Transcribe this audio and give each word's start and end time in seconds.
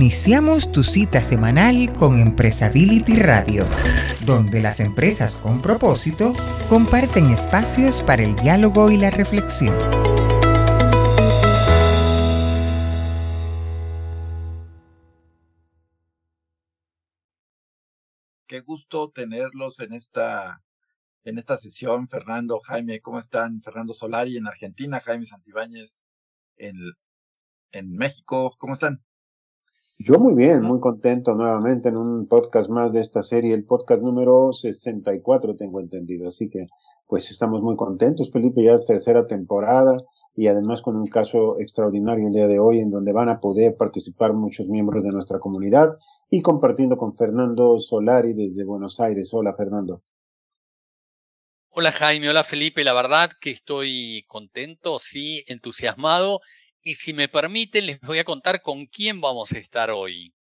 Iniciamos 0.00 0.70
tu 0.70 0.84
cita 0.84 1.24
semanal 1.24 1.92
con 1.96 2.20
Empresability 2.20 3.16
Radio, 3.16 3.66
donde 4.24 4.62
las 4.62 4.78
empresas 4.78 5.34
con 5.34 5.60
propósito 5.60 6.34
comparten 6.68 7.24
espacios 7.32 8.00
para 8.00 8.22
el 8.22 8.36
diálogo 8.36 8.92
y 8.92 8.96
la 8.96 9.10
reflexión. 9.10 9.76
Qué 18.46 18.60
gusto 18.60 19.10
tenerlos 19.10 19.80
en 19.80 19.94
esta 19.94 20.62
en 21.24 21.38
esta 21.38 21.56
sesión, 21.58 22.08
Fernando, 22.08 22.60
Jaime, 22.60 23.00
¿cómo 23.00 23.18
están? 23.18 23.60
Fernando 23.62 23.92
Solari 23.94 24.36
en 24.36 24.46
Argentina, 24.46 25.00
Jaime 25.00 25.26
Santibáñez 25.26 26.00
en, 26.56 26.76
en 27.72 27.96
México, 27.96 28.54
¿cómo 28.60 28.74
están? 28.74 29.02
Yo 30.00 30.20
muy 30.20 30.34
bien, 30.34 30.62
muy 30.62 30.78
contento 30.78 31.34
nuevamente 31.34 31.88
en 31.88 31.96
un 31.96 32.28
podcast 32.28 32.70
más 32.70 32.92
de 32.92 33.00
esta 33.00 33.20
serie, 33.24 33.52
el 33.52 33.64
podcast 33.64 34.00
número 34.00 34.52
64 34.52 35.56
tengo 35.56 35.80
entendido, 35.80 36.28
así 36.28 36.48
que 36.48 36.68
pues 37.08 37.32
estamos 37.32 37.62
muy 37.62 37.74
contentos, 37.74 38.30
Felipe, 38.30 38.62
ya 38.62 38.74
es 38.74 38.86
tercera 38.86 39.26
temporada 39.26 39.96
y 40.36 40.46
además 40.46 40.82
con 40.82 40.94
un 40.94 41.08
caso 41.08 41.58
extraordinario 41.58 42.28
el 42.28 42.32
día 42.32 42.46
de 42.46 42.60
hoy 42.60 42.78
en 42.78 42.92
donde 42.92 43.12
van 43.12 43.28
a 43.28 43.40
poder 43.40 43.76
participar 43.76 44.34
muchos 44.34 44.68
miembros 44.68 45.02
de 45.02 45.10
nuestra 45.10 45.40
comunidad 45.40 45.96
y 46.30 46.42
compartiendo 46.42 46.96
con 46.96 47.12
Fernando 47.12 47.80
Solari 47.80 48.34
desde 48.34 48.62
Buenos 48.62 49.00
Aires. 49.00 49.30
Hola 49.32 49.52
Fernando. 49.54 50.02
Hola 51.70 51.90
Jaime, 51.90 52.28
hola 52.28 52.44
Felipe, 52.44 52.84
la 52.84 52.92
verdad 52.92 53.30
que 53.40 53.50
estoy 53.50 54.24
contento, 54.28 55.00
sí, 55.00 55.42
entusiasmado 55.48 56.40
y 56.88 56.94
si 56.94 57.12
me 57.12 57.28
permiten, 57.28 57.84
les 57.84 58.00
voy 58.00 58.18
a 58.18 58.24
contar 58.24 58.62
con 58.62 58.86
quién 58.86 59.20
vamos 59.20 59.52
a 59.52 59.58
estar 59.58 59.90
hoy. 59.90 60.34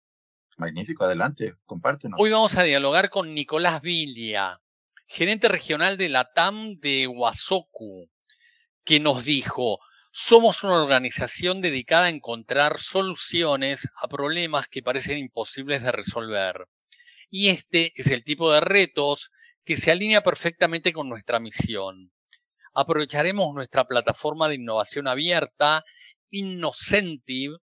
Magnífico, 0.56 1.04
adelante, 1.04 1.56
compártenos. 1.66 2.18
Hoy 2.22 2.32
vamos 2.32 2.56
a 2.56 2.64
dialogar 2.64 3.10
con 3.10 3.34
Nicolás 3.34 3.82
Vilia, 3.82 4.62
gerente 5.08 5.50
regional 5.50 5.98
de 5.98 6.08
la 6.08 6.32
TAM 6.32 6.80
de 6.80 7.06
Huasoku, 7.06 8.10
que 8.86 9.02
nos 9.02 9.26
dijo, 9.26 9.80
somos 10.10 10.64
una 10.64 10.82
organización 10.82 11.60
dedicada 11.60 12.06
a 12.06 12.12
encontrar 12.12 12.80
soluciones 12.80 13.90
a 14.02 14.08
problemas 14.08 14.70
que 14.70 14.82
parecen 14.82 15.18
imposibles 15.18 15.84
de 15.84 15.92
resolver. 15.92 16.66
Y 17.30 17.50
este 17.50 17.92
es 17.94 18.08
el 18.08 18.24
tipo 18.24 18.54
de 18.54 18.62
retos 18.62 19.32
que 19.66 19.76
se 19.76 19.92
alinea 19.92 20.24
perfectamente 20.24 20.94
con 20.94 21.10
nuestra 21.10 21.42
misión. 21.42 22.14
Aprovecharemos 22.74 23.54
nuestra 23.54 23.86
plataforma 23.86 24.48
de 24.48 24.56
innovación 24.56 25.10
abierta 25.10 25.84
Innocentive 26.30 27.58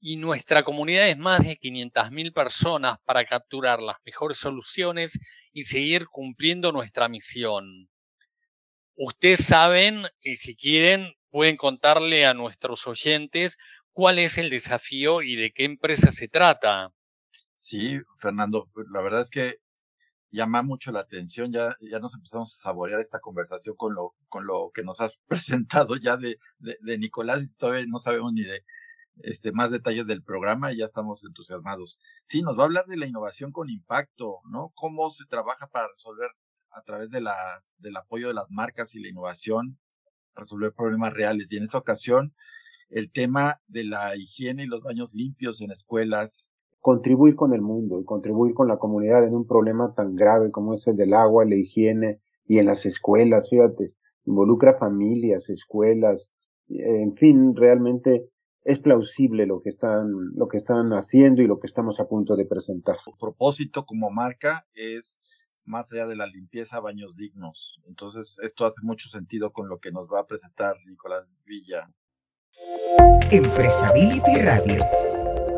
y 0.00 0.16
nuestra 0.16 0.62
comunidad 0.62 1.08
es 1.08 1.16
más 1.16 1.40
de 1.40 1.56
500.000 1.56 2.32
personas 2.32 2.98
para 3.04 3.24
capturar 3.24 3.80
las 3.80 3.96
mejores 4.04 4.36
soluciones 4.36 5.18
y 5.52 5.62
seguir 5.62 6.06
cumpliendo 6.08 6.72
nuestra 6.72 7.08
misión. 7.08 7.88
Ustedes 8.96 9.44
saben, 9.46 10.06
y 10.20 10.36
si 10.36 10.54
quieren, 10.56 11.14
pueden 11.30 11.56
contarle 11.56 12.26
a 12.26 12.34
nuestros 12.34 12.86
oyentes 12.86 13.56
cuál 13.92 14.18
es 14.18 14.36
el 14.36 14.50
desafío 14.50 15.22
y 15.22 15.36
de 15.36 15.52
qué 15.52 15.64
empresa 15.64 16.12
se 16.12 16.28
trata. 16.28 16.92
Sí, 17.56 17.98
Fernando, 18.18 18.68
la 18.92 19.00
verdad 19.00 19.22
es 19.22 19.30
que 19.30 19.56
llama 20.34 20.62
mucho 20.62 20.92
la 20.92 21.00
atención, 21.00 21.52
ya, 21.52 21.76
ya 21.80 22.00
nos 22.00 22.14
empezamos 22.14 22.52
a 22.54 22.62
saborear 22.62 23.00
esta 23.00 23.20
conversación 23.20 23.76
con 23.76 23.94
lo, 23.94 24.14
con 24.28 24.46
lo 24.46 24.70
que 24.74 24.82
nos 24.82 25.00
has 25.00 25.20
presentado 25.28 25.96
ya 25.96 26.16
de, 26.16 26.38
de, 26.58 26.98
Nicolás 26.98 27.42
y 27.42 27.54
todavía 27.54 27.84
no 27.88 27.98
sabemos 27.98 28.32
ni 28.32 28.42
de 28.42 28.64
este, 29.22 29.52
más 29.52 29.70
detalles 29.70 30.06
del 30.06 30.22
programa 30.22 30.72
y 30.72 30.78
ya 30.78 30.86
estamos 30.86 31.24
entusiasmados. 31.24 32.00
Sí, 32.24 32.42
nos 32.42 32.58
va 32.58 32.62
a 32.62 32.66
hablar 32.66 32.86
de 32.86 32.96
la 32.96 33.06
innovación 33.06 33.52
con 33.52 33.70
impacto, 33.70 34.40
¿no? 34.50 34.72
Cómo 34.74 35.10
se 35.10 35.24
trabaja 35.26 35.68
para 35.68 35.88
resolver 35.88 36.30
a 36.70 36.82
través 36.82 37.10
de 37.10 37.20
la, 37.20 37.36
del 37.78 37.96
apoyo 37.96 38.28
de 38.28 38.34
las 38.34 38.50
marcas 38.50 38.94
y 38.96 39.00
la 39.00 39.08
innovación, 39.08 39.78
resolver 40.34 40.72
problemas 40.72 41.12
reales. 41.12 41.52
Y 41.52 41.58
en 41.58 41.62
esta 41.62 41.78
ocasión, 41.78 42.34
el 42.90 43.12
tema 43.12 43.60
de 43.68 43.84
la 43.84 44.16
higiene 44.16 44.64
y 44.64 44.66
los 44.66 44.82
baños 44.82 45.14
limpios 45.14 45.60
en 45.60 45.70
escuelas, 45.70 46.50
contribuir 46.84 47.34
con 47.34 47.54
el 47.54 47.62
mundo 47.62 47.98
y 47.98 48.04
contribuir 48.04 48.52
con 48.52 48.68
la 48.68 48.76
comunidad 48.76 49.24
en 49.24 49.34
un 49.34 49.46
problema 49.46 49.94
tan 49.94 50.16
grave 50.16 50.50
como 50.50 50.74
es 50.74 50.86
el 50.86 50.96
del 50.96 51.14
agua, 51.14 51.46
la 51.46 51.54
higiene 51.54 52.20
y 52.46 52.58
en 52.58 52.66
las 52.66 52.84
escuelas, 52.84 53.48
fíjate, 53.48 53.94
involucra 54.26 54.76
familias, 54.76 55.48
escuelas, 55.48 56.34
en 56.68 57.16
fin, 57.16 57.56
realmente 57.56 58.28
es 58.64 58.80
plausible 58.80 59.46
lo 59.46 59.62
que 59.62 59.70
están, 59.70 60.10
lo 60.34 60.46
que 60.46 60.58
están 60.58 60.90
haciendo 60.90 61.40
y 61.40 61.46
lo 61.46 61.58
que 61.58 61.68
estamos 61.68 62.00
a 62.00 62.06
punto 62.06 62.36
de 62.36 62.44
presentar. 62.44 62.96
El 63.06 63.14
propósito 63.18 63.86
como 63.86 64.10
marca 64.10 64.66
es 64.74 65.18
más 65.64 65.90
allá 65.90 66.06
de 66.06 66.16
la 66.16 66.26
limpieza, 66.26 66.80
baños 66.80 67.16
dignos. 67.16 67.80
Entonces, 67.88 68.36
esto 68.42 68.66
hace 68.66 68.82
mucho 68.82 69.08
sentido 69.08 69.54
con 69.54 69.70
lo 69.70 69.78
que 69.78 69.90
nos 69.90 70.06
va 70.12 70.20
a 70.20 70.26
presentar 70.26 70.76
Nicolás 70.84 71.24
Villa. 71.46 71.90
Empresability 73.30 74.42
Radio 74.42 75.53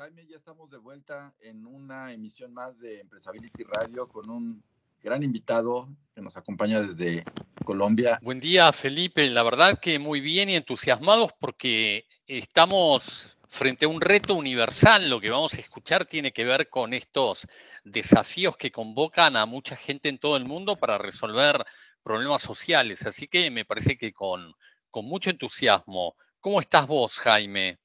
Jaime, 0.00 0.26
ya 0.26 0.38
estamos 0.38 0.70
de 0.70 0.78
vuelta 0.78 1.34
en 1.40 1.66
una 1.66 2.10
emisión 2.10 2.54
más 2.54 2.80
de 2.80 3.00
Empresability 3.00 3.64
Radio 3.64 4.08
con 4.08 4.30
un 4.30 4.64
gran 5.02 5.22
invitado 5.22 5.90
que 6.14 6.22
nos 6.22 6.38
acompaña 6.38 6.80
desde 6.80 7.22
Colombia. 7.66 8.18
Buen 8.22 8.40
día, 8.40 8.72
Felipe. 8.72 9.28
La 9.28 9.42
verdad 9.42 9.78
que 9.78 9.98
muy 9.98 10.22
bien 10.22 10.48
y 10.48 10.56
entusiasmados 10.56 11.34
porque 11.38 12.06
estamos 12.26 13.36
frente 13.46 13.84
a 13.84 13.88
un 13.88 14.00
reto 14.00 14.36
universal. 14.36 15.10
Lo 15.10 15.20
que 15.20 15.30
vamos 15.30 15.52
a 15.52 15.60
escuchar 15.60 16.06
tiene 16.06 16.32
que 16.32 16.46
ver 16.46 16.70
con 16.70 16.94
estos 16.94 17.46
desafíos 17.84 18.56
que 18.56 18.72
convocan 18.72 19.36
a 19.36 19.44
mucha 19.44 19.76
gente 19.76 20.08
en 20.08 20.18
todo 20.18 20.38
el 20.38 20.46
mundo 20.46 20.76
para 20.76 20.96
resolver 20.96 21.62
problemas 22.02 22.40
sociales. 22.40 23.04
Así 23.04 23.28
que 23.28 23.50
me 23.50 23.66
parece 23.66 23.98
que 23.98 24.14
con, 24.14 24.54
con 24.90 25.04
mucho 25.04 25.28
entusiasmo. 25.28 26.16
¿Cómo 26.40 26.58
estás 26.58 26.86
vos, 26.86 27.18
Jaime? 27.18 27.78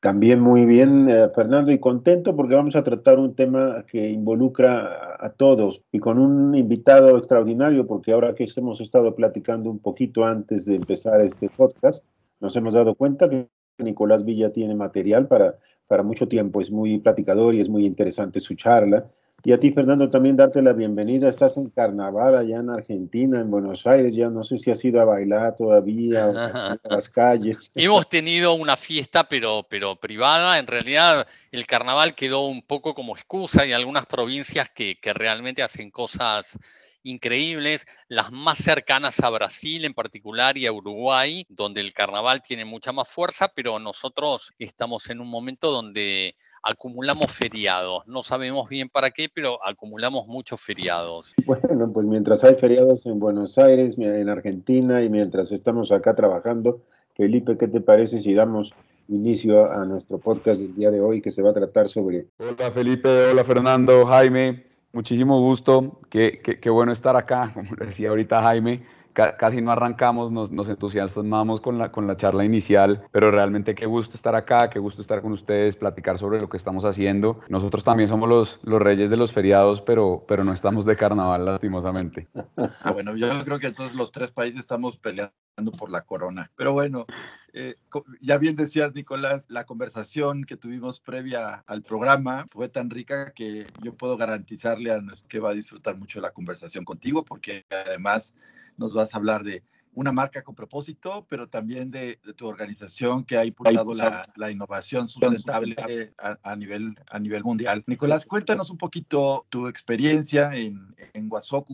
También 0.00 0.40
muy 0.40 0.64
bien, 0.64 1.10
eh, 1.10 1.28
Fernando, 1.34 1.70
y 1.70 1.78
contento 1.78 2.34
porque 2.34 2.54
vamos 2.54 2.74
a 2.74 2.82
tratar 2.82 3.18
un 3.18 3.34
tema 3.34 3.84
que 3.86 4.08
involucra 4.08 5.16
a, 5.20 5.28
todos 5.28 5.82
y 5.92 5.98
con 5.98 6.18
un 6.18 6.54
invitado 6.54 7.18
extraordinario, 7.18 7.86
porque 7.86 8.12
ahora 8.12 8.34
que 8.34 8.46
hemos 8.56 8.80
estado 8.80 9.14
platicando 9.14 9.70
un 9.70 9.78
poquito 9.78 10.24
antes 10.24 10.64
de 10.64 10.76
empezar 10.76 11.20
este 11.20 11.50
podcast, 11.50 12.02
nos 12.40 12.56
hemos 12.56 12.72
dado 12.72 12.94
cuenta 12.94 13.28
que 13.28 13.50
Nicolás 13.76 14.24
Villa 14.24 14.50
tiene 14.50 14.74
material 14.74 15.28
para, 15.28 15.58
para 15.86 16.02
mucho 16.02 16.26
tiempo, 16.26 16.62
es 16.62 16.70
muy 16.70 16.98
platicador 16.98 17.54
y 17.54 17.60
es 17.60 17.68
muy 17.68 17.84
interesante 17.84 18.40
su 18.40 18.54
charla. 18.54 19.06
Y 19.42 19.52
a 19.52 19.60
ti, 19.60 19.72
Fernando, 19.72 20.10
también 20.10 20.36
darte 20.36 20.60
la 20.60 20.74
bienvenida. 20.74 21.28
Estás 21.28 21.56
en 21.56 21.70
carnaval 21.70 22.36
allá 22.36 22.58
en 22.58 22.68
Argentina, 22.68 23.40
en 23.40 23.50
Buenos 23.50 23.86
Aires. 23.86 24.14
Ya 24.14 24.28
no 24.28 24.44
sé 24.44 24.58
si 24.58 24.70
has 24.70 24.84
ido 24.84 25.00
a 25.00 25.04
bailar 25.04 25.56
todavía 25.56 26.26
o 26.26 26.36
a 26.36 26.78
las 26.84 27.08
calles. 27.08 27.72
Hemos 27.74 28.08
tenido 28.08 28.52
una 28.52 28.76
fiesta, 28.76 29.28
pero, 29.28 29.66
pero 29.68 29.96
privada. 29.96 30.58
En 30.58 30.66
realidad, 30.66 31.26
el 31.52 31.66
carnaval 31.66 32.14
quedó 32.14 32.46
un 32.46 32.60
poco 32.60 32.94
como 32.94 33.16
excusa. 33.16 33.62
Hay 33.62 33.72
algunas 33.72 34.04
provincias 34.04 34.68
que, 34.68 34.98
que 35.00 35.14
realmente 35.14 35.62
hacen 35.62 35.90
cosas 35.90 36.58
increíbles, 37.02 37.86
las 38.08 38.30
más 38.30 38.58
cercanas 38.58 39.20
a 39.20 39.30
Brasil 39.30 39.86
en 39.86 39.94
particular 39.94 40.58
y 40.58 40.66
a 40.66 40.72
Uruguay, 40.72 41.46
donde 41.48 41.80
el 41.80 41.94
carnaval 41.94 42.42
tiene 42.42 42.66
mucha 42.66 42.92
más 42.92 43.08
fuerza, 43.08 43.48
pero 43.54 43.78
nosotros 43.78 44.52
estamos 44.58 45.08
en 45.08 45.20
un 45.20 45.28
momento 45.28 45.70
donde 45.70 46.36
acumulamos 46.62 47.32
feriados. 47.32 48.06
No 48.06 48.22
sabemos 48.22 48.68
bien 48.68 48.88
para 48.88 49.10
qué, 49.10 49.28
pero 49.32 49.58
acumulamos 49.64 50.26
muchos 50.26 50.60
feriados. 50.60 51.34
Bueno, 51.46 51.92
pues 51.92 52.06
mientras 52.06 52.44
hay 52.44 52.54
feriados 52.54 53.06
en 53.06 53.18
Buenos 53.18 53.58
Aires, 53.58 53.96
en 53.98 54.28
Argentina 54.28 55.02
y 55.02 55.10
mientras 55.10 55.52
estamos 55.52 55.92
acá 55.92 56.14
trabajando, 56.14 56.82
Felipe, 57.16 57.56
¿qué 57.56 57.68
te 57.68 57.80
parece 57.80 58.20
si 58.20 58.34
damos 58.34 58.72
inicio 59.08 59.70
a 59.70 59.84
nuestro 59.84 60.18
podcast 60.18 60.60
del 60.60 60.74
día 60.74 60.90
de 60.90 61.00
hoy 61.00 61.20
que 61.20 61.30
se 61.30 61.42
va 61.42 61.50
a 61.50 61.54
tratar 61.54 61.88
sobre... 61.88 62.26
Hola 62.38 62.70
Felipe, 62.70 63.08
hola 63.08 63.42
Fernando, 63.44 64.06
Jaime, 64.06 64.66
muchísimo 64.92 65.40
gusto, 65.40 66.00
qué, 66.08 66.40
qué, 66.40 66.70
bueno 66.70 66.92
estar 66.92 67.16
acá, 67.16 67.50
como 67.52 67.74
decía 67.76 68.10
ahorita 68.10 68.40
Jaime 68.42 68.84
casi 69.12 69.60
no 69.60 69.72
arrancamos, 69.72 70.30
nos, 70.30 70.50
nos, 70.50 70.68
entusiasmamos 70.68 71.60
con 71.60 71.78
la, 71.78 71.90
con 71.92 72.06
la 72.06 72.16
charla 72.16 72.44
inicial, 72.44 73.06
pero 73.12 73.30
realmente 73.30 73.74
qué 73.74 73.86
gusto 73.86 74.16
estar 74.16 74.34
acá, 74.34 74.70
qué 74.70 74.78
gusto 74.78 75.00
estar 75.00 75.22
con 75.22 75.32
ustedes, 75.32 75.76
platicar 75.76 76.18
sobre 76.18 76.40
lo 76.40 76.48
que 76.48 76.56
estamos 76.56 76.84
haciendo. 76.84 77.40
Nosotros 77.48 77.84
también 77.84 78.08
somos 78.08 78.28
los, 78.28 78.60
los 78.62 78.80
reyes 78.80 79.10
de 79.10 79.16
los 79.16 79.32
feriados, 79.32 79.80
pero, 79.80 80.24
pero 80.26 80.44
no 80.44 80.52
estamos 80.52 80.84
de 80.84 80.96
carnaval, 80.96 81.44
lastimosamente. 81.44 82.28
Ah, 82.82 82.92
bueno, 82.92 83.16
yo 83.16 83.28
creo 83.44 83.58
que 83.58 83.72
todos 83.72 83.94
los 83.94 84.12
tres 84.12 84.32
países 84.32 84.60
estamos 84.60 84.96
peleando 84.96 85.32
por 85.78 85.90
la 85.90 86.02
corona. 86.02 86.50
Pero 86.56 86.72
bueno, 86.72 87.06
eh, 87.52 87.76
ya 88.20 88.38
bien 88.38 88.56
decías, 88.56 88.94
Nicolás, 88.94 89.46
la 89.50 89.64
conversación 89.64 90.44
que 90.44 90.56
tuvimos 90.56 91.00
previa 91.00 91.64
al 91.66 91.82
programa 91.82 92.46
fue 92.50 92.68
tan 92.68 92.90
rica 92.90 93.32
que 93.32 93.72
yo 93.78 93.94
puedo 93.94 94.16
garantizarle 94.16 94.92
a 94.92 95.02
que 95.28 95.40
va 95.40 95.50
a 95.50 95.54
disfrutar 95.54 95.96
mucho 95.96 96.20
la 96.20 96.32
conversación 96.32 96.84
contigo, 96.84 97.24
porque 97.24 97.64
además 97.86 98.34
nos 98.76 98.94
vas 98.94 99.14
a 99.14 99.18
hablar 99.18 99.44
de 99.44 99.62
una 99.94 100.12
marca 100.12 100.42
con 100.42 100.54
propósito, 100.54 101.26
pero 101.28 101.48
también 101.48 101.90
de, 101.90 102.18
tu 102.36 102.46
organización 102.46 103.24
que 103.24 103.36
ha 103.36 103.44
impulsado 103.44 103.94
la, 103.94 104.30
la 104.36 104.50
innovación 104.50 105.08
sustentable 105.08 105.76
a, 106.18 106.38
a, 106.42 106.56
nivel, 106.56 106.94
a 107.10 107.18
nivel 107.18 107.42
mundial. 107.42 107.82
Nicolás, 107.86 108.26
cuéntanos 108.26 108.70
un 108.70 108.78
poquito 108.78 109.46
tu 109.48 109.66
experiencia 109.66 110.50
en, 110.54 110.94
en. 111.12 111.30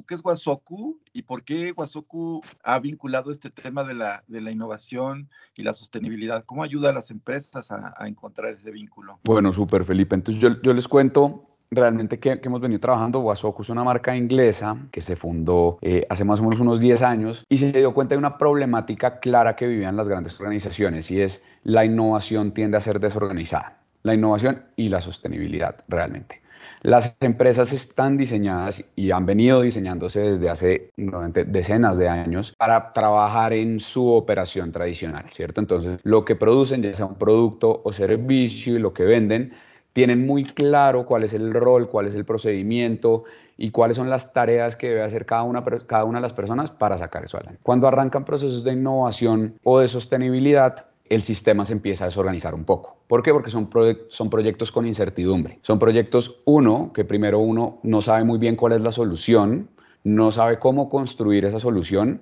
¿Qué 0.06 0.14
es 0.14 0.24
Wasoku 0.24 1.00
y 1.12 1.22
por 1.22 1.42
qué 1.42 1.72
Wasoku 1.76 2.42
ha 2.62 2.78
vinculado 2.78 3.30
este 3.30 3.50
tema 3.50 3.84
de 3.84 3.94
la, 3.94 4.22
de 4.28 4.40
la 4.40 4.50
innovación 4.50 5.28
y 5.56 5.62
la 5.62 5.72
sostenibilidad? 5.72 6.44
¿Cómo 6.44 6.62
ayuda 6.62 6.90
a 6.90 6.92
las 6.92 7.10
empresas 7.10 7.70
a, 7.70 7.94
a 7.96 8.06
encontrar 8.06 8.52
ese 8.52 8.70
vínculo? 8.70 9.18
Bueno, 9.24 9.52
súper, 9.52 9.84
Felipe. 9.84 10.14
Entonces 10.14 10.42
yo, 10.42 10.60
yo 10.62 10.72
les 10.72 10.86
cuento 10.86 11.55
realmente 11.70 12.18
que, 12.18 12.40
hemos 12.42 12.60
venido 12.60 12.80
trabajando. 12.80 13.20
Wasoku 13.20 13.62
es 13.62 13.68
una 13.68 13.84
marca 13.84 14.16
inglesa 14.16 14.76
que 14.90 15.00
se 15.00 15.16
fundó 15.16 15.78
eh, 15.82 16.06
hace 16.08 16.24
más 16.24 16.40
o 16.40 16.44
menos 16.44 16.60
unos 16.60 16.80
10 16.80 17.02
años 17.02 17.44
y 17.48 17.58
se 17.58 17.72
dio 17.72 17.94
cuenta 17.94 18.14
de 18.14 18.18
una 18.18 18.38
problemática 18.38 19.20
clara 19.20 19.56
que 19.56 19.66
vivían 19.66 19.96
las 19.96 20.08
grandes 20.08 20.38
organizaciones 20.40 21.10
y 21.10 21.20
es 21.20 21.42
la 21.64 21.84
innovación 21.84 22.52
tiende 22.52 22.76
a 22.76 22.80
ser 22.80 23.00
desorganizada. 23.00 23.78
La 24.02 24.14
innovación 24.14 24.62
y 24.76 24.88
la 24.88 25.00
sostenibilidad 25.00 25.76
realmente. 25.88 26.40
Las 26.82 27.16
empresas 27.20 27.72
están 27.72 28.16
diseñadas 28.16 28.84
y 28.94 29.10
han 29.10 29.26
venido 29.26 29.62
diseñándose 29.62 30.20
desde 30.20 30.48
hace 30.48 30.90
decenas 31.46 31.98
de 31.98 32.08
años 32.08 32.54
para 32.56 32.92
trabajar 32.92 33.52
en 33.54 33.80
su 33.80 34.08
operación 34.08 34.70
tradicional, 34.70 35.24
¿cierto? 35.32 35.60
Entonces, 35.60 36.00
lo 36.04 36.24
que 36.24 36.36
producen, 36.36 36.82
ya 36.82 36.94
sea 36.94 37.06
un 37.06 37.16
producto 37.16 37.82
o 37.84 37.92
servicio 37.92 38.76
y 38.76 38.78
lo 38.78 38.92
que 38.92 39.04
venden, 39.04 39.52
tienen 39.96 40.26
muy 40.26 40.44
claro 40.44 41.06
cuál 41.06 41.24
es 41.24 41.32
el 41.32 41.54
rol, 41.54 41.88
cuál 41.88 42.06
es 42.06 42.14
el 42.14 42.26
procedimiento 42.26 43.24
y 43.56 43.70
cuáles 43.70 43.96
son 43.96 44.10
las 44.10 44.30
tareas 44.34 44.76
que 44.76 44.90
debe 44.90 45.02
hacer 45.02 45.24
cada 45.24 45.42
una, 45.44 45.64
cada 45.86 46.04
una 46.04 46.18
de 46.18 46.22
las 46.22 46.34
personas 46.34 46.70
para 46.70 46.98
sacar 46.98 47.24
eso 47.24 47.38
adelante. 47.38 47.60
Cuando 47.62 47.88
arrancan 47.88 48.26
procesos 48.26 48.62
de 48.62 48.74
innovación 48.74 49.54
o 49.64 49.78
de 49.78 49.88
sostenibilidad, 49.88 50.84
el 51.08 51.22
sistema 51.22 51.64
se 51.64 51.72
empieza 51.72 52.04
a 52.04 52.08
desorganizar 52.08 52.54
un 52.54 52.64
poco. 52.64 52.98
¿Por 53.08 53.22
qué? 53.22 53.32
Porque 53.32 53.48
son, 53.48 53.70
son 54.10 54.28
proyectos 54.28 54.70
con 54.70 54.86
incertidumbre. 54.86 55.60
Son 55.62 55.78
proyectos, 55.78 56.42
uno, 56.44 56.90
que 56.92 57.06
primero 57.06 57.38
uno 57.38 57.78
no 57.82 58.02
sabe 58.02 58.22
muy 58.22 58.38
bien 58.38 58.54
cuál 58.54 58.74
es 58.74 58.82
la 58.82 58.92
solución, 58.92 59.70
no 60.04 60.30
sabe 60.30 60.58
cómo 60.58 60.90
construir 60.90 61.46
esa 61.46 61.58
solución 61.58 62.20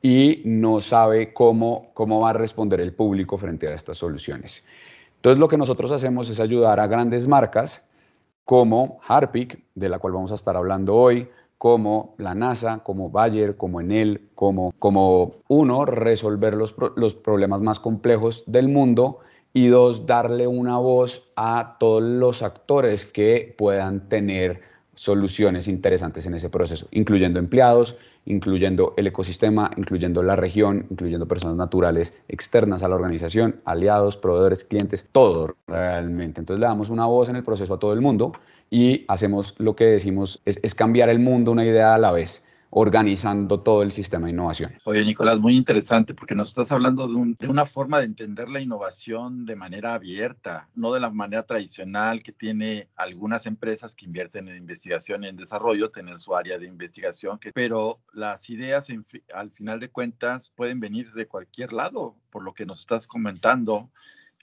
y 0.00 0.42
no 0.44 0.80
sabe 0.80 1.32
cómo, 1.32 1.90
cómo 1.92 2.20
va 2.20 2.30
a 2.30 2.34
responder 2.34 2.80
el 2.80 2.92
público 2.92 3.36
frente 3.36 3.66
a 3.66 3.74
estas 3.74 3.98
soluciones. 3.98 4.64
Entonces 5.26 5.40
lo 5.40 5.48
que 5.48 5.56
nosotros 5.56 5.90
hacemos 5.90 6.30
es 6.30 6.38
ayudar 6.38 6.78
a 6.78 6.86
grandes 6.86 7.26
marcas 7.26 7.84
como 8.44 9.00
Harpic, 9.08 9.60
de 9.74 9.88
la 9.88 9.98
cual 9.98 10.12
vamos 10.12 10.30
a 10.30 10.36
estar 10.36 10.56
hablando 10.56 10.94
hoy, 10.94 11.28
como 11.58 12.14
la 12.18 12.36
NASA, 12.36 12.78
como 12.84 13.10
Bayer, 13.10 13.56
como 13.56 13.80
Enel, 13.80 14.28
como, 14.36 14.72
como 14.78 15.32
uno, 15.48 15.84
resolver 15.84 16.54
los, 16.54 16.76
los 16.94 17.14
problemas 17.14 17.60
más 17.60 17.80
complejos 17.80 18.44
del 18.46 18.68
mundo 18.68 19.18
y 19.52 19.66
dos, 19.66 20.06
darle 20.06 20.46
una 20.46 20.78
voz 20.78 21.28
a 21.34 21.76
todos 21.80 22.04
los 22.04 22.42
actores 22.42 23.04
que 23.04 23.52
puedan 23.58 24.08
tener 24.08 24.60
soluciones 24.94 25.66
interesantes 25.66 26.24
en 26.26 26.34
ese 26.34 26.50
proceso, 26.50 26.86
incluyendo 26.92 27.40
empleados, 27.40 27.96
incluyendo 28.26 28.92
el 28.96 29.06
ecosistema, 29.06 29.70
incluyendo 29.76 30.22
la 30.22 30.36
región, 30.36 30.86
incluyendo 30.90 31.26
personas 31.26 31.56
naturales 31.56 32.14
externas 32.28 32.82
a 32.82 32.88
la 32.88 32.96
organización, 32.96 33.60
aliados, 33.64 34.16
proveedores, 34.16 34.64
clientes, 34.64 35.08
todo 35.10 35.56
realmente. 35.66 36.40
Entonces 36.40 36.60
le 36.60 36.66
damos 36.66 36.90
una 36.90 37.06
voz 37.06 37.28
en 37.28 37.36
el 37.36 37.44
proceso 37.44 37.74
a 37.74 37.78
todo 37.78 37.92
el 37.92 38.00
mundo 38.00 38.32
y 38.70 39.04
hacemos 39.08 39.54
lo 39.58 39.76
que 39.76 39.84
decimos 39.84 40.42
es, 40.44 40.60
es 40.62 40.74
cambiar 40.74 41.08
el 41.08 41.20
mundo 41.20 41.52
una 41.52 41.64
idea 41.64 41.94
a 41.94 41.98
la 41.98 42.12
vez 42.12 42.45
organizando 42.70 43.60
todo 43.60 43.82
el 43.82 43.92
sistema 43.92 44.26
de 44.26 44.32
innovación. 44.32 44.74
Oye, 44.84 45.04
Nicolás, 45.04 45.38
muy 45.38 45.56
interesante 45.56 46.14
porque 46.14 46.34
nos 46.34 46.48
estás 46.48 46.72
hablando 46.72 47.06
de, 47.08 47.48
una 47.48 47.66
forma 47.66 47.98
de 47.98 48.06
entender 48.06 48.48
la 48.48 48.60
innovación 48.60 49.46
de 49.46 49.56
manera 49.56 49.94
abierta, 49.94 50.68
no 50.74 50.92
de 50.92 51.00
la 51.00 51.10
manera 51.10 51.44
tradicional 51.44 52.22
que 52.22 52.32
tiene 52.32 52.88
algunas 52.96 53.46
empresas 53.46 53.94
que 53.94 54.06
invierten 54.06 54.48
en 54.48 54.56
investigación 54.56 55.24
y 55.24 55.28
en 55.28 55.36
desarrollo, 55.36 55.90
tener 55.90 56.20
su 56.20 56.34
área 56.34 56.58
de 56.58 56.66
investigación, 56.66 57.38
pero 57.54 58.00
las 58.12 58.50
ideas 58.50 58.88
al 59.32 59.50
final 59.50 59.80
de 59.80 59.90
cuentas 59.90 60.50
pueden 60.50 60.80
venir 60.80 61.12
de 61.12 61.26
cualquier 61.26 61.72
lado, 61.72 62.16
por 62.30 62.42
lo 62.42 62.52
que 62.52 62.66
nos 62.66 62.80
estás 62.80 63.06
comentando 63.06 63.90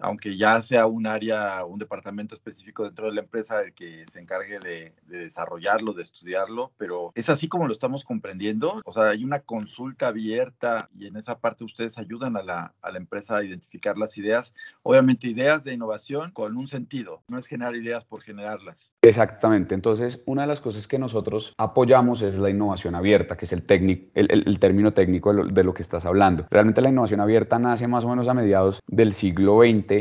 aunque 0.04 0.36
ya 0.36 0.62
sea 0.62 0.86
un 0.86 1.08
área, 1.08 1.64
un 1.66 1.80
departamento 1.80 2.36
específico 2.36 2.84
dentro 2.84 3.08
de 3.08 3.14
la 3.14 3.22
empresa 3.22 3.62
el 3.62 3.74
que 3.74 4.06
se 4.12 4.20
encargue 4.20 4.60
de, 4.60 4.94
desarrollarlo, 5.08 5.94
de 5.94 6.04
estudiarlo, 6.04 6.72
pero 6.78 7.12
es 7.16 7.30
así 7.30 7.48
como 7.48 7.68
lo 7.68 7.74
estamos 7.74 8.04
comprendiendo. 8.04 8.82
O 8.86 8.94
sea, 8.94 9.10
hay 9.10 9.24
una 9.24 9.40
consulta 9.40 10.08
abierta 10.08 10.90
y 10.94 11.08
en 11.08 11.16
esa 11.16 11.40
parte 11.40 11.64
ustedes 11.64 11.98
ayudan 11.98 12.36
a 12.36 12.44
la, 12.44 12.74
a 12.82 12.92
la 12.92 12.98
empresa 12.98 13.38
a 13.38 13.44
identificar 13.44 13.98
las 13.98 14.18
ideas. 14.18 14.54
Obviamente 14.82 15.28
ideas 15.28 15.64
de 15.64 15.74
innovación 15.74 16.32
con 16.32 16.58
un 16.58 16.68
sentido, 16.68 17.24
no 17.30 17.38
es 17.38 17.48
generar 17.48 17.76
ideas 17.76 18.04
por 18.04 18.22
generarlas. 18.22 18.92
Exactamente. 19.02 19.74
Entonces, 19.74 20.22
una 20.26 20.42
de 20.42 20.50
las 20.50 20.60
cosas 20.60 20.88
que 20.88 21.00
nosotros 21.00 21.54
apoyamos 21.58 22.22
es 22.22 22.38
la 22.40 22.50
innovación 22.50 22.96
abierta, 22.96 23.38
que 23.38 23.46
es 23.46 23.54
el, 23.54 23.64
técnico, 23.64 24.12
el, 24.16 24.60
término 24.60 24.94
técnico 24.94 25.34
de 25.34 25.44
lo, 25.44 25.46
de 25.46 25.64
lo 25.64 25.74
que 25.74 25.82
estás 25.82 26.06
hablando. 26.06 26.46
Realmente 26.50 26.82
la 26.82 26.90
innovación 26.90 27.22
abierta 27.22 27.58
nace 27.58 27.88
más 27.88 28.04
o 28.04 28.10
menos 28.10 28.28
a 28.28 28.34
mediados 28.34 28.82
del 28.88 29.14
siglo 29.14 29.62
XX 29.62 29.93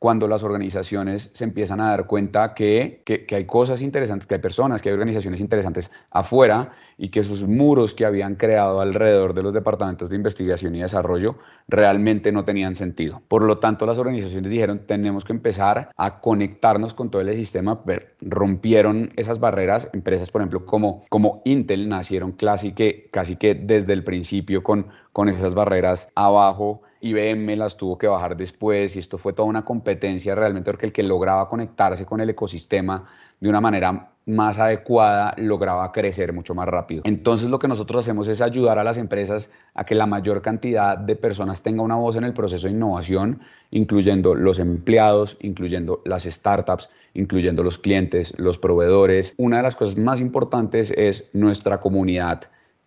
cuando 0.00 0.26
las 0.28 0.42
organizaciones 0.42 1.30
se 1.34 1.44
empiezan 1.44 1.78
a 1.78 1.90
dar 1.90 2.06
cuenta 2.06 2.54
que, 2.54 3.02
que, 3.04 3.34
hay 3.36 3.44
cosas 3.44 3.82
interesantes, 3.82 4.26
que 4.26 4.34
hay 4.34 4.40
personas, 4.40 4.80
que 4.80 4.88
hay 4.88 4.94
organizaciones 4.94 5.40
interesantes 5.40 5.90
afuera 6.10 6.72
y 6.96 7.10
que 7.10 7.20
esos 7.20 7.46
muros 7.46 7.92
que 7.92 8.06
habían 8.06 8.36
creado 8.36 8.80
alrededor 8.80 9.34
de 9.34 9.42
los 9.42 9.52
departamentos 9.52 10.08
de 10.08 10.16
investigación 10.16 10.74
y 10.74 10.80
desarrollo 10.80 11.36
realmente 11.68 12.32
no 12.32 12.46
tenían 12.46 12.76
sentido. 12.76 13.20
Por 13.28 13.42
lo 13.42 13.58
tanto, 13.58 13.84
las 13.84 13.98
organizaciones 13.98 14.50
dijeron, 14.50 14.86
tenemos 14.86 15.22
que 15.22 15.34
empezar 15.34 15.90
a 15.94 16.20
conectarnos 16.20 16.94
con 16.94 17.10
todo 17.10 17.20
el 17.20 17.36
sistema, 17.36 17.82
rompieron 18.22 19.12
esas 19.16 19.38
barreras. 19.38 19.90
Empresas, 19.92 20.30
por 20.30 20.40
ejemplo, 20.40 20.64
como, 20.64 21.04
como 21.10 21.42
Intel 21.44 21.90
nacieron 21.90 22.32
casi 22.32 22.72
que, 22.72 23.10
casi 23.12 23.36
que 23.36 23.54
desde 23.54 23.92
el 23.92 24.02
principio 24.02 24.62
con, 24.62 24.86
con 25.12 25.28
esas 25.28 25.52
barreras 25.52 26.08
abajo 26.14 26.80
IBM 27.00 27.56
las 27.56 27.76
tuvo 27.76 27.96
que 27.96 28.06
bajar 28.06 28.36
después 28.36 28.96
y 28.96 28.98
esto 28.98 29.18
fue 29.18 29.32
toda 29.32 29.48
una 29.48 29.64
competencia 29.64 30.34
realmente 30.34 30.70
porque 30.70 30.86
el 30.86 30.92
que 30.92 31.02
lograba 31.02 31.48
conectarse 31.48 32.04
con 32.04 32.20
el 32.20 32.30
ecosistema 32.30 33.08
de 33.40 33.48
una 33.48 33.60
manera 33.60 34.10
más 34.26 34.58
adecuada 34.58 35.34
lograba 35.38 35.90
crecer 35.92 36.32
mucho 36.32 36.54
más 36.54 36.68
rápido. 36.68 37.02
Entonces 37.04 37.48
lo 37.48 37.58
que 37.58 37.68
nosotros 37.68 38.04
hacemos 38.04 38.28
es 38.28 38.40
ayudar 38.40 38.78
a 38.78 38.84
las 38.84 38.96
empresas 38.96 39.50
a 39.74 39.84
que 39.84 39.94
la 39.94 40.06
mayor 40.06 40.42
cantidad 40.42 40.96
de 40.96 41.16
personas 41.16 41.62
tenga 41.62 41.82
una 41.82 41.96
voz 41.96 42.16
en 42.16 42.24
el 42.24 42.32
proceso 42.32 42.66
de 42.66 42.74
innovación, 42.74 43.40
incluyendo 43.70 44.34
los 44.34 44.58
empleados, 44.58 45.36
incluyendo 45.40 46.02
las 46.04 46.24
startups, 46.24 46.90
incluyendo 47.14 47.62
los 47.62 47.78
clientes, 47.78 48.38
los 48.38 48.58
proveedores. 48.58 49.34
Una 49.38 49.58
de 49.58 49.62
las 49.64 49.74
cosas 49.74 49.96
más 49.96 50.20
importantes 50.20 50.92
es 50.96 51.24
nuestra 51.32 51.80
comunidad 51.80 52.42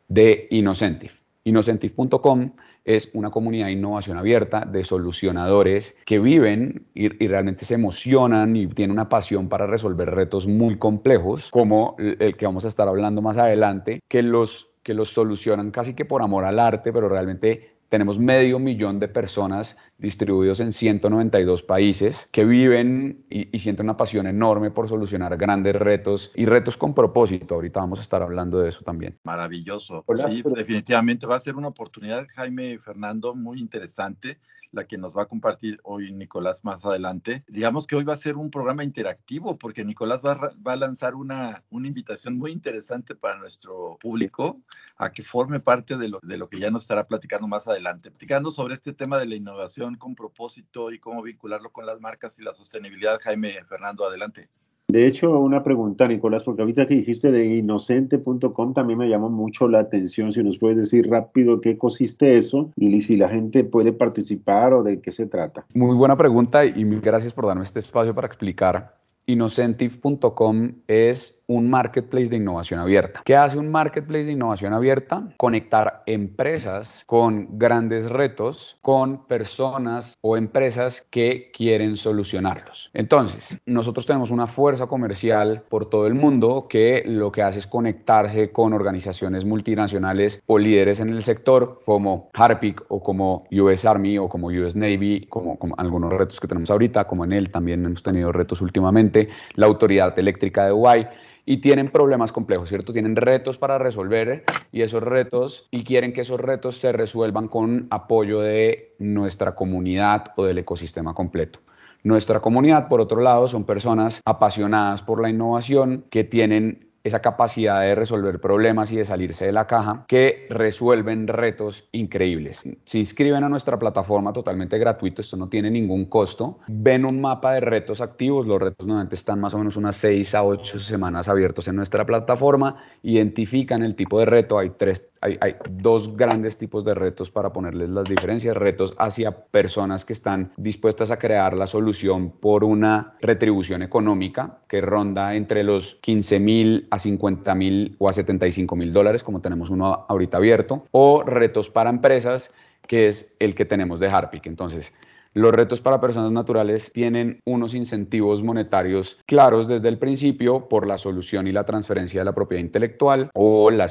de 0.08 0.48
Innocentive. 0.52 1.14
Innocentive.com 1.46 2.52
es 2.86 3.10
una 3.14 3.30
comunidad 3.30 3.68
de 3.68 3.74
innovación 3.74 4.18
abierta, 4.18 4.62
de 4.62 4.84
solucionadores 4.84 5.98
que 6.06 6.20
viven 6.20 6.88
y, 6.94 7.10
realmente 7.28 7.66
se 7.66 7.76
emocionan 7.76 8.56
y 8.56 8.68
tienen 8.68 8.92
una 8.92 9.10
pasión 9.10 9.50
para 9.50 9.66
resolver 9.68 10.10
retos 10.10 10.48
muy 10.48 10.78
complejos, 10.78 11.50
como 11.50 11.96
el 11.98 12.36
que 12.36 12.46
vamos 12.46 12.66
a 12.66 12.68
estar 12.68 12.88
hablando 12.88 13.22
más 13.22 13.38
adelante, 13.38 14.02
que 14.08 14.22
los, 14.22 14.70
que 14.84 14.94
los 14.94 15.10
solucionan 15.10 15.72
casi 15.72 15.94
que 15.94 16.06
por 16.06 16.22
amor 16.22 16.46
al 16.46 16.60
arte, 16.60 16.92
pero 16.92 17.10
realmente 17.10 17.73
tenemos 17.94 18.18
medio 18.18 18.58
millón 18.58 19.00
de 19.00 19.08
personas 19.08 19.78
distribuidos 20.00 20.60
en 20.60 20.74
192 20.74 21.62
países 21.62 22.28
que 22.32 22.44
viven 22.44 23.24
y, 23.30 23.56
sienten 23.60 23.86
una 23.86 23.98
pasión 23.98 24.26
enorme 24.26 24.72
por 24.72 24.90
solucionar 24.90 25.38
grandes 25.38 25.76
retos 25.76 26.32
y 26.34 26.48
retos 26.48 26.76
con 26.76 26.96
propósito. 26.96 27.54
Ahorita 27.54 27.82
vamos 27.82 28.00
a 28.00 28.02
estar 28.02 28.24
hablando 28.24 28.58
de 28.58 28.70
eso 28.70 28.82
también. 28.84 29.20
Maravilloso. 29.24 30.04
Sí, 30.28 30.42
definitivamente 30.44 31.28
va 31.28 31.36
a 31.36 31.40
ser 31.40 31.56
una 31.56 31.68
oportunidad, 31.68 32.26
Jaime 32.34 32.72
y 32.72 32.78
Fernando, 32.80 33.36
muy 33.36 33.60
interesante 33.60 34.40
la 34.74 34.84
que 34.86 34.98
nos 34.98 35.16
va 35.16 35.24
a 35.24 35.28
compartir 35.28 35.80
hoy 35.84 36.12
Nicolás 36.12 36.66
más 36.66 36.84
adelante. 36.84 37.44
Digamos 37.48 37.88
que 37.88 37.96
hoy 37.96 38.04
va 38.04 38.14
a 38.14 38.18
ser 38.18 38.36
un 38.36 38.52
programa 38.52 38.84
interactivo 38.84 39.58
porque 39.58 39.86
Nicolás 39.86 40.22
va, 40.22 40.52
a 40.66 40.76
lanzar 40.76 41.16
una, 41.16 41.64
una 41.70 41.88
invitación 41.88 42.38
muy 42.38 42.52
interesante 42.52 43.16
para 43.16 43.38
nuestro 43.38 43.98
público 44.02 44.60
a 44.98 45.12
que 45.12 45.24
forme 45.24 45.60
parte 45.60 45.96
de 45.96 46.10
lo, 46.10 46.20
de 46.22 46.38
lo 46.38 46.50
que 46.50 46.60
ya 46.60 46.72
nos 46.72 46.82
estará 46.82 47.08
platicando 47.08 47.48
más 47.48 47.68
adelante, 47.68 48.10
platicando 48.10 48.52
sobre 48.52 48.74
este 48.74 48.94
tema 48.94 49.20
de 49.20 49.28
la 49.28 49.36
innovación 49.36 49.96
con 49.96 50.16
propósito 50.16 50.92
y 50.92 51.00
cómo 51.00 51.22
vincularlo 51.22 51.70
con 51.70 51.86
las 51.86 52.02
marcas 52.02 52.40
y 52.40 52.44
la 52.44 52.54
sostenibilidad. 52.54 53.20
Jaime 53.22 53.64
Fernando, 53.66 54.08
adelante. 54.08 54.50
De 54.88 55.08
hecho, 55.08 55.40
una 55.40 55.64
pregunta, 55.64 56.08
Nicolás, 56.08 56.44
porque 56.44 56.62
ahorita 56.62 56.88
que 56.88 56.96
dijiste 56.96 57.32
de 57.32 57.46
inocente.com 57.46 58.74
también 58.74 59.00
me 59.00 59.10
llamó 59.10 59.30
mucho 59.30 59.68
la 59.68 59.80
atención. 59.80 60.32
Si 60.32 60.44
nos 60.44 60.58
puedes 60.58 60.78
decir 60.78 61.10
rápido 61.10 61.62
qué 61.62 61.78
consiste 61.78 62.38
eso 62.38 62.72
y 62.76 63.02
si 63.02 63.18
la 63.18 63.30
gente 63.30 63.64
puede 63.64 63.94
participar 63.94 64.74
o 64.74 64.84
de 64.84 65.02
qué 65.02 65.12
se 65.12 65.26
trata. 65.26 65.66
Muy 65.74 65.96
buena 65.96 66.18
pregunta 66.18 66.66
y 66.66 66.86
mil 66.86 67.02
gracias 67.02 67.34
por 67.34 67.48
darme 67.48 67.64
este 67.64 67.80
espacio 67.80 68.14
para 68.14 68.28
explicar. 68.28 68.98
Innocentive.com 69.26 70.74
es 70.88 71.43
un 71.48 71.70
marketplace 71.70 72.30
de 72.30 72.38
innovación 72.38 72.80
abierta. 72.80 73.22
¿Qué 73.26 73.36
hace 73.36 73.58
un 73.58 73.70
marketplace 73.70 74.26
de 74.26 74.32
innovación 74.32 74.74
abierta? 74.74 75.24
Conectar 75.38 76.04
empresas 76.06 77.04
con 77.06 77.58
grandes 77.58 78.10
retos 78.10 78.78
con 78.82 79.26
personas 79.26 80.18
o 80.22 80.38
empresas 80.38 81.06
que 81.10 81.52
quieren 81.54 81.98
solucionarlos. 81.98 82.90
Entonces, 82.94 83.58
nosotros 83.66 84.06
tenemos 84.06 84.32
una 84.32 84.48
fuerza 84.48 84.88
comercial 84.88 85.64
por 85.70 85.90
todo 85.90 86.08
el 86.08 86.14
mundo 86.14 86.68
que 86.70 87.04
lo 87.06 87.32
que 87.32 87.42
hace 87.42 87.60
es 87.60 87.68
conectarse 87.68 88.52
con 88.52 88.74
organizaciones 88.74 89.46
multinacionales 89.46 90.42
o 90.48 90.58
líderes 90.58 91.00
en 91.00 91.10
el 91.10 91.24
sector 91.24 91.82
como 91.86 92.30
Harpic 92.34 92.84
o 92.88 93.02
como 93.02 93.46
US 93.52 93.86
Army 93.86 94.18
o 94.18 94.30
como 94.30 94.48
US 94.48 94.76
Navy, 94.76 95.28
como, 95.30 95.58
como 95.58 95.76
algunos 95.78 96.14
retos 96.14 96.40
que 96.40 96.48
tenemos 96.48 96.70
ahorita, 96.70 97.06
como 97.06 97.26
en 97.26 97.34
él 97.34 97.52
también 97.52 97.86
hemos 97.86 98.04
tenido 98.04 98.32
retos 98.32 98.62
últimamente, 98.62 99.30
la 99.56 99.66
Autoridad 99.66 100.18
Eléctrica 100.18 100.64
de 100.64 100.70
Dubái 100.72 101.08
y 101.46 101.58
tienen 101.58 101.90
problemas 101.90 102.32
complejos, 102.32 102.70
¿cierto? 102.70 102.94
Tienen 102.94 103.16
retos 103.16 103.58
para 103.58 103.78
resolver 103.78 104.44
y 104.72 104.82
esos 104.82 105.04
retos, 105.04 105.68
y 105.72 105.84
quieren 105.84 106.14
que 106.14 106.22
esos 106.22 106.40
retos 106.40 106.78
se 106.78 106.92
resuelvan 106.92 107.48
con 107.48 107.88
apoyo 107.90 108.40
de 108.40 108.94
nuestra 109.00 109.56
comunidad 109.56 110.26
o 110.36 110.46
del 110.46 110.58
ecosistema 110.58 111.14
completo. 111.14 111.60
Nuestra 112.04 112.42
comunidad, 112.42 112.90
por 112.90 113.00
otro 113.00 113.22
lado, 113.22 113.48
son 113.48 113.64
personas 113.66 114.22
apasionadas 114.26 115.02
por 115.02 115.22
la 115.22 115.30
innovación 115.30 116.06
que 116.10 116.24
tienen 116.24 116.83
esa 117.04 117.22
capacidad 117.22 117.82
de 117.82 117.96
resolver 117.96 118.40
problemas 118.40 118.92
y 118.92 118.96
de 118.96 119.06
salirse 119.06 119.46
de 119.46 119.52
la 119.52 119.68
caja 119.68 120.06
que 120.08 120.48
resuelven 120.50 121.28
retos 121.28 121.88
increíbles. 121.92 122.64
Se 122.86 122.98
inscriben 122.98 123.44
a 123.44 123.50
nuestra 123.50 123.78
plataforma 123.78 124.32
totalmente 124.32 124.78
gratuito, 124.78 125.22
esto 125.22 125.36
no 125.36 125.50
tiene 125.50 125.70
ningún 125.70 126.06
costo. 126.06 126.60
Ven 126.68 127.06
un 127.06 127.20
mapa 127.20 127.54
de 127.54 127.60
retos 127.60 128.00
activos, 128.00 128.48
los 128.48 128.62
retos 128.62 128.88
normalmente 128.88 129.16
están 129.16 129.42
más 129.42 129.54
o 129.54 129.58
menos 129.58 129.76
unas 129.76 129.98
6 129.98 130.34
a 130.36 130.44
8 130.44 130.80
semanas 130.80 131.28
abiertos 131.28 131.68
en 131.68 131.76
nuestra 131.76 132.06
plataforma, 132.06 132.78
identifican 133.04 133.84
el 133.84 133.96
tipo 133.96 134.20
de 134.20 134.26
reto, 134.26 134.58
hay 134.58 134.70
tres 134.70 135.13
hay, 135.24 135.56
dos 135.70 136.16
grandes 136.16 136.58
tipos 136.58 136.84
de 136.84 136.94
retos 136.94 137.30
para 137.30 137.54
ponerles 137.54 137.90
las 137.90 138.06
diferencias. 138.06 138.56
Retos 138.56 138.94
hacia 138.98 139.32
personas 139.32 140.06
que 140.06 140.14
están 140.14 140.52
dispuestas 140.58 141.12
a 141.12 141.18
crear 141.18 141.56
la 141.56 141.68
solución 141.68 142.32
por 142.32 142.64
una 142.64 143.16
retribución 143.22 143.82
económica 143.82 144.60
que 144.68 144.82
ronda 144.82 145.36
entre 145.36 145.64
los 145.64 145.96
15 146.02 146.40
mil 146.40 146.88
a 146.92 147.00
50 147.00 147.56
mil 147.56 147.96
o 148.00 148.10
a 148.10 148.14
75 148.14 148.76
mil 148.76 148.92
dólares, 148.92 149.24
como 149.24 149.42
tenemos 149.42 149.70
uno 149.70 150.06
ahorita 150.08 150.38
abierto. 150.38 150.86
O 150.92 151.24
retos 151.24 151.70
para 151.70 151.90
empresas, 151.90 152.54
que 152.88 153.08
es 153.08 153.34
el 153.40 153.56
que 153.56 153.66
tenemos 153.66 154.00
de 154.00 154.08
Harpic. 154.08 154.46
Entonces, 154.46 154.92
los 155.34 155.52
retos 155.52 155.82
para 155.82 156.00
personas 156.00 156.32
naturales 156.32 156.92
tienen 156.94 157.42
unos 157.46 157.74
incentivos 157.74 158.44
monetarios 158.44 159.18
claros 159.26 159.68
desde 159.68 159.90
el 159.90 159.98
principio 159.98 160.68
por 160.70 160.86
la 160.86 160.98
solución 160.98 161.48
y 161.48 161.52
la 161.52 161.66
transferencia 161.66 162.22
de 162.22 162.26
la 162.26 162.36
propiedad 162.36 162.64
intelectual 162.64 163.32
o 163.34 163.72
la 163.72 163.88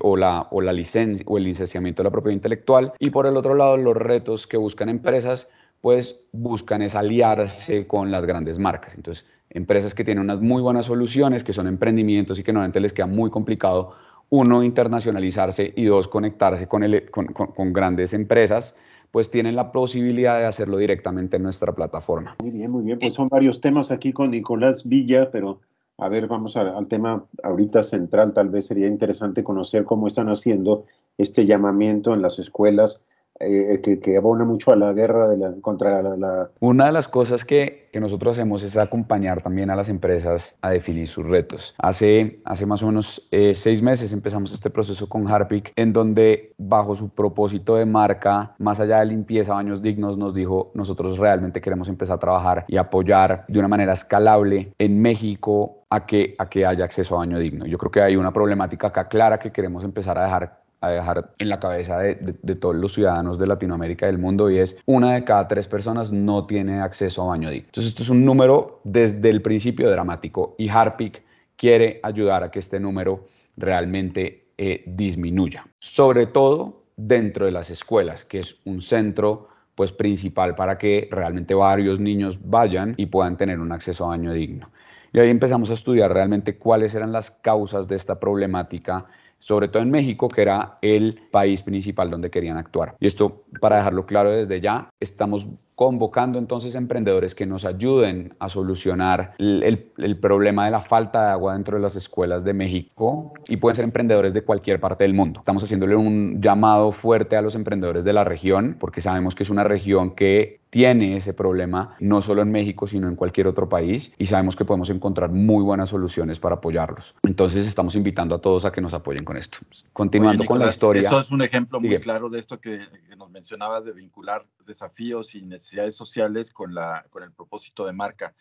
o 0.00 0.16
la, 0.16 0.48
o 0.50 0.60
la 0.60 0.72
licencia 0.72 1.24
o 1.28 1.38
el 1.38 1.44
licenciamiento 1.44 2.02
de 2.02 2.08
la 2.08 2.10
propiedad 2.10 2.34
intelectual 2.34 2.92
y 2.98 3.10
por 3.10 3.26
el 3.26 3.36
otro 3.36 3.54
lado 3.54 3.76
los 3.76 3.96
retos 3.96 4.46
que 4.46 4.56
buscan 4.56 4.88
empresas 4.88 5.48
pues 5.80 6.20
buscan 6.32 6.82
es 6.82 6.94
aliarse 6.94 7.86
con 7.86 8.10
las 8.10 8.26
grandes 8.26 8.58
marcas. 8.58 8.94
Entonces, 8.96 9.26
empresas 9.48 9.94
que 9.94 10.04
tienen 10.04 10.22
unas 10.22 10.40
muy 10.40 10.60
buenas 10.60 10.86
soluciones, 10.86 11.42
que 11.42 11.54
son 11.54 11.66
emprendimientos 11.66 12.38
y 12.38 12.42
que 12.42 12.52
normalmente 12.52 12.80
les 12.80 12.92
queda 12.92 13.06
muy 13.06 13.30
complicado, 13.30 13.94
uno, 14.28 14.62
internacionalizarse 14.62 15.72
y 15.74 15.86
dos, 15.86 16.06
conectarse 16.06 16.68
con, 16.68 16.84
el, 16.84 17.10
con, 17.10 17.28
con 17.28 17.72
grandes 17.72 18.12
empresas 18.12 18.76
pues 19.10 19.30
tienen 19.30 19.56
la 19.56 19.72
posibilidad 19.72 20.38
de 20.38 20.46
hacerlo 20.46 20.76
directamente 20.76 21.36
en 21.36 21.42
nuestra 21.42 21.72
plataforma. 21.74 22.36
Muy 22.40 22.50
bien, 22.50 22.70
muy 22.70 22.84
bien. 22.84 22.98
Pues 22.98 23.14
son 23.14 23.28
varios 23.28 23.60
temas 23.60 23.90
aquí 23.90 24.12
con 24.12 24.30
Nicolás 24.30 24.88
Villa, 24.88 25.30
pero 25.30 25.60
a 25.98 26.08
ver, 26.08 26.26
vamos 26.28 26.56
al 26.56 26.86
tema 26.86 27.24
ahorita 27.42 27.82
central. 27.82 28.32
Tal 28.32 28.48
vez 28.48 28.66
sería 28.66 28.86
interesante 28.86 29.44
conocer 29.44 29.84
cómo 29.84 30.08
están 30.08 30.28
haciendo 30.28 30.84
este 31.18 31.44
llamamiento 31.44 32.14
en 32.14 32.22
las 32.22 32.38
escuelas 32.38 33.02
eh, 33.40 33.80
que, 33.80 34.16
abona 34.16 34.44
mucho 34.44 34.70
a 34.70 34.76
la 34.76 34.92
guerra 34.92 35.28
de 35.28 35.38
la, 35.38 35.54
contra 35.62 36.02
la, 36.02 36.50
Una 36.60 36.86
de 36.86 36.92
las 36.92 37.08
cosas 37.08 37.44
que, 37.44 37.88
que, 37.90 37.98
nosotros 37.98 38.36
hacemos 38.36 38.62
es 38.62 38.76
acompañar 38.76 39.42
también 39.42 39.70
a 39.70 39.76
las 39.76 39.88
empresas 39.88 40.54
a 40.60 40.70
definir 40.70 41.08
sus 41.08 41.26
retos. 41.26 41.74
Hace, 41.78 42.40
hace 42.44 42.66
más 42.66 42.82
o 42.82 42.88
menos 42.88 43.26
eh, 43.30 43.54
seis 43.54 43.80
meses 43.80 44.12
empezamos 44.12 44.52
este 44.52 44.68
proceso 44.68 45.08
con 45.08 45.26
Harpic, 45.26 45.72
en 45.76 45.94
donde 45.94 46.52
bajo 46.58 46.94
su 46.94 47.08
propósito 47.08 47.76
de 47.76 47.86
marca, 47.86 48.54
más 48.58 48.78
allá 48.78 48.98
de 49.00 49.06
limpieza, 49.06 49.54
baños 49.54 49.80
dignos, 49.80 50.18
nos 50.18 50.34
dijo, 50.34 50.70
nosotros 50.74 51.18
realmente 51.18 51.62
queremos 51.62 51.88
empezar 51.88 52.16
a 52.16 52.20
trabajar 52.20 52.64
y 52.68 52.76
apoyar 52.76 53.46
de 53.48 53.58
una 53.58 53.68
manera 53.68 53.94
escalable 53.94 54.74
en 54.78 55.00
México 55.00 55.80
a 55.90 56.06
que, 56.06 56.36
a 56.38 56.48
que 56.48 56.64
haya 56.64 56.84
acceso 56.84 57.16
a 57.16 57.18
baño 57.18 57.38
digno. 57.38 57.66
Yo 57.66 57.76
creo 57.76 57.90
que 57.90 58.00
hay 58.00 58.16
una 58.16 58.32
problemática 58.32 58.88
acá 58.88 59.08
clara 59.08 59.38
que 59.38 59.50
queremos 59.50 59.82
empezar 59.82 60.16
a 60.18 60.24
dejar 60.24 60.59
a 60.80 60.90
dejar 60.90 61.34
en 61.38 61.48
la 61.48 61.60
cabeza 61.60 61.98
de, 61.98 62.54
todos 62.54 62.74
los 62.74 62.94
ciudadanos 62.94 63.38
de 63.38 63.46
Latinoamérica 63.46 64.06
y 64.06 64.08
del 64.08 64.18
mundo 64.18 64.50
y 64.50 64.58
es 64.58 64.78
una 64.86 65.14
de 65.14 65.24
cada 65.24 65.46
tres 65.46 65.68
personas 65.68 66.10
no 66.10 66.46
tiene 66.46 66.80
acceso 66.80 67.22
a 67.22 67.26
baño 67.26 67.50
digno. 67.50 67.66
Entonces 67.66 67.90
esto 67.90 68.02
es 68.02 68.08
un 68.08 68.24
número 68.24 68.80
desde 68.84 69.28
el 69.28 69.42
principio 69.42 69.90
dramático 69.90 70.54
y 70.58 70.68
Harpic 70.68 71.22
quiere 71.56 72.00
ayudar 72.02 72.42
a 72.42 72.50
que 72.50 72.60
este 72.60 72.80
número 72.80 73.28
realmente 73.56 74.46
eh, 74.56 74.82
disminuya, 74.86 75.66
sobre 75.78 76.26
todo 76.26 76.84
dentro 76.96 77.44
de 77.44 77.52
las 77.52 77.68
escuelas, 77.70 78.24
que 78.24 78.38
es 78.38 78.58
un 78.64 78.80
centro 78.80 79.48
pues 79.74 79.92
principal 79.92 80.54
para 80.54 80.78
que 80.78 81.08
realmente 81.10 81.54
varios 81.54 82.00
niños 82.00 82.38
vayan 82.42 82.94
y 82.96 83.06
puedan 83.06 83.36
tener 83.36 83.60
un 83.60 83.72
acceso 83.72 84.06
a 84.06 84.08
baño 84.08 84.32
digno. 84.32 84.70
Y 85.12 85.18
ahí 85.18 85.28
empezamos 85.28 85.70
a 85.70 85.74
estudiar 85.74 86.12
realmente 86.12 86.56
cuáles 86.56 86.94
eran 86.94 87.12
las 87.12 87.30
causas 87.30 87.88
de 87.88 87.96
esta 87.96 88.20
problemática 88.20 89.06
sobre 89.40 89.68
todo 89.68 89.82
en 89.82 89.90
México, 89.90 90.28
que 90.28 90.42
era 90.42 90.78
el 90.82 91.20
país 91.30 91.62
principal 91.62 92.10
donde 92.10 92.30
querían 92.30 92.56
actuar. 92.56 92.94
Y 93.00 93.06
esto, 93.06 93.42
para 93.60 93.78
dejarlo 93.78 94.06
claro 94.06 94.30
desde 94.30 94.60
ya, 94.60 94.90
estamos 95.00 95.46
convocando 95.80 96.38
entonces 96.38 96.74
emprendedores 96.74 97.34
que 97.34 97.46
nos 97.46 97.64
ayuden 97.64 98.34
a 98.38 98.50
solucionar 98.50 99.32
el, 99.38 99.86
el, 99.96 100.16
problema 100.18 100.66
de 100.66 100.72
la 100.72 100.82
falta 100.82 101.24
de 101.24 101.30
agua 101.30 101.54
dentro 101.54 101.78
de 101.78 101.82
las 101.82 101.96
escuelas 101.96 102.44
de 102.44 102.52
México 102.52 103.32
y 103.48 103.56
pueden 103.56 103.76
ser 103.76 103.84
emprendedores 103.86 104.34
de 104.34 104.42
cualquier 104.42 104.78
parte 104.78 105.04
del 105.04 105.14
mundo. 105.14 105.40
Estamos 105.40 105.62
haciéndole 105.62 105.96
un 105.96 106.38
llamado 106.42 106.92
fuerte 106.92 107.34
a 107.34 107.40
los 107.40 107.54
emprendedores 107.54 108.04
de 108.04 108.12
la 108.12 108.24
región 108.24 108.76
porque 108.78 109.00
sabemos 109.00 109.34
que 109.34 109.42
es 109.42 109.48
una 109.48 109.64
región 109.64 110.14
que 110.14 110.60
tiene 110.70 111.16
ese 111.16 111.34
problema 111.34 111.96
no 111.98 112.22
solo 112.22 112.42
en 112.42 112.50
México, 112.50 112.86
sino 112.86 113.08
en 113.08 113.16
cualquier 113.16 113.48
otro 113.48 113.68
país 113.68 114.12
y 114.18 114.26
sabemos 114.26 114.56
que 114.56 114.64
podemos 114.64 114.88
encontrar 114.90 115.30
muy 115.30 115.62
buenas 115.62 115.90
soluciones 115.90 116.38
para 116.38 116.56
apoyarlos. 116.56 117.14
Entonces 117.24 117.66
estamos 117.66 117.96
invitando 117.96 118.36
a 118.36 118.40
todos 118.40 118.64
a 118.64 118.72
que 118.72 118.80
nos 118.80 118.94
apoyen 118.94 119.24
con 119.24 119.36
esto. 119.36 119.58
Continuando 119.92 120.44
con 120.44 120.60
la 120.60 120.70
historia. 120.70 121.02
Eso 121.02 121.20
es 121.20 121.30
un 121.30 121.42
ejemplo 121.42 121.80
muy 121.80 121.98
claro 121.98 122.28
de 122.28 122.38
esto 122.38 122.60
que, 122.60 122.80
que 123.08 123.16
nos 123.16 123.30
mencionabas 123.30 123.84
de 123.84 123.92
vincular 123.92 124.42
desafíos 124.64 125.34
y 125.34 125.42
necesidades 125.42 125.96
sociales 125.96 126.50
con, 126.50 126.74
la, 126.74 127.04
con 127.10 127.22
el 127.22 127.32
propósito 127.32 127.84
de 127.84 127.92
marca. 127.92 128.34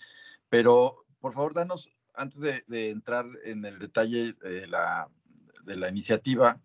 Pero, 0.50 1.06
por 1.20 1.34
favor, 1.34 1.54
danos, 1.54 1.90
antes 2.16 2.40
de, 2.40 2.90
entrar 2.90 3.26
en 3.46 3.66
el 3.66 3.80
detalle 3.80 4.34
de 4.34 4.68
la, 4.68 5.10
de 5.64 5.76
la 5.76 5.90
iniciativa, 5.90 6.60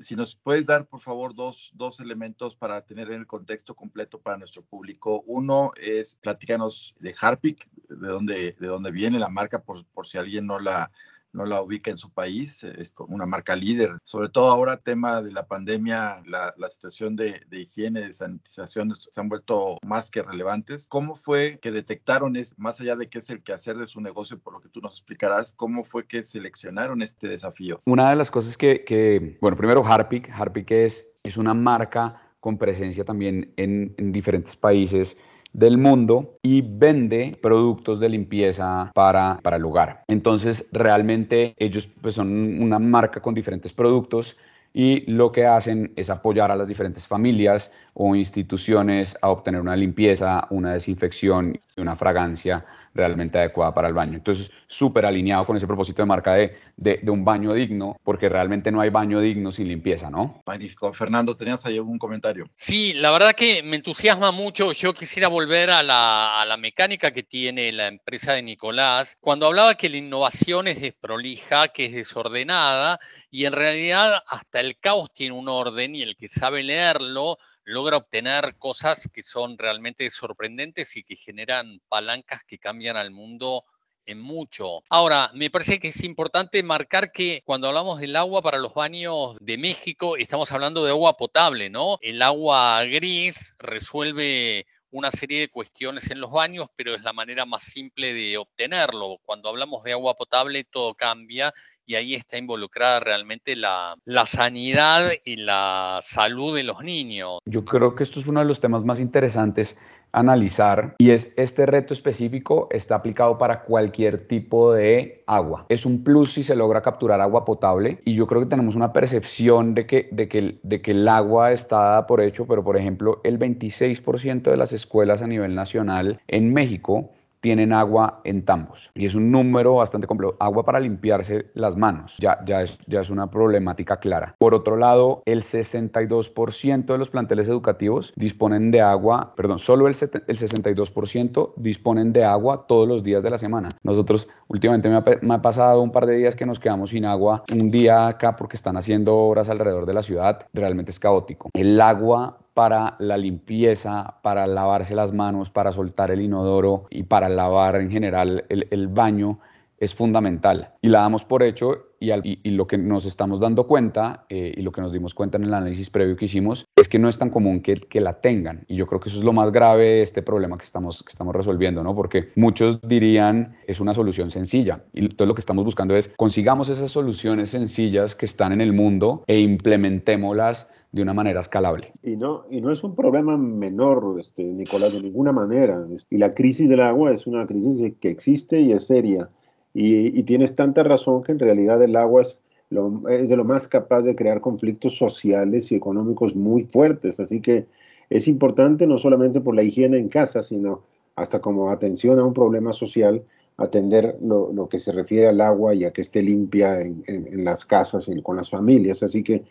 si 0.00 0.16
nos 0.16 0.34
puedes 0.36 0.66
dar, 0.66 0.86
por 0.86 1.00
favor, 1.00 1.34
dos, 1.34 1.72
dos, 1.74 2.00
elementos 2.00 2.56
para 2.56 2.80
tener 2.82 3.10
el 3.10 3.26
contexto 3.26 3.74
completo 3.74 4.20
para 4.20 4.38
nuestro 4.38 4.62
público. 4.62 5.22
Uno 5.26 5.70
es, 5.80 6.16
platícanos 6.16 6.94
de 6.98 7.14
Harpic, 7.20 7.68
de 7.88 8.08
dónde, 8.08 8.56
de 8.58 8.66
dónde 8.66 8.90
viene 8.90 9.18
la 9.18 9.28
marca, 9.28 9.62
por, 9.62 9.84
por 9.86 10.06
si 10.06 10.18
alguien 10.18 10.46
no 10.46 10.58
la, 10.58 10.90
no 11.34 11.44
la 11.44 11.60
ubica 11.60 11.90
en 11.90 11.98
su 11.98 12.10
país, 12.10 12.64
es 12.64 12.94
una 13.08 13.26
marca 13.26 13.56
líder. 13.56 13.98
Sobre 14.02 14.28
todo 14.28 14.50
ahora, 14.50 14.78
tema 14.78 15.20
de 15.20 15.32
la 15.32 15.46
pandemia, 15.46 16.22
la, 16.26 16.54
situación 16.70 17.16
de, 17.16 17.44
higiene, 17.50 18.00
de 18.00 18.12
sanitización 18.12 18.94
se 18.96 19.20
han 19.20 19.28
vuelto 19.28 19.76
más 19.84 20.10
que 20.10 20.22
relevantes. 20.22 20.86
¿Cómo 20.88 21.14
fue 21.14 21.58
que 21.60 21.70
detectaron, 21.70 22.36
es, 22.36 22.58
más 22.58 22.80
allá 22.80 22.96
de 22.96 23.08
qué 23.08 23.18
es 23.18 23.30
el 23.30 23.42
quehacer 23.42 23.76
de 23.76 23.86
su 23.86 24.00
negocio, 24.00 24.38
por 24.38 24.54
lo 24.54 24.60
que 24.60 24.68
tú 24.68 24.80
nos 24.80 24.94
explicarás, 24.94 25.52
cómo 25.52 25.84
fue 25.84 26.06
que 26.06 26.22
seleccionaron 26.22 27.02
este 27.02 27.28
desafío? 27.28 27.80
Una 27.84 28.08
de 28.08 28.16
las 28.16 28.30
cosas 28.30 28.56
que, 28.56 29.38
bueno, 29.40 29.56
primero 29.56 29.84
Harpic, 29.84 30.30
Harpic 30.30 30.70
es, 30.70 31.08
es 31.22 31.36
una 31.36 31.54
marca 31.54 32.20
con 32.40 32.58
presencia 32.58 33.04
también 33.04 33.52
en, 33.56 33.94
en 33.96 34.12
diferentes 34.12 34.54
países 34.54 35.16
del 35.54 35.78
mundo 35.78 36.34
y 36.42 36.60
vende 36.60 37.38
productos 37.40 38.00
de 38.00 38.10
limpieza 38.10 38.90
para, 38.92 39.38
para 39.42 39.56
el 39.56 39.64
hogar. 39.64 40.02
Entonces, 40.08 40.68
realmente 40.72 41.54
ellos 41.56 41.88
pues, 42.02 42.16
son 42.16 42.62
una 42.62 42.78
marca 42.78 43.22
con 43.22 43.34
diferentes 43.34 43.72
productos 43.72 44.36
y 44.74 45.08
lo 45.10 45.30
que 45.30 45.46
hacen 45.46 45.92
es 45.94 46.10
apoyar 46.10 46.50
a 46.50 46.56
las 46.56 46.66
diferentes 46.66 47.06
familias 47.06 47.72
o 47.94 48.16
instituciones 48.16 49.16
a 49.22 49.30
obtener 49.30 49.60
una 49.60 49.76
limpieza, 49.76 50.48
una 50.50 50.72
desinfección 50.72 51.60
y 51.76 51.80
una 51.80 51.96
fragancia 51.96 52.64
realmente 52.94 53.38
adecuada 53.38 53.74
para 53.74 53.88
el 53.88 53.94
baño. 53.94 54.14
Entonces, 54.14 54.50
súper 54.68 55.04
alineado 55.04 55.44
con 55.44 55.56
ese 55.56 55.66
propósito 55.66 56.02
de 56.02 56.06
marca 56.06 56.34
de, 56.34 56.56
de, 56.76 57.10
un 57.10 57.24
baño 57.24 57.50
digno, 57.52 57.98
porque 58.04 58.28
realmente 58.28 58.70
no 58.70 58.80
hay 58.80 58.90
baño 58.90 59.18
digno 59.18 59.50
sin 59.50 59.66
limpieza, 59.66 60.10
¿no? 60.10 60.42
Magnífico. 60.46 60.92
Fernando, 60.92 61.36
¿tenías 61.36 61.66
ahí 61.66 61.76
algún 61.76 61.98
comentario? 61.98 62.48
Sí, 62.54 62.92
la 62.92 63.10
verdad 63.10 63.32
que 63.32 63.64
me 63.64 63.76
entusiasma 63.76 64.30
mucho. 64.30 64.72
Yo 64.72 64.94
quisiera 64.94 65.26
volver 65.26 65.70
a 65.70 65.82
la, 65.82 66.40
a 66.40 66.46
la 66.46 66.56
mecánica 66.56 67.10
que 67.10 67.24
tiene 67.24 67.72
la 67.72 67.88
empresa 67.88 68.32
de 68.34 68.42
Nicolás, 68.42 69.16
cuando 69.20 69.46
hablaba 69.46 69.74
que 69.74 69.88
la 69.88 69.96
innovación 69.96 70.68
es 70.68 70.80
desprolija, 70.80 71.68
que 71.68 71.86
es 71.86 71.92
desordenada, 71.92 73.00
y 73.28 73.46
en 73.46 73.52
realidad 73.52 74.22
hasta 74.28 74.60
el 74.60 74.78
caos 74.78 75.12
tiene 75.12 75.34
un 75.34 75.48
orden 75.48 75.96
y 75.96 76.02
el 76.02 76.16
que 76.16 76.28
sabe 76.28 76.62
leerlo 76.62 77.38
logra 77.64 77.96
obtener 77.96 78.56
cosas 78.58 79.08
que 79.12 79.22
son 79.22 79.58
realmente 79.58 80.08
sorprendentes 80.10 80.96
y 80.96 81.02
que 81.02 81.16
generan 81.16 81.80
palancas 81.88 82.42
que 82.46 82.58
cambian 82.58 82.96
al 82.96 83.10
mundo 83.10 83.64
en 84.06 84.20
mucho. 84.20 84.82
Ahora, 84.90 85.30
me 85.34 85.50
parece 85.50 85.78
que 85.78 85.88
es 85.88 86.04
importante 86.04 86.62
marcar 86.62 87.10
que 87.10 87.42
cuando 87.44 87.68
hablamos 87.68 88.00
del 88.00 88.16
agua 88.16 88.42
para 88.42 88.58
los 88.58 88.74
baños 88.74 89.38
de 89.40 89.56
México, 89.56 90.16
estamos 90.16 90.52
hablando 90.52 90.84
de 90.84 90.90
agua 90.90 91.16
potable, 91.16 91.70
¿no? 91.70 91.98
El 92.02 92.20
agua 92.22 92.84
gris 92.84 93.56
resuelve 93.58 94.66
una 94.90 95.10
serie 95.10 95.40
de 95.40 95.48
cuestiones 95.48 96.10
en 96.10 96.20
los 96.20 96.30
baños, 96.30 96.68
pero 96.76 96.94
es 96.94 97.02
la 97.02 97.12
manera 97.12 97.44
más 97.46 97.62
simple 97.62 98.14
de 98.14 98.38
obtenerlo. 98.38 99.18
Cuando 99.24 99.48
hablamos 99.48 99.82
de 99.82 99.92
agua 99.92 100.14
potable, 100.14 100.62
todo 100.64 100.94
cambia 100.94 101.52
y 101.86 101.94
ahí 101.94 102.14
está 102.14 102.38
involucrada 102.38 103.00
realmente 103.00 103.56
la, 103.56 103.94
la, 104.04 104.26
sanidad 104.26 105.12
y 105.24 105.36
la 105.36 105.98
salud 106.02 106.56
de 106.56 106.64
los 106.64 106.82
niños. 106.82 107.38
Yo 107.46 107.64
creo 107.64 107.94
que 107.94 108.02
esto 108.02 108.20
es 108.20 108.26
uno 108.26 108.40
de 108.40 108.46
los 108.46 108.60
temas 108.60 108.84
más 108.84 109.00
interesantes 109.00 109.76
analizar 110.14 110.94
y 110.98 111.10
es 111.10 111.34
este 111.36 111.66
reto 111.66 111.92
específico 111.92 112.68
está 112.70 112.94
aplicado 112.94 113.36
para 113.36 113.62
cualquier 113.62 114.26
tipo 114.28 114.72
de 114.72 115.24
agua. 115.26 115.66
Es 115.68 115.84
un 115.84 116.04
plus 116.04 116.32
si 116.32 116.44
se 116.44 116.54
logra 116.54 116.82
capturar 116.82 117.20
agua 117.20 117.44
potable 117.44 118.00
y 118.04 118.14
yo 118.14 118.26
creo 118.26 118.42
que 118.42 118.48
tenemos 118.48 118.76
una 118.76 118.92
percepción 118.92 119.74
de 119.74 119.86
que, 119.86 120.08
de 120.12 120.28
que, 120.28 120.58
de 120.62 120.82
que 120.82 120.92
el 120.92 121.06
agua 121.08 121.52
está 121.52 121.76
dada 121.76 122.06
por 122.06 122.20
hecho, 122.20 122.46
pero 122.46 122.62
por 122.64 122.76
ejemplo 122.76 123.20
el 123.24 123.38
26% 123.38 124.42
de 124.42 124.56
las 124.56 124.72
escuelas 124.72 125.20
a 125.20 125.26
nivel 125.26 125.54
nacional 125.54 126.20
en 126.28 126.54
México 126.54 127.10
tienen 127.44 127.74
agua 127.74 128.22
en 128.24 128.42
tambos. 128.46 128.90
Y 128.94 129.04
es 129.04 129.14
un 129.14 129.30
número 129.30 129.74
bastante 129.74 130.06
complejo. 130.06 130.34
Agua 130.40 130.64
para 130.64 130.80
limpiarse 130.80 131.50
las 131.52 131.76
manos. 131.76 132.16
Ya, 132.18 132.42
ya, 132.46 132.62
es, 132.62 132.78
ya 132.86 133.02
es 133.02 133.10
una 133.10 133.30
problemática 133.30 133.98
clara. 133.98 134.34
Por 134.38 134.54
otro 134.54 134.78
lado, 134.78 135.22
el 135.26 135.42
62% 135.42 136.86
de 136.86 136.96
los 136.96 137.10
planteles 137.10 137.46
educativos 137.46 138.14
disponen 138.16 138.70
de 138.70 138.80
agua, 138.80 139.34
perdón, 139.36 139.58
solo 139.58 139.88
el, 139.88 139.94
el 139.94 140.38
62% 140.38 141.52
disponen 141.56 142.14
de 142.14 142.24
agua 142.24 142.64
todos 142.66 142.88
los 142.88 143.04
días 143.04 143.22
de 143.22 143.28
la 143.28 143.36
semana. 143.36 143.68
Nosotros 143.82 144.26
últimamente 144.48 144.88
me 144.88 144.96
ha, 144.96 145.04
me 145.20 145.34
ha 145.34 145.42
pasado 145.42 145.82
un 145.82 145.92
par 145.92 146.06
de 146.06 146.16
días 146.16 146.36
que 146.36 146.46
nos 146.46 146.58
quedamos 146.58 146.90
sin 146.90 147.04
agua. 147.04 147.42
Un 147.52 147.70
día 147.70 148.06
acá 148.06 148.36
porque 148.36 148.56
están 148.56 148.78
haciendo 148.78 149.18
obras 149.18 149.50
alrededor 149.50 149.84
de 149.84 149.92
la 149.92 150.02
ciudad. 150.02 150.46
Realmente 150.54 150.92
es 150.92 150.98
caótico. 150.98 151.50
El 151.52 151.78
agua 151.82 152.38
para 152.54 152.94
la 153.00 153.16
limpieza, 153.16 154.14
para 154.22 154.46
lavarse 154.46 154.94
las 154.94 155.12
manos, 155.12 155.50
para 155.50 155.72
soltar 155.72 156.12
el 156.12 156.22
inodoro 156.22 156.86
y 156.88 157.02
para 157.02 157.28
lavar 157.28 157.76
en 157.76 157.90
general 157.90 158.44
el, 158.48 158.88
baño 158.88 159.40
es 159.78 159.92
fundamental. 159.92 160.70
Y 160.80 160.88
la 160.88 161.00
damos 161.00 161.24
por 161.24 161.42
hecho 161.42 161.88
y, 162.00 162.50
lo 162.50 162.66
que 162.66 162.78
nos 162.78 163.06
estamos 163.06 163.40
dando 163.40 163.66
cuenta 163.66 164.24
eh, 164.28 164.54
y 164.56 164.62
lo 164.62 164.70
que 164.70 164.80
nos 164.80 164.92
dimos 164.92 165.14
cuenta 165.14 165.36
en 165.36 165.44
el 165.44 165.54
análisis 165.54 165.90
previo 165.90 166.16
que 166.16 166.26
hicimos 166.26 166.64
es 166.76 166.88
que 166.88 166.98
no 166.98 167.08
es 167.08 167.18
tan 167.18 167.30
común 167.30 167.60
que, 167.60 168.00
la 168.00 168.20
tengan. 168.20 168.64
Y 168.68 168.76
yo 168.76 168.86
creo 168.86 169.00
que 169.00 169.08
eso 169.08 169.18
es 169.18 169.24
lo 169.24 169.32
más 169.32 169.50
grave 169.50 170.02
este 170.02 170.22
problema 170.22 170.56
que 170.56 170.64
estamos, 170.64 171.02
que 171.02 171.10
estamos 171.10 171.34
resolviendo, 171.34 171.82
¿no? 171.82 171.94
Porque 171.94 172.28
muchos 172.36 172.80
dirían 172.82 173.56
es 173.66 173.80
una 173.80 173.94
solución 173.94 174.30
sencilla. 174.30 174.84
Y 174.92 175.00
entonces 175.00 175.26
lo 175.26 175.34
que 175.34 175.40
estamos 175.40 175.64
buscando 175.64 175.96
es 175.96 176.12
consigamos 176.16 176.68
esas 176.68 176.92
soluciones 176.92 177.50
sencillas 177.50 178.14
que 178.14 178.26
están 178.26 178.52
en 178.52 178.60
el 178.60 178.72
mundo 178.72 179.24
e 179.26 179.40
implementémoslas 179.40 180.70
de 180.94 181.02
una 181.02 181.12
manera 181.12 181.40
escalable. 181.40 181.92
Y 182.04 182.14
no, 182.16 182.44
y 182.48 182.60
no 182.60 182.70
es 182.70 182.84
un 182.84 182.94
problema 182.94 183.36
menor, 183.36 184.16
este, 184.20 184.44
Nicolás, 184.44 184.92
de 184.92 185.02
ninguna 185.02 185.32
manera. 185.32 185.84
Y 186.08 186.18
la 186.18 186.34
crisis 186.34 186.68
del 186.68 186.80
agua 186.80 187.12
es 187.12 187.26
una 187.26 187.44
crisis 187.46 187.94
que 187.98 188.10
existe 188.10 188.60
y 188.60 188.70
es 188.70 188.84
seria. 188.84 189.28
Y, 189.72 190.22
tienes 190.22 190.54
tanta 190.54 190.84
razón 190.84 191.24
que 191.24 191.32
en 191.32 191.40
realidad 191.40 191.82
el 191.82 191.96
agua 191.96 192.22
es, 192.22 192.38
lo, 192.70 193.08
es 193.08 193.28
de 193.28 193.36
lo 193.36 193.44
más 193.44 193.66
capaz 193.66 194.02
de 194.02 194.14
crear 194.14 194.40
conflictos 194.40 194.96
sociales 194.96 195.72
y 195.72 195.74
económicos 195.74 196.36
muy 196.36 196.62
fuertes. 196.62 197.18
Así 197.18 197.40
que 197.40 197.66
es 198.08 198.28
importante 198.28 198.86
no 198.86 198.96
solamente 198.96 199.40
por 199.40 199.56
la 199.56 199.64
higiene 199.64 199.98
en 199.98 200.08
casa, 200.08 200.42
sino 200.44 200.84
hasta 201.16 201.40
como 201.40 201.70
atención 201.70 202.20
a 202.20 202.24
un 202.24 202.34
problema 202.34 202.72
social, 202.72 203.24
atender 203.56 204.16
lo, 204.22 204.52
lo 204.52 204.68
que 204.68 204.78
se 204.78 204.92
refiere 204.92 205.26
al 205.26 205.40
agua 205.40 205.74
y 205.74 205.84
a 205.84 205.90
que 205.90 206.02
esté 206.02 206.22
limpia 206.22 206.80
en, 206.80 207.02
en 207.08 207.44
las 207.44 207.64
casas 207.64 208.06
y 208.06 208.22
con 208.22 208.36
las 208.36 208.48
familias. 208.48 209.02
Así 209.02 209.24
que 209.24 209.42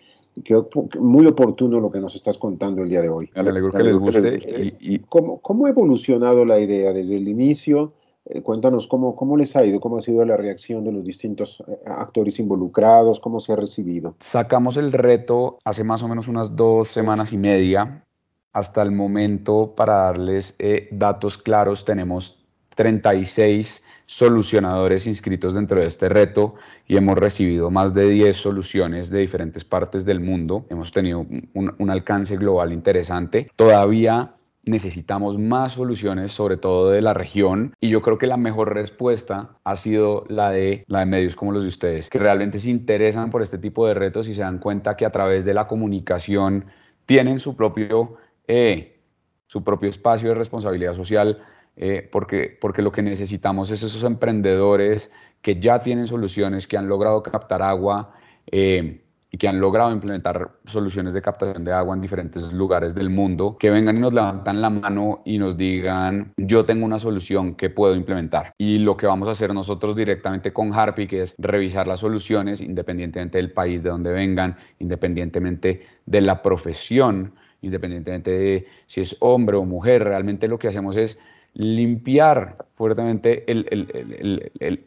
muy 0.99 1.25
oportuno 1.25 1.79
lo 1.79 1.91
que 1.91 1.99
nos 1.99 2.15
estás 2.15 2.37
contando 2.37 2.81
el 2.81 2.89
día 2.89 3.01
de 3.01 3.09
hoy. 3.09 3.29
Me 3.35 3.41
alegro 3.41 3.71
que 3.71 3.83
les 3.83 3.95
guste. 3.95 4.39
Y, 4.79 4.99
¿Cómo, 4.99 5.39
¿Cómo, 5.39 5.65
ha 5.65 5.69
evolucionado 5.69 6.45
la 6.45 6.59
idea 6.59 6.91
desde 6.91 7.17
el 7.17 7.27
inicio? 7.27 7.93
Eh, 8.25 8.41
cuéntanos 8.41 8.87
cómo, 8.87 9.15
cómo 9.15 9.35
les 9.35 9.55
ha 9.55 9.65
ido, 9.65 9.79
cómo 9.79 9.97
ha 9.97 10.01
sido 10.01 10.23
la 10.23 10.37
reacción 10.37 10.83
de 10.85 10.93
los 10.93 11.03
distintos 11.03 11.61
eh, 11.67 11.77
actores 11.85 12.39
involucrados, 12.39 13.19
cómo 13.19 13.39
se 13.39 13.51
ha 13.51 13.55
recibido. 13.57 14.15
Sacamos 14.21 14.77
el 14.77 14.93
reto 14.93 15.59
hace 15.65 15.83
más 15.83 16.01
o 16.03 16.07
menos 16.07 16.27
unas 16.27 16.55
dos 16.55 16.87
semanas 16.87 17.33
y 17.33 17.37
media. 17.37 18.05
Hasta 18.53 18.81
el 18.81 18.91
momento, 18.91 19.73
para 19.75 19.95
darles 19.95 20.55
eh, 20.59 20.87
datos 20.91 21.37
claros, 21.37 21.85
tenemos 21.85 22.39
36 22.75 23.83
solucionadores 24.05 25.07
inscritos 25.07 25.53
dentro 25.53 25.79
de 25.79 25.87
este 25.87 26.09
reto 26.09 26.55
y 26.87 26.97
hemos 26.97 27.17
recibido 27.17 27.71
más 27.71 27.93
de 27.93 28.09
10 28.09 28.35
soluciones 28.35 29.09
de 29.09 29.19
diferentes 29.19 29.63
partes 29.63 30.05
del 30.05 30.19
mundo. 30.19 30.65
Hemos 30.69 30.91
tenido 30.91 31.25
un, 31.53 31.89
alcance 31.89 32.37
global 32.37 32.73
interesante. 32.73 33.49
Todavía 33.55 34.35
necesitamos 34.65 35.37
más 35.37 35.73
soluciones, 35.73 36.31
sobre 36.31 36.57
todo 36.57 36.89
de 36.89 37.01
la 37.01 37.13
región, 37.13 37.73
y 37.81 37.89
yo 37.89 38.01
creo 38.01 38.17
que 38.17 38.27
la 38.27 38.37
mejor 38.37 38.73
respuesta 38.73 39.57
ha 39.63 39.75
sido 39.75 40.25
la 40.29 40.51
de, 40.51 40.85
la 40.87 40.99
de 40.99 41.05
medios 41.05 41.35
como 41.35 41.51
los 41.51 41.63
de 41.63 41.69
ustedes, 41.69 42.09
que 42.09 42.17
realmente 42.17 42.59
se 42.59 42.69
interesan 42.69 43.29
por 43.29 43.41
este 43.41 43.57
tipo 43.57 43.85
de 43.85 43.93
retos 43.93 44.27
y 44.27 44.33
se 44.33 44.41
dan 44.41 44.59
cuenta 44.59 44.95
que 44.95 45.05
a 45.05 45.11
través 45.11 45.43
de 45.43 45.53
la 45.53 45.67
comunicación 45.67 46.65
tienen 47.05 47.39
su 47.39 47.57
propio, 47.57 48.15
eh, 48.47 49.01
su 49.47 49.63
propio 49.63 49.89
espacio 49.89 50.29
de 50.29 50.35
responsabilidad 50.35 50.95
social 50.95 51.43
eh, 51.75 52.07
porque, 52.11 52.57
porque 52.59 52.81
lo 52.81 52.91
que 52.91 53.01
necesitamos 53.01 53.71
es 53.71 53.83
esos 53.83 54.03
emprendedores 54.03 55.11
que 55.41 55.59
ya 55.59 55.81
tienen 55.81 56.07
soluciones, 56.07 56.67
que 56.67 56.77
han 56.77 56.87
logrado 56.87 57.21
captar 57.23 57.61
agua 57.61 58.13
eh, 58.51 59.01
y 59.29 59.37
que 59.37 59.47
han 59.47 59.59
logrado 59.59 59.91
implementar 59.91 60.51
soluciones 60.65 61.13
de 61.13 61.21
captación 61.23 61.65
de 61.65 61.73
agua 61.73 61.95
en 61.95 62.01
diferentes 62.01 62.53
lugares 62.53 62.93
del 62.93 63.09
mundo, 63.09 63.57
que 63.59 63.71
vengan 63.71 63.97
y 63.97 63.99
nos 63.99 64.13
levantan 64.13 64.61
la 64.61 64.69
mano 64.69 65.23
y 65.25 65.39
nos 65.39 65.57
digan, 65.57 66.31
yo 66.37 66.65
tengo 66.65 66.85
una 66.85 66.99
solución 66.99 67.55
que 67.55 67.71
puedo 67.71 67.95
implementar. 67.95 68.53
Y 68.59 68.77
lo 68.77 68.95
que 68.95 69.07
vamos 69.07 69.27
a 69.27 69.31
hacer 69.31 69.51
nosotros 69.53 69.95
directamente 69.95 70.53
con 70.53 70.71
Harpic 70.71 71.13
es 71.13 71.35
revisar 71.39 71.87
las 71.87 72.01
soluciones 72.01 72.61
independientemente 72.61 73.39
del 73.39 73.51
país 73.51 73.81
de 73.81 73.89
donde 73.89 74.13
vengan, 74.13 74.55
independientemente 74.77 75.87
de 76.05 76.21
la 76.21 76.43
profesión, 76.43 77.33
independientemente 77.63 78.29
de 78.29 78.67
si 78.85 79.01
es 79.01 79.17
hombre 79.19 79.57
o 79.57 79.65
mujer, 79.65 80.03
realmente 80.03 80.47
lo 80.47 80.59
que 80.59 80.67
hacemos 80.67 80.95
es 80.95 81.17
limpiar 81.53 82.65
fuertemente 82.75 83.49
el, 83.51 84.85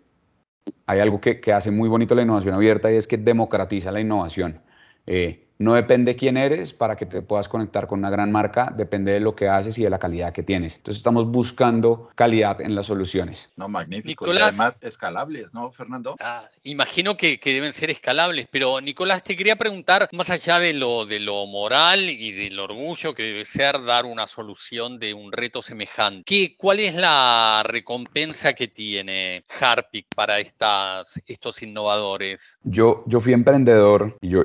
hay 0.86 1.00
algo 1.00 1.20
que, 1.20 1.40
que, 1.40 1.52
hace 1.52 1.70
muy 1.70 1.88
bonito 1.88 2.14
la 2.14 2.22
innovación 2.22 2.54
abierta 2.54 2.92
y 2.92 2.96
es 2.96 3.06
que 3.06 3.18
democratiza 3.18 3.92
la 3.92 4.00
innovación. 4.00 4.60
Eh, 5.06 5.45
no 5.58 5.74
depende 5.74 6.16
quién 6.16 6.36
eres 6.36 6.72
para 6.72 6.96
que 6.96 7.06
te 7.06 7.22
puedas 7.22 7.48
conectar 7.48 7.86
con 7.86 8.00
una 8.00 8.10
gran 8.10 8.30
marca, 8.30 8.72
depende 8.76 9.12
de 9.12 9.20
lo 9.20 9.34
que 9.34 9.48
haces 9.48 9.78
y 9.78 9.82
de 9.82 9.90
la 9.90 9.98
calidad 9.98 10.32
que 10.32 10.42
tienes. 10.42 10.76
Entonces 10.76 10.98
estamos 10.98 11.26
buscando 11.26 12.10
calidad 12.14 12.60
en 12.60 12.74
las 12.74 12.86
soluciones. 12.86 13.48
No, 13.56 13.68
magnífico. 13.68 14.32
y 14.32 14.38
además 14.38 14.82
escalables, 14.82 15.54
¿no, 15.54 15.72
Fernando? 15.72 16.16
Ah, 16.20 16.48
imagino 16.62 17.16
que, 17.16 17.40
deben 17.42 17.72
ser 17.72 17.90
escalables, 17.90 18.48
pero 18.50 18.80
Nicolás, 18.80 19.22
te 19.22 19.36
quería 19.36 19.56
preguntar, 19.56 20.08
más 20.12 20.30
allá 20.30 20.58
de 20.58 20.74
lo, 20.74 21.06
de 21.06 21.20
lo 21.20 21.46
moral 21.46 22.10
y 22.10 22.32
del 22.32 22.58
orgullo 22.58 23.14
que 23.14 23.22
debe 23.22 23.44
ser 23.44 23.82
dar 23.82 24.04
una 24.04 24.26
solución 24.26 24.98
de 24.98 25.14
un 25.14 25.32
reto 25.32 25.62
semejante, 25.62 26.24
¿qué, 26.26 26.54
¿cuál 26.56 26.80
es 26.80 26.94
la 26.94 27.62
recompensa 27.64 28.52
que 28.54 28.68
tiene 28.68 29.44
Harpic 29.60 30.06
para 30.14 30.40
estas, 30.40 31.20
estos 31.26 31.62
innovadores? 31.62 32.58
Yo, 32.64 33.04
yo 33.06 33.20
fui 33.20 33.32
emprendedor 33.32 34.16
y 34.20 34.28
yo 34.30 34.42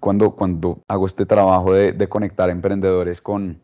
cuando, 0.00 0.32
cuando 0.32 0.82
hago 0.88 1.06
este 1.06 1.26
trabajo 1.26 1.72
de, 1.74 1.92
de 1.92 2.08
conectar 2.08 2.50
emprendedores 2.50 3.20
con, 3.20 3.60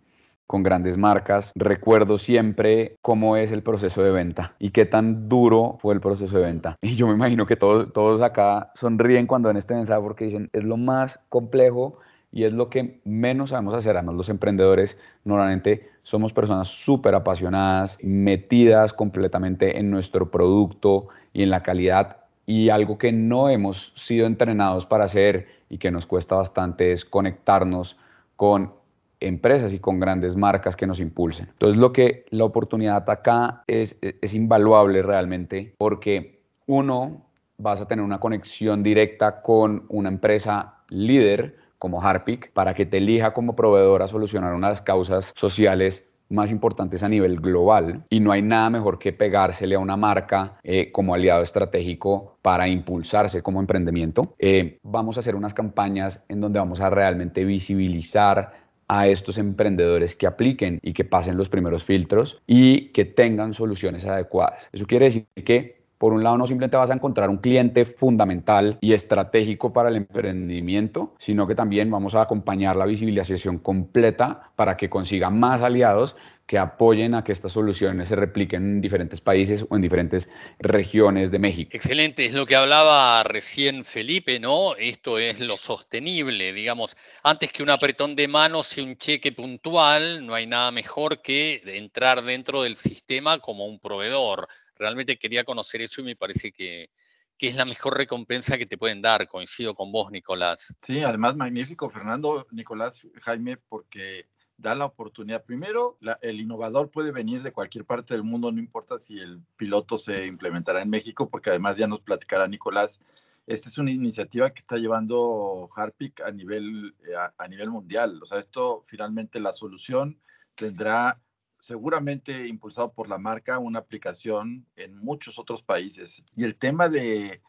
con 0.48 0.62
grandes 0.62 0.96
marcas, 0.96 1.52
recuerdo 1.54 2.16
siempre 2.16 2.96
cómo 3.02 3.36
es 3.36 3.52
el 3.52 3.62
proceso 3.62 4.02
de 4.02 4.12
venta 4.12 4.54
y 4.58 4.70
qué 4.70 4.86
tan 4.86 5.28
duro 5.28 5.76
fue 5.78 5.92
el 5.94 6.00
proceso 6.00 6.38
de 6.38 6.44
venta. 6.44 6.76
Y 6.80 6.96
yo 6.96 7.06
me 7.06 7.12
imagino 7.12 7.46
que 7.46 7.54
todos, 7.54 7.92
todos 7.92 8.22
acá 8.22 8.72
sonríen 8.74 9.26
cuando 9.26 9.48
ven 9.48 9.58
este 9.58 9.74
mensaje 9.74 10.00
porque 10.00 10.24
dicen, 10.24 10.48
es 10.54 10.64
lo 10.64 10.78
más 10.78 11.20
complejo 11.28 11.98
y 12.32 12.44
es 12.44 12.52
lo 12.52 12.70
que 12.70 13.00
menos 13.04 13.50
sabemos 13.50 13.74
hacer. 13.74 13.96
Además, 13.96 14.14
los 14.14 14.28
emprendedores 14.30 14.98
normalmente 15.24 15.90
somos 16.02 16.32
personas 16.32 16.68
súper 16.68 17.14
apasionadas, 17.14 17.98
metidas 18.02 18.94
completamente 18.94 19.78
en 19.78 19.90
nuestro 19.90 20.30
producto 20.30 21.08
y 21.34 21.42
en 21.42 21.50
la 21.50 21.62
calidad 21.62 22.17
y 22.48 22.70
algo 22.70 22.96
que 22.96 23.12
no 23.12 23.50
hemos 23.50 23.92
sido 23.94 24.26
entrenados 24.26 24.86
para 24.86 25.04
hacer 25.04 25.48
y 25.68 25.76
que 25.76 25.90
nos 25.90 26.06
cuesta 26.06 26.36
bastante 26.36 26.92
es 26.92 27.04
conectarnos 27.04 27.98
con 28.36 28.72
empresas 29.20 29.74
y 29.74 29.78
con 29.80 30.00
grandes 30.00 30.34
marcas 30.34 30.74
que 30.74 30.86
nos 30.86 30.98
impulsen. 30.98 31.48
Entonces 31.50 31.78
lo 31.78 31.92
que 31.92 32.24
la 32.30 32.46
oportunidad 32.46 33.08
acá 33.10 33.64
es, 33.66 33.98
es 34.00 34.32
invaluable 34.32 35.02
realmente 35.02 35.74
porque 35.76 36.40
uno 36.66 37.20
vas 37.58 37.82
a 37.82 37.86
tener 37.86 38.02
una 38.02 38.18
conexión 38.18 38.82
directa 38.82 39.42
con 39.42 39.84
una 39.90 40.08
empresa 40.08 40.76
líder 40.88 41.58
como 41.78 42.00
Harpic 42.00 42.50
para 42.52 42.72
que 42.72 42.86
te 42.86 42.96
elija 42.96 43.34
como 43.34 43.56
proveedor 43.56 44.00
a 44.00 44.08
solucionar 44.08 44.54
unas 44.54 44.80
causas 44.80 45.34
sociales 45.36 46.07
más 46.28 46.50
importantes 46.50 47.02
a 47.02 47.08
nivel 47.08 47.40
global 47.40 48.04
y 48.10 48.20
no 48.20 48.32
hay 48.32 48.42
nada 48.42 48.70
mejor 48.70 48.98
que 48.98 49.12
pegársele 49.12 49.74
a 49.74 49.78
una 49.78 49.96
marca 49.96 50.58
eh, 50.62 50.92
como 50.92 51.14
aliado 51.14 51.42
estratégico 51.42 52.38
para 52.42 52.68
impulsarse 52.68 53.42
como 53.42 53.60
emprendimiento. 53.60 54.34
Eh, 54.38 54.78
vamos 54.82 55.16
a 55.16 55.20
hacer 55.20 55.34
unas 55.34 55.54
campañas 55.54 56.24
en 56.28 56.40
donde 56.40 56.58
vamos 56.58 56.80
a 56.80 56.90
realmente 56.90 57.44
visibilizar 57.44 58.68
a 58.88 59.06
estos 59.06 59.36
emprendedores 59.36 60.16
que 60.16 60.26
apliquen 60.26 60.80
y 60.82 60.94
que 60.94 61.04
pasen 61.04 61.36
los 61.36 61.50
primeros 61.50 61.84
filtros 61.84 62.40
y 62.46 62.88
que 62.92 63.04
tengan 63.04 63.52
soluciones 63.52 64.06
adecuadas. 64.06 64.68
Eso 64.72 64.86
quiere 64.86 65.06
decir 65.06 65.26
que 65.44 65.77
por 65.98 66.12
un 66.12 66.22
lado, 66.22 66.38
no 66.38 66.46
simplemente 66.46 66.76
vas 66.76 66.90
a 66.90 66.94
encontrar 66.94 67.28
un 67.28 67.38
cliente 67.38 67.84
fundamental 67.84 68.78
y 68.80 68.92
estratégico 68.92 69.72
para 69.72 69.88
el 69.88 69.96
emprendimiento, 69.96 71.14
sino 71.18 71.46
que 71.46 71.54
también 71.54 71.90
vamos 71.90 72.14
a 72.14 72.22
acompañar 72.22 72.76
la 72.76 72.86
visibilización 72.86 73.58
completa 73.58 74.52
para 74.56 74.76
que 74.76 74.88
consiga 74.88 75.28
más 75.28 75.62
aliados 75.62 76.16
que 76.48 76.58
apoyen 76.58 77.14
a 77.14 77.22
que 77.22 77.32
estas 77.32 77.52
soluciones 77.52 78.08
se 78.08 78.16
repliquen 78.16 78.62
en 78.62 78.80
diferentes 78.80 79.20
países 79.20 79.66
o 79.68 79.76
en 79.76 79.82
diferentes 79.82 80.30
regiones 80.58 81.30
de 81.30 81.38
México. 81.38 81.70
Excelente, 81.74 82.24
es 82.24 82.32
lo 82.32 82.46
que 82.46 82.56
hablaba 82.56 83.22
recién 83.22 83.84
Felipe, 83.84 84.40
¿no? 84.40 84.74
Esto 84.76 85.18
es 85.18 85.40
lo 85.40 85.58
sostenible, 85.58 86.54
digamos, 86.54 86.96
antes 87.22 87.52
que 87.52 87.62
un 87.62 87.68
apretón 87.68 88.16
de 88.16 88.28
manos 88.28 88.78
y 88.78 88.80
un 88.80 88.96
cheque 88.96 89.30
puntual, 89.30 90.26
no 90.26 90.32
hay 90.32 90.46
nada 90.46 90.70
mejor 90.70 91.20
que 91.20 91.60
entrar 91.66 92.24
dentro 92.24 92.62
del 92.62 92.76
sistema 92.76 93.40
como 93.40 93.66
un 93.66 93.78
proveedor 93.78 94.48
realmente 94.78 95.18
quería 95.18 95.44
conocer 95.44 95.82
eso 95.82 96.00
y 96.00 96.04
me 96.04 96.16
parece 96.16 96.52
que, 96.52 96.90
es 97.38 97.54
la 97.54 97.64
mejor 97.64 97.96
recompensa 97.96 98.58
que 98.58 98.66
te 98.66 98.78
pueden 98.78 99.00
dar. 99.00 99.28
Coincido 99.28 99.74
con 99.74 99.92
vos, 99.92 100.10
Nicolás. 100.10 100.74
Sí, 100.82 101.00
además 101.00 101.36
magnífico, 101.36 101.88
Fernando, 101.88 102.46
Nicolás, 102.50 103.06
Jaime, 103.20 103.56
porque 103.56 104.26
da 104.56 104.74
la 104.74 104.86
oportunidad. 104.86 105.44
Primero, 105.44 105.98
el 106.20 106.40
innovador 106.40 106.90
puede 106.90 107.12
venir 107.12 107.42
de 107.42 107.52
cualquier 107.52 107.84
parte 107.84 108.14
del 108.14 108.24
mundo, 108.24 108.50
no 108.50 108.58
importa 108.58 108.98
si 108.98 109.20
el 109.20 109.40
piloto 109.56 109.98
se 109.98 110.26
implementará 110.26 110.82
en 110.82 110.90
México, 110.90 111.28
porque 111.30 111.50
además 111.50 111.76
ya 111.76 111.86
nos 111.86 112.00
platicará 112.00 112.48
Nicolás. 112.48 112.98
Esta 113.46 113.68
es 113.68 113.78
una 113.78 113.92
iniciativa 113.92 114.50
que 114.50 114.58
está 114.58 114.76
llevando 114.76 115.70
Harpic 115.74 116.20
a 116.20 116.32
nivel, 116.32 116.94
eh, 117.06 117.14
a 117.38 117.48
nivel 117.48 117.70
mundial. 117.70 118.20
O 118.20 118.26
sea, 118.26 118.40
esto 118.40 118.82
finalmente 118.84 119.40
la 119.40 119.52
solución 119.52 120.20
tendrá 120.56 121.20
seguramente 121.58 122.46
impulsado 122.46 122.92
por 122.92 123.08
la 123.08 123.18
marca, 123.18 123.58
una 123.58 123.80
aplicación 123.80 124.66
en 124.76 124.96
muchos 124.98 125.38
otros 125.38 125.62
países. 125.62 126.22
Y 126.34 126.44
el 126.44 126.56
tema 126.56 126.88
de, 126.88 127.42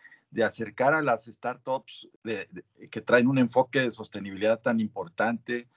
acercar 0.43 0.93
a 0.93 1.01
las 1.01 1.25
startups 1.25 2.07
que 2.23 3.01
traen 3.01 3.27
un 3.27 3.39
enfoque 3.39 3.81
de 3.81 3.91
sostenibilidad 3.91 4.59
tan 4.59 4.79
importante, 4.79 5.67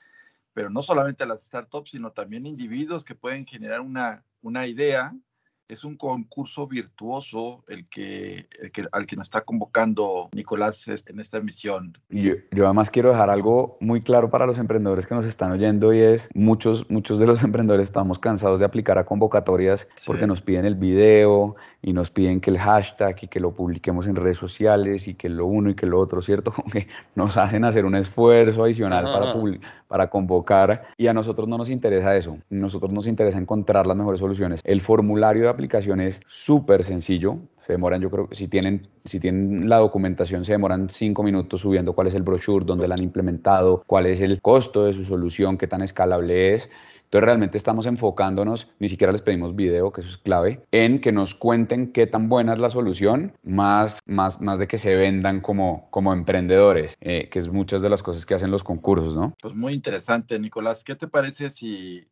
pero 0.53 0.69
no 0.69 0.83
solamente 0.83 1.25
a 1.25 1.27
las 1.27 1.45
startups, 1.45 1.93
sino 1.93 2.13
también 2.13 2.47
individuos 2.47 3.05
que 3.05 3.15
pueden 3.15 3.47
generar 3.47 3.81
una, 3.81 4.25
una 4.43 4.67
idea 4.67 5.15
es 5.69 5.85
un 5.85 5.97
concurso 5.97 6.67
virtuoso 6.67 7.65
el 7.69 7.89
que, 7.89 8.47
al 8.93 9.07
que 9.07 9.17
nos 9.17 9.27
está 9.27 9.41
convocando 9.43 10.29
Nicolás 10.35 10.87
en 10.89 11.21
esta 11.21 11.41
misión. 11.41 11.97
Yo, 12.11 12.35
yo, 12.51 12.65
además 12.67 12.91
quiero 12.91 13.11
dejar 13.11 13.31
algo 13.31 13.77
muy 13.81 14.03
claro 14.03 14.31
para 14.31 14.47
los 14.47 14.59
emprendedores 14.59 15.07
que 15.07 15.15
nos 15.15 15.27
están 15.27 15.53
oyendo 15.53 15.93
y 15.93 16.01
es 16.01 16.29
muchos, 16.35 16.89
muchos 16.91 17.19
de 17.19 17.27
los 17.27 17.43
emprendedores 17.45 17.89
estamos 17.89 18.19
cansados 18.19 18.61
de 18.61 18.67
aplicar 18.67 18.99
a 18.99 19.05
convocatorias 19.05 19.89
porque 20.07 20.27
nos 20.27 20.43
piden 20.43 20.65
el 20.65 20.75
video 20.75 21.57
y 21.81 21.93
nos 21.93 22.11
piden 22.11 22.41
que 22.41 22.51
el 22.51 22.59
hashtag 22.59 23.17
y 23.23 23.29
que 23.29 23.41
lo 23.41 23.53
publiquemos 23.53 24.07
en 24.07 24.17
redes 24.17 24.39
sociales 24.39 25.09
y 25.09 25.15
que 25.15 25.29
lo 25.29 25.47
uno 25.47 25.71
y 25.71 25.75
que 25.75 25.87
lo 25.87 25.99
otro, 25.99 26.23
¿cierto? 26.23 26.53
Como 26.55 26.71
que 26.71 26.87
nos 27.15 27.37
hacen 27.37 27.65
hacer 27.65 27.85
un 27.85 27.97
esfuerzo 27.97 28.65
adicional 28.65 29.05
para, 29.05 29.33
para 29.93 30.09
convocar 30.09 30.85
y 30.97 31.07
a 31.09 31.13
nosotros 31.13 31.47
no 31.47 31.59
nos 31.59 31.69
interesa 31.69 32.17
eso. 32.17 32.39
Nosotros 32.49 32.91
nos 32.91 33.07
interesa 33.07 33.39
encontrar 33.39 33.87
las 33.87 33.95
mejores 33.95 34.21
soluciones. 34.21 34.63
El 34.65 34.81
formulario 34.81 35.43
de 35.43 35.49
aplicación 35.51 36.01
es 36.01 36.23
súper 36.29 36.83
sencillo. 36.83 37.37
Se 37.61 37.75
demoran, 37.75 38.01
yo 38.01 38.11
creo 38.11 38.27
que 38.27 38.35
si 38.35 38.49
tienen, 38.49 38.81
si 39.05 39.21
tienen 39.21 39.69
la 39.69 39.77
documentación, 39.77 40.47
se 40.47 40.53
demoran 40.53 40.89
cinco 40.89 41.23
minutos 41.23 41.61
subiendo 41.61 41.93
cuál 41.93 42.07
es 42.07 42.15
el 42.15 42.23
brochure, 42.23 42.65
dónde 42.65 42.89
la 42.89 42.95
han 42.95 43.03
implementado, 43.03 43.85
cuál 43.87 44.07
es 44.07 44.23
el 44.23 44.41
costo 44.41 44.87
de 44.87 44.95
su 44.95 45.05
solución, 45.05 45.59
qué 45.59 45.67
tan 45.67 45.83
escalable 45.83 46.55
es 46.55 46.71
entonces 47.13 47.27
realmente 47.27 47.59
estamos 47.59 47.85
enfocándonos, 47.85 48.69
ni 48.79 48.89
siquiera 48.89 49.13
les 49.13 49.21
pedimos 49.21 49.55
video, 49.55 49.93
que 49.93 50.01
eso 50.01 50.09
es 50.09 50.17
clave, 50.17 50.63
en 50.73 50.99
que 50.99 51.13
nos 51.13 51.35
cuenten 51.35 51.93
qué 51.93 52.07
tan 52.07 52.31
buena 52.31 52.55
es 52.55 52.59
la 52.59 52.71
solución, 52.71 53.37
más, 53.43 53.99
más, 54.07 54.41
más 54.41 54.59
de 54.59 54.67
que 54.67 54.79
se 54.79 54.97
vendan 54.97 55.43
como, 55.43 55.91
como 55.91 56.15
emprendedores, 56.15 56.97
eh, 57.03 57.29
que 57.31 57.39
es 57.39 57.49
muchas 57.49 57.83
de 57.83 57.91
las 57.91 58.03
cosas 58.03 58.25
que 58.25 58.33
hacen 58.33 58.51
los 58.51 58.65
concursos, 58.65 59.15
¿no? 59.15 59.35
Pues 59.43 59.55
muy 59.55 59.75
interesante, 59.75 60.39
Nicolás. 60.39 60.85
¿Qué 60.85 60.97
te 60.97 61.07
parece 61.07 61.51
si 61.51 62.09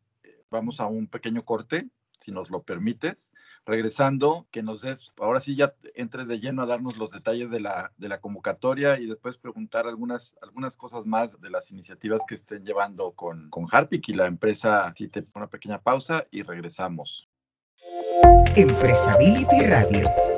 vamos 0.51 0.79
a 0.79 0.85
un 0.85 1.07
pequeño 1.07 1.43
corte? 1.43 1.87
Si 2.21 2.31
nos 2.31 2.49
lo 2.49 2.63
permites. 2.63 3.31
Regresando, 3.65 4.47
que 4.51 4.63
nos 4.63 4.81
des, 4.81 5.11
ahora 5.17 5.39
sí 5.39 5.55
ya 5.55 5.73
entres 5.95 6.27
de 6.27 6.39
lleno 6.39 6.61
a 6.61 6.65
darnos 6.65 6.97
los 6.97 7.11
detalles 7.11 7.51
de 7.51 7.59
la, 7.59 7.91
de 7.97 8.07
la 8.07 8.21
convocatoria 8.21 8.99
y 8.99 9.07
después 9.07 9.37
preguntar 9.37 9.87
algunas, 9.87 10.35
algunas 10.41 10.77
cosas 10.77 11.05
más 11.05 11.41
de 11.41 11.49
las 11.49 11.71
iniciativas 11.71 12.21
que 12.27 12.35
estén 12.35 12.65
llevando 12.65 13.11
con, 13.11 13.49
con 13.49 13.65
Harpic 13.71 14.09
y 14.09 14.13
la 14.13 14.27
empresa. 14.27 14.93
Si 14.95 15.07
te 15.07 15.25
una 15.35 15.47
pequeña 15.47 15.81
pausa 15.81 16.25
y 16.31 16.43
regresamos. 16.43 17.27
Empresability 18.55 19.65
Radio 19.67 20.30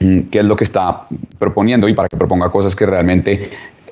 mm, 0.00 0.20
qué 0.30 0.38
es 0.38 0.44
lo 0.44 0.56
que 0.56 0.64
está 0.64 1.06
proponiendo 1.38 1.88
y 1.88 1.94
para 1.94 2.08
que 2.08 2.16
proponga 2.16 2.50
cosas 2.50 2.74
que 2.74 2.86
realmente 2.86 3.50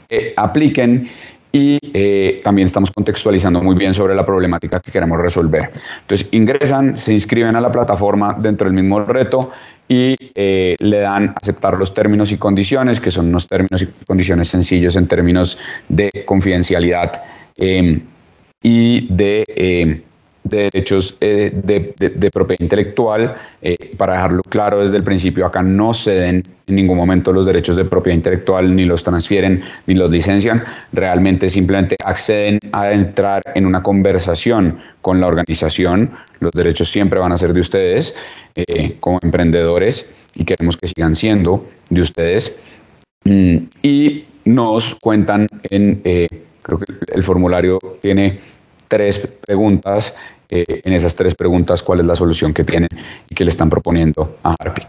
eh, 0.08 0.32
apliquen 0.36 1.08
y 1.52 1.78
eh, 1.94 2.40
también 2.44 2.66
estamos 2.66 2.90
contextualizando 2.90 3.62
muy 3.62 3.74
bien 3.74 3.94
sobre 3.94 4.14
la 4.14 4.24
problemática 4.24 4.80
que 4.80 4.92
queremos 4.92 5.18
resolver. 5.18 5.70
Entonces 6.02 6.28
ingresan, 6.32 6.98
se 6.98 7.12
inscriben 7.12 7.56
a 7.56 7.60
la 7.60 7.72
plataforma 7.72 8.36
dentro 8.38 8.66
del 8.66 8.74
mismo 8.74 9.00
reto 9.00 9.50
y 9.88 10.14
eh, 10.36 10.76
le 10.78 11.00
dan 11.00 11.34
aceptar 11.34 11.76
los 11.76 11.92
términos 11.92 12.30
y 12.30 12.38
condiciones, 12.38 13.00
que 13.00 13.10
son 13.10 13.26
unos 13.26 13.48
términos 13.48 13.82
y 13.82 13.86
condiciones 14.06 14.48
sencillos 14.48 14.94
en 14.94 15.08
términos 15.08 15.58
de 15.88 16.10
confidencialidad 16.24 17.22
em, 17.58 18.00
y 18.62 19.12
de 19.12 19.44
em, 19.48 20.02
de 20.50 20.64
derechos 20.64 21.16
eh, 21.20 21.50
de, 21.52 22.30
propiedad 22.30 22.60
intelectual. 22.60 23.36
Eh, 23.62 23.74
para 23.96 24.14
dejarlo 24.14 24.42
claro 24.42 24.82
desde 24.82 24.96
el 24.96 25.04
principio, 25.04 25.46
acá 25.46 25.62
no 25.62 25.94
ceden 25.94 26.42
en 26.66 26.74
ningún 26.74 26.96
momento 26.96 27.32
los 27.32 27.46
derechos 27.46 27.76
de 27.76 27.84
propiedad 27.84 28.16
intelectual, 28.16 28.74
ni 28.74 28.84
los 28.84 29.02
transfieren, 29.02 29.62
ni 29.86 29.94
los 29.94 30.10
licencian. 30.10 30.62
Realmente 30.92 31.48
simplemente 31.48 31.96
acceden 32.04 32.58
a 32.72 32.92
entrar 32.92 33.42
en 33.54 33.66
una 33.66 33.82
conversación 33.82 34.78
con 35.00 35.20
la 35.20 35.26
organización. 35.26 36.10
Los 36.40 36.52
derechos 36.52 36.90
siempre 36.90 37.18
van 37.18 37.32
a 37.32 37.38
ser 37.38 37.52
de 37.52 37.60
ustedes 37.60 38.14
eh, 38.56 38.96
como 39.00 39.18
emprendedores 39.22 40.14
y 40.34 40.44
queremos 40.44 40.76
que 40.76 40.88
sigan 40.88 41.16
siendo 41.16 41.66
de 41.88 42.02
ustedes. 42.02 42.58
Mm, 43.24 43.56
y 43.82 44.24
nos 44.44 44.96
cuentan 44.96 45.46
en, 45.62 46.00
creo 46.62 46.78
que 46.78 46.94
el 47.14 47.22
formulario 47.22 47.78
tiene 48.00 48.40
tres 48.90 49.18
preguntas. 49.46 50.14
Eh, 50.50 50.64
en 50.84 50.92
esas 50.92 51.14
tres 51.14 51.34
preguntas, 51.34 51.82
cuál 51.82 52.00
es 52.00 52.06
la 52.06 52.16
solución 52.16 52.52
que 52.52 52.64
tienen 52.64 52.88
y 53.28 53.34
que 53.34 53.44
le 53.44 53.50
están 53.50 53.70
proponiendo 53.70 54.38
a 54.42 54.56
Harpy. 54.58 54.82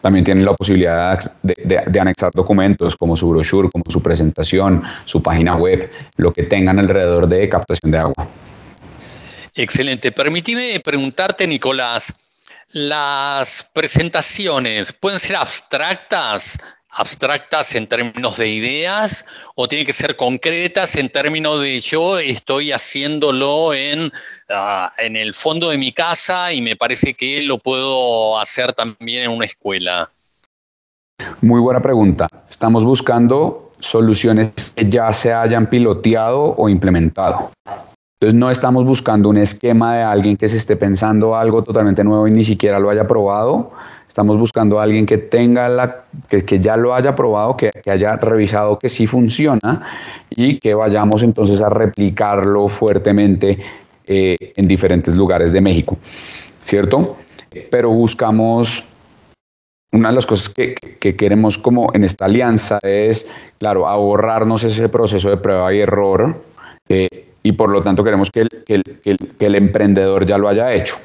También 0.00 0.24
tienen 0.24 0.44
la 0.44 0.54
posibilidad 0.54 1.18
de, 1.42 2.00
anexar 2.00 2.32
documentos 2.32 2.96
como 2.96 3.16
su 3.16 3.30
brochure, 3.30 3.68
como 3.70 3.84
su 3.88 4.02
presentación, 4.02 4.82
su 5.04 5.22
página 5.22 5.54
web, 5.56 5.90
lo 6.16 6.32
que 6.32 6.42
tengan 6.42 6.78
alrededor 6.80 7.28
de 7.28 7.48
captación 7.48 7.92
de 7.92 7.98
agua. 7.98 8.28
Excelente. 9.54 10.10
Permíteme 10.10 10.80
preguntarte, 10.80 11.46
Nicolás, 11.46 12.12
las 12.72 13.68
presentaciones 13.72 14.92
pueden 14.92 15.20
ser 15.20 15.36
abstractas 15.36 16.58
abstractas 16.92 17.74
en 17.74 17.86
términos 17.86 18.36
de 18.36 18.48
ideas 18.48 19.24
o 19.54 19.66
tienen 19.66 19.86
que 19.86 19.92
ser 19.92 20.16
concretas 20.16 20.96
en 20.96 21.08
términos 21.08 21.60
de 21.60 21.80
yo 21.80 22.18
estoy 22.18 22.70
haciéndolo 22.70 23.72
en, 23.72 24.12
ah, 24.50 24.92
en 24.98 25.16
el 25.16 25.32
fondo 25.32 25.70
de 25.70 25.78
mi 25.78 25.92
casa 25.92 26.52
y 26.52 26.60
me 26.60 26.76
parece 26.76 27.14
que 27.14 27.42
lo 27.42 27.58
puedo 27.58 28.38
hacer 28.38 28.74
también 28.74 29.24
en 29.24 29.30
una 29.30 29.46
escuela? 29.46 30.10
Muy 31.40 31.60
buena 31.60 31.80
pregunta. 31.80 32.26
Estamos 32.48 32.84
buscando 32.84 33.70
soluciones 33.78 34.72
que 34.76 34.88
ya 34.88 35.12
se 35.12 35.32
hayan 35.32 35.68
piloteado 35.68 36.54
o 36.56 36.68
implementado. 36.68 37.50
Entonces 38.20 38.38
no 38.38 38.50
estamos 38.50 38.84
buscando 38.84 39.28
un 39.28 39.38
esquema 39.38 39.96
de 39.96 40.02
alguien 40.04 40.36
que 40.36 40.48
se 40.48 40.56
esté 40.56 40.76
pensando 40.76 41.34
algo 41.34 41.64
totalmente 41.64 42.04
nuevo 42.04 42.28
y 42.28 42.30
ni 42.30 42.44
siquiera 42.44 42.78
lo 42.78 42.88
haya 42.88 43.08
probado, 43.08 43.72
Estamos 44.12 44.36
buscando 44.36 44.78
a 44.78 44.82
alguien 44.82 45.06
que 45.06 45.16
tenga 45.16 45.70
la, 45.70 46.04
que, 46.28 46.44
que 46.44 46.60
ya 46.60 46.76
lo 46.76 46.94
haya 46.94 47.16
probado, 47.16 47.56
que, 47.56 47.70
haya 47.90 48.16
revisado 48.16 48.78
que 48.78 48.90
sí 48.90 49.06
funciona 49.06 49.86
y 50.28 50.58
que 50.58 50.74
vayamos 50.74 51.22
entonces 51.22 51.62
a 51.62 51.70
replicarlo 51.70 52.68
fuertemente 52.68 53.58
eh, 54.06 54.36
en 54.54 54.68
diferentes 54.68 55.14
lugares 55.14 55.50
de 55.50 55.62
México, 55.62 55.96
¿cierto? 56.60 57.16
Pero 57.70 57.88
buscamos 57.88 58.84
una 59.92 60.10
de 60.10 60.14
las 60.14 60.26
cosas 60.26 60.50
que, 60.50 60.74
queremos 61.00 61.56
como 61.56 61.88
en 61.94 62.04
esta 62.04 62.26
alianza 62.26 62.80
es, 62.82 63.26
claro, 63.58 63.88
ahorrarnos 63.88 64.62
ese 64.62 64.90
proceso 64.90 65.30
de 65.30 65.38
prueba 65.38 65.72
y 65.72 65.80
error 65.80 66.36
eh, 66.86 67.08
y 67.42 67.52
por 67.52 67.70
lo 67.70 67.82
tanto 67.82 68.04
queremos 68.04 68.30
que 68.30 68.46
el 68.68 69.54
emprendedor 69.54 70.26
ya 70.26 70.36
lo 70.36 70.48
haya 70.48 70.70
hecho. 70.74 70.98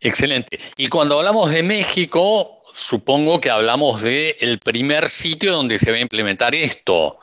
Excelente. 0.00 0.58
Y 0.76 0.88
cuando 0.88 1.18
hablamos 1.18 1.50
de 1.50 1.62
México, 1.62 2.62
supongo 2.72 3.40
que 3.40 3.50
hablamos 3.50 4.02
del 4.02 4.34
el 4.40 4.58
primer 4.58 5.08
sitio 5.08 5.52
donde 5.52 5.78
se 5.78 5.90
va 5.90 5.96
a 5.96 6.00
implementar 6.00 6.54
esto. 6.54 7.18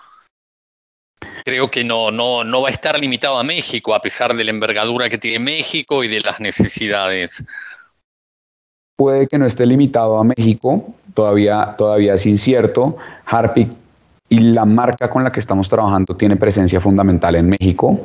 Creo 1.43 1.71
que 1.71 1.83
no, 1.83 2.11
no, 2.11 2.43
no 2.43 2.61
va 2.61 2.69
a 2.69 2.71
estar 2.71 2.99
limitado 2.99 3.39
a 3.39 3.43
México, 3.43 3.95
a 3.95 4.01
pesar 4.01 4.35
de 4.35 4.43
la 4.43 4.51
envergadura 4.51 5.09
que 5.09 5.17
tiene 5.17 5.39
México 5.39 6.03
y 6.03 6.07
de 6.07 6.21
las 6.21 6.39
necesidades. 6.39 7.45
Puede 8.97 9.27
que 9.27 9.38
no 9.38 9.45
esté 9.45 9.65
limitado 9.65 10.17
a 10.17 10.23
México, 10.23 10.93
todavía, 11.13 11.75
todavía 11.77 12.13
es 12.13 12.25
incierto. 12.25 12.97
Harpic 13.25 13.69
y 14.29 14.39
la 14.39 14.65
marca 14.65 15.09
con 15.09 15.23
la 15.23 15.31
que 15.31 15.39
estamos 15.39 15.69
trabajando 15.69 16.15
tiene 16.15 16.35
presencia 16.35 16.81
fundamental 16.81 17.35
en 17.35 17.49
México. 17.49 17.99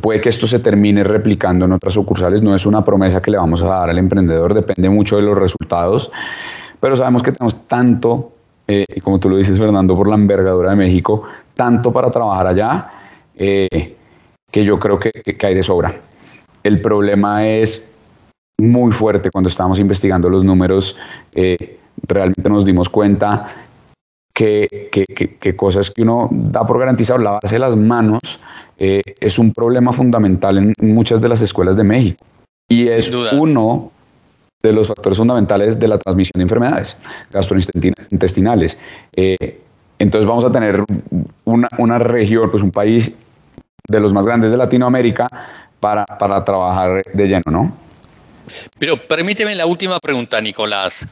Puede 0.00 0.20
que 0.20 0.28
esto 0.28 0.46
se 0.46 0.58
termine 0.58 1.04
replicando 1.04 1.64
en 1.64 1.72
otras 1.72 1.94
sucursales, 1.94 2.42
no 2.42 2.54
es 2.54 2.66
una 2.66 2.84
promesa 2.84 3.20
que 3.20 3.30
le 3.30 3.38
vamos 3.38 3.62
a 3.62 3.66
dar 3.66 3.90
al 3.90 3.98
emprendedor, 3.98 4.54
depende 4.54 4.88
mucho 4.88 5.16
de 5.16 5.22
los 5.22 5.36
resultados, 5.36 6.10
pero 6.80 6.96
sabemos 6.96 7.22
que 7.22 7.32
tenemos 7.32 7.68
tanto, 7.68 8.32
eh, 8.66 8.84
como 9.02 9.18
tú 9.18 9.28
lo 9.28 9.36
dices 9.36 9.58
Fernando, 9.58 9.96
por 9.96 10.08
la 10.08 10.14
envergadura 10.14 10.70
de 10.70 10.76
México, 10.76 11.24
tanto 11.54 11.92
para 11.92 12.10
trabajar 12.10 12.46
allá, 12.46 12.90
eh, 13.36 13.96
que 14.50 14.64
yo 14.64 14.78
creo 14.78 14.98
que, 14.98 15.12
hay 15.42 15.54
de 15.54 15.62
sobra. 15.62 15.94
El 16.62 16.80
problema 16.80 17.46
es 17.46 17.82
muy 18.58 18.92
fuerte 18.92 19.30
cuando 19.30 19.48
estábamos 19.48 19.78
investigando 19.78 20.28
los 20.28 20.44
números, 20.44 20.96
eh, 21.34 21.78
realmente 22.06 22.48
nos 22.48 22.64
dimos 22.64 22.88
cuenta 22.88 23.48
que, 24.32 24.88
que, 24.90 25.56
cosas 25.56 25.90
que 25.90 26.02
uno 26.02 26.28
da 26.30 26.66
por 26.66 26.78
garantizado, 26.78 27.18
lavarse 27.18 27.58
las 27.58 27.76
manos, 27.76 28.20
eh, 28.78 29.02
es 29.20 29.38
un 29.38 29.52
problema 29.52 29.92
fundamental 29.92 30.58
en 30.58 30.94
muchas 30.94 31.20
de 31.20 31.28
las 31.28 31.42
escuelas 31.42 31.76
de 31.76 31.84
México. 31.84 32.24
Y 32.68 32.88
es 32.88 33.12
uno 33.32 33.92
de 34.62 34.72
los 34.72 34.88
factores 34.88 35.18
fundamentales 35.18 35.78
de 35.78 35.88
la 35.88 35.98
transmisión 35.98 36.32
de 36.38 36.42
enfermedades 36.42 36.96
gastrointestinales. 37.30 38.80
Eh, 39.16 39.60
entonces 39.98 40.26
vamos 40.26 40.44
a 40.44 40.52
tener 40.52 40.84
una, 41.44 41.68
una, 41.78 41.98
región, 41.98 42.50
pues 42.50 42.62
un 42.62 42.70
país 42.70 43.12
de 43.88 44.00
los 44.00 44.12
más 44.12 44.24
grandes 44.24 44.50
de 44.50 44.56
Latinoamérica 44.56 45.26
para, 45.80 46.06
para 46.06 46.44
trabajar 46.44 47.02
de 47.12 47.26
lleno, 47.26 47.50
¿no? 47.50 47.76
Pero 48.78 48.96
permíteme 48.96 49.54
la 49.54 49.66
última 49.66 49.98
pregunta, 49.98 50.40
Nicolás. 50.40 51.06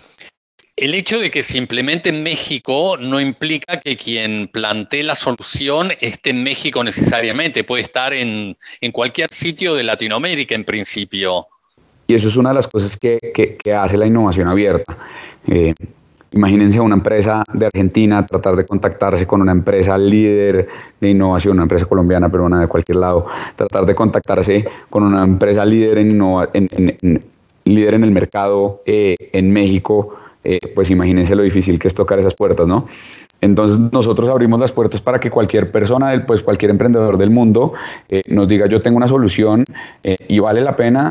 El 0.80 0.94
hecho 0.94 1.18
de 1.18 1.30
que 1.30 1.42
se 1.42 1.58
implemente 1.58 2.08
en 2.08 2.22
México 2.22 2.96
no 2.98 3.20
implica 3.20 3.78
que 3.80 3.98
quien 3.98 4.48
plantee 4.50 5.02
la 5.02 5.14
solución 5.14 5.90
esté 6.00 6.30
en 6.30 6.42
México 6.42 6.82
necesariamente, 6.82 7.64
puede 7.64 7.82
estar 7.82 8.14
en, 8.14 8.56
cualquier 8.90 9.28
sitio 9.30 9.74
de 9.74 9.82
Latinoamérica 9.82 10.54
en 10.54 10.64
principio. 10.64 11.48
Y 12.06 12.14
eso 12.14 12.28
es 12.28 12.36
una 12.38 12.48
de 12.48 12.54
las 12.54 12.66
cosas 12.66 12.96
que, 12.96 13.58
hace 13.78 13.98
la 13.98 14.06
innovación 14.06 14.48
abierta. 14.48 14.96
Eh, 15.48 15.74
imagínense 16.32 16.80
una 16.80 16.94
empresa 16.94 17.44
de 17.52 17.66
Argentina 17.66 18.24
tratar 18.24 18.56
de 18.56 18.64
contactarse 18.64 19.26
con 19.26 19.42
una 19.42 19.52
empresa 19.52 19.98
líder 19.98 20.66
de 20.98 21.10
innovación, 21.10 21.56
una 21.56 21.64
empresa 21.64 21.84
colombiana, 21.84 22.30
peruana, 22.30 22.58
de 22.58 22.68
cualquier 22.68 22.96
lado, 22.96 23.26
tratar 23.54 23.84
de 23.84 23.94
contactarse 23.94 24.64
con 24.88 25.02
una 25.02 25.24
empresa 25.24 25.62
líder 25.66 25.98
en, 25.98 27.20
líder 27.64 27.94
en 27.94 28.04
el 28.04 28.12
mercado 28.12 28.82
eh, 28.86 29.14
en 29.34 29.52
México 29.52 30.16
eh, 30.42 30.58
pues 30.74 30.90
imagínense 30.90 31.34
lo 31.34 31.42
difícil 31.42 31.78
que 31.78 31.88
es 31.88 31.94
tocar 31.94 32.18
esas 32.18 32.34
puertas, 32.34 32.66
¿no? 32.66 32.86
Entonces 33.40 33.78
nosotros 33.78 34.28
abrimos 34.28 34.60
las 34.60 34.72
puertas 34.72 35.00
para 35.00 35.20
que 35.20 35.30
cualquier 35.30 35.70
persona, 35.70 36.24
pues 36.26 36.42
cualquier 36.42 36.70
emprendedor 36.70 37.18
del 37.18 37.30
mundo 37.30 37.72
eh, 38.08 38.22
nos 38.28 38.48
diga 38.48 38.66
yo 38.66 38.82
tengo 38.82 38.96
una 38.96 39.08
solución 39.08 39.64
eh, 40.02 40.16
y 40.28 40.38
vale 40.38 40.60
la 40.60 40.76
pena 40.76 41.10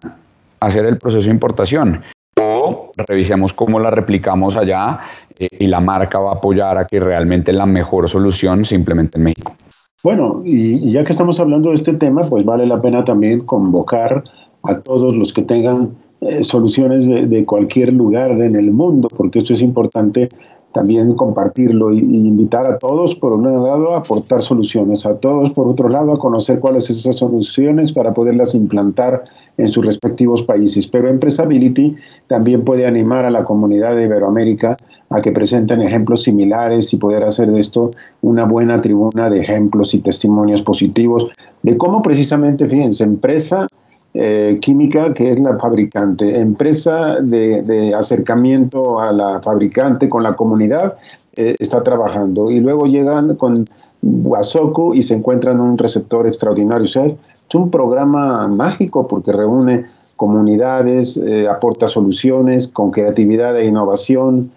hacer 0.60 0.86
el 0.86 0.98
proceso 0.98 1.26
de 1.26 1.32
importación. 1.32 2.02
O 2.42 2.92
revisemos 2.96 3.54
cómo 3.54 3.80
la 3.80 3.92
replicamos 3.92 4.56
allá 4.58 5.00
y 5.38 5.68
la 5.68 5.80
marca 5.80 6.20
va 6.20 6.32
a 6.32 6.36
apoyar 6.36 6.78
a 6.78 6.86
que 6.86 7.00
realmente 7.00 7.52
la 7.54 7.65
mejor 7.65 8.10
solución 8.10 8.65
se 8.65 8.76
implemente 8.76 9.18
en 9.18 9.26
México. 9.26 9.56
Bueno, 10.04 10.42
y 10.46 10.92
ya 10.92 11.04
que 11.04 11.12
estamos 11.12 11.39
hablando 11.39 11.70
de 11.70 11.76
este 11.76 11.94
tema, 11.94 12.24
pues 12.24 12.46
vale 12.46 12.65
la 12.65 12.82
pena 12.82 13.04
también 13.04 13.42
convocar 13.42 14.24
a 14.63 14.80
todos 14.80 15.15
los 15.15 15.34
que 15.34 15.42
tengan 15.42 15.96
eh, 16.21 16.43
soluciones 16.43 17.08
de, 17.08 17.45
cualquier 17.45 17.93
lugar 17.93 18.32
en 18.32 18.55
el 18.55 18.71
mundo, 18.71 19.08
porque 19.15 19.39
esto 19.39 19.53
es 19.53 19.62
importante 19.62 20.27
también 20.73 21.13
compartirlo 21.15 21.93
y, 21.93 21.99
invitar 21.99 22.65
a 22.67 22.77
todos, 22.77 23.15
por 23.15 23.34
un 23.34 23.43
lado, 23.43 23.95
a 23.95 23.99
aportar 23.99 24.41
soluciones, 24.41 25.05
a 25.05 25.15
todos, 25.15 25.51
por 25.51 25.67
otro 25.67 25.89
lado, 25.89 26.12
a 26.12 26.17
conocer 26.17 26.60
cuáles 26.60 26.86
son 26.86 26.95
esas 26.97 27.15
soluciones 27.15 27.91
para 27.91 28.13
poderlas 28.13 28.53
implantar 28.53 29.23
en 29.58 29.67
sus 29.67 29.86
respectivos 29.86 30.43
países. 30.43 30.88
Pero 30.88 31.08
Empresability 31.08 31.95
también 32.27 32.63
puede 32.63 32.86
animar 32.86 33.25
a 33.25 33.32
la 33.32 33.45
comunidad 33.45 33.95
de 33.95 34.03
Iberoamérica 34.03 34.77
a 35.10 35.21
que 35.21 35.32
presenten 35.32 35.82
ejemplos 35.82 36.23
similares 36.23 36.93
y 36.93 36.97
poder 36.97 37.23
hacer 37.23 37.51
de 37.51 37.60
esto 37.60 37.91
una 38.21 38.45
buena 38.45 38.82
tribuna 38.82 39.29
de 39.29 39.39
ejemplos 39.39 39.93
y 39.93 39.99
testimonios 39.99 40.62
positivos 40.62 41.29
de 41.63 41.77
cómo 41.77 42.01
precisamente, 42.01 42.67
fíjense, 42.67 43.03
empresa 43.03 43.67
eh, 44.13 44.58
química, 44.60 45.13
que 45.13 45.32
es 45.32 45.39
la 45.39 45.58
fabricante, 45.60 46.39
empresa 46.39 47.17
de, 47.22 47.93
acercamiento 47.95 49.00
a 49.00 49.12
la 49.12 49.39
fabricante 49.41 50.10
con 50.10 50.24
la 50.24 50.36
comunidad, 50.36 50.98
eh, 51.34 51.56
está 51.60 51.84
trabajando. 51.84 52.50
Y 52.50 52.60
luego 52.60 52.88
llegan 52.88 53.36
con 53.36 53.65
Huasoco 54.02 54.93
y 54.95 55.04
se 55.04 55.13
encuentran 55.13 55.58
en 55.58 55.62
un 55.62 55.78
receptor 55.78 56.26
extraordinario. 56.26 56.86
O 56.86 56.88
sea, 56.88 57.06
es 57.06 57.56
un 57.56 57.69
programa 57.69 58.48
mágico 58.48 59.08
porque 59.08 59.32
reúne 59.32 59.86
comunidades, 60.15 61.17
eh, 61.17 61.48
aporta 61.48 61.88
soluciones 61.88 62.67
con 62.67 62.91
creatividad 62.91 63.58
e 63.58 63.65
innovación. 63.65 64.52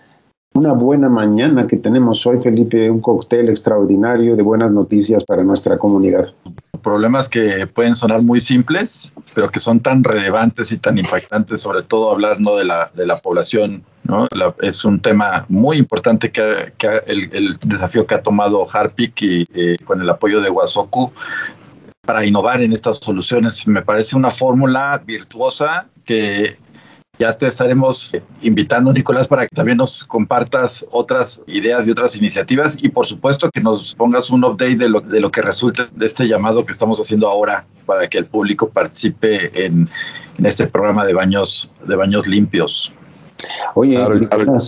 Una 0.55 0.73
buena 0.73 1.09
mañana 1.09 1.67
que 1.67 1.77
tenemos 1.77 2.27
hoy, 2.27 2.38
Felipe, 2.41 2.91
un 2.91 3.01
cóctel 3.01 3.49
extraordinario 3.49 4.37
de 4.37 4.43
buenas 4.43 4.71
noticias 4.71 5.25
para 5.25 5.43
nuestra 5.43 5.79
comunidad. 5.79 6.35
Problemas 6.83 7.29
que 7.29 7.67
pueden 7.67 7.95
sonar 7.95 8.23
muy 8.23 8.41
simples, 8.41 9.12
pero 9.35 9.49
que 9.49 9.61
son 9.61 9.81
tan 9.81 10.05
relevantes 10.05 10.71
y 10.71 10.77
tan 10.77 10.99
impactantes, 10.99 11.61
sobre 11.61 11.83
todo 11.83 12.11
hablando 12.11 12.57
de 12.57 12.65
la, 12.65 12.91
de 12.95 13.07
la 13.07 13.19
población. 13.19 13.83
¿no? 14.05 14.27
es 14.61 14.85
un 14.85 15.01
tema 15.01 15.47
muy 15.49 15.79
importante 15.79 16.31
que, 16.31 16.73
que 16.77 17.03
el, 17.07 17.57
desafío 17.65 18.07
que 18.07 18.17
ha 18.17 18.23
tomado 18.23 18.67
Harpic 18.71 19.23
y 19.23 19.45
eh, 19.55 19.77
con 19.85 20.03
el 20.03 20.11
apoyo 20.11 20.41
de 20.41 20.51
Wasoku 20.51 21.12
para 22.05 22.27
innovar 22.27 22.61
en 22.61 22.73
estas 22.73 22.99
soluciones. 22.99 23.67
Me 23.67 23.81
parece 23.81 24.17
una 24.17 24.31
fórmula 24.31 25.01
virtuosa 25.07 25.87
que 26.05 26.59
ya 27.23 27.39
te 27.39 27.47
estaremos 27.47 28.11
invitando, 28.41 28.93
Nicolás, 28.93 29.29
para 29.29 29.47
que 29.47 29.55
también 29.55 29.79
nos 29.79 30.03
compartas 30.03 30.85
otras 30.91 31.41
ideas 31.47 31.87
y 31.87 31.93
otras 31.93 32.17
iniciativas 32.17 32.77
y 32.83 32.89
por 32.89 33.07
supuesto 33.07 33.49
que 33.49 33.61
nos 33.61 33.95
pongas 33.95 34.29
un 34.31 34.43
update 34.43 34.75
de 34.75 34.89
lo, 34.89 35.01
de 35.01 35.21
lo 35.21 35.31
que 35.31 35.41
resulte 35.41 35.85
de 35.95 36.07
este 36.07 36.27
llamado 36.27 36.67
que 36.67 36.73
estamos 36.73 36.99
haciendo 36.99 37.29
ahora 37.29 37.65
para 37.87 38.09
que 38.09 38.19
el 38.19 38.27
público 38.27 38.71
participe 38.71 39.65
en, 39.65 39.89
este 40.43 40.67
programa 40.67 41.05
de 41.05 41.13
baños, 41.13 41.71
de 41.87 41.95
baños 41.95 42.27
limpios. 42.27 42.93
Oye, 43.75 43.99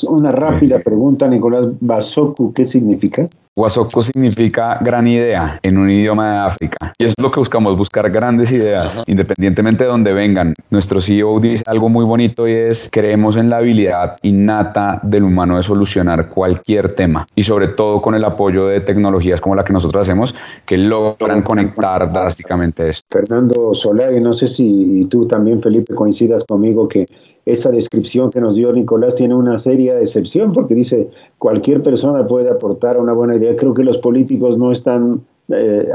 una 0.09 0.33
rápida 0.33 0.79
pregunta, 0.81 1.29
Nicolás. 1.29 1.67
¿Basoku 1.81 2.53
qué 2.53 2.65
significa? 2.65 3.29
Wasoko 3.57 4.03
significa 4.03 4.79
gran 4.81 5.07
idea 5.07 5.61
en 5.63 5.79
un 5.79 5.89
idioma 5.89 6.33
de 6.33 6.39
África. 6.39 6.93
Y 6.99 7.05
eso 7.05 7.15
es 7.17 7.23
lo 7.23 7.31
que 7.31 7.39
buscamos, 7.39 7.77
buscar 7.77 8.11
grandes 8.11 8.51
ideas, 8.51 9.01
independientemente 9.07 9.85
de 9.85 9.91
donde 9.91 10.13
vengan. 10.13 10.55
Nuestro 10.71 11.01
CEO 11.01 11.39
dice 11.39 11.63
algo 11.69 11.89
muy 11.89 12.05
bonito 12.05 12.49
y 12.49 12.53
es, 12.53 12.89
creemos 12.91 13.37
en 13.37 13.51
la 13.51 13.59
habilidad 13.59 14.17
innata 14.23 14.99
del 15.05 15.23
humano 15.23 15.57
de 15.57 15.63
solucionar 15.63 16.31
cualquier 16.31 16.97
tema. 16.97 17.27
Y 17.37 17.45
sobre 17.45 17.69
todo 17.69 18.03
con 18.03 18.17
el 18.17 18.25
apoyo 18.25 18.67
de 18.67 18.81
tecnologías 18.81 19.41
como 19.41 19.55
la 19.55 19.63
que 19.63 19.73
nosotros 19.73 20.01
hacemos, 20.01 20.35
que 20.67 20.77
logran 20.77 21.43
conectar 21.43 22.13
drásticamente 22.13 22.89
eso. 22.89 23.03
Fernando 23.09 23.73
Solari, 23.73 24.21
no 24.21 24.33
sé 24.33 24.49
si 24.49 25.07
tú 25.09 25.29
también, 25.29 25.63
Felipe, 25.63 25.95
coincidas 25.95 26.45
conmigo 26.45 26.89
que 26.89 27.07
esa 27.47 27.71
descripción 27.71 28.31
que 28.31 28.41
nos 28.41 28.55
dio 28.55 28.73
Nicolás 28.73 29.17
tiene 29.17 29.35
una 29.35 29.59
seria 29.59 29.99
excepción 30.01 30.53
porque 30.53 30.75
dice 30.75 31.11
cualquier 31.39 31.83
persona 31.83 32.27
puede 32.27 32.51
aportar 32.51 32.97
una 32.97 33.13
buena 33.13 33.37
idea. 33.37 33.55
Creo 33.57 33.75
que 33.75 33.85
los 33.85 33.99
políticos 33.99 34.57
no 34.57 34.73
están 34.73 35.23
eh, 35.49 35.87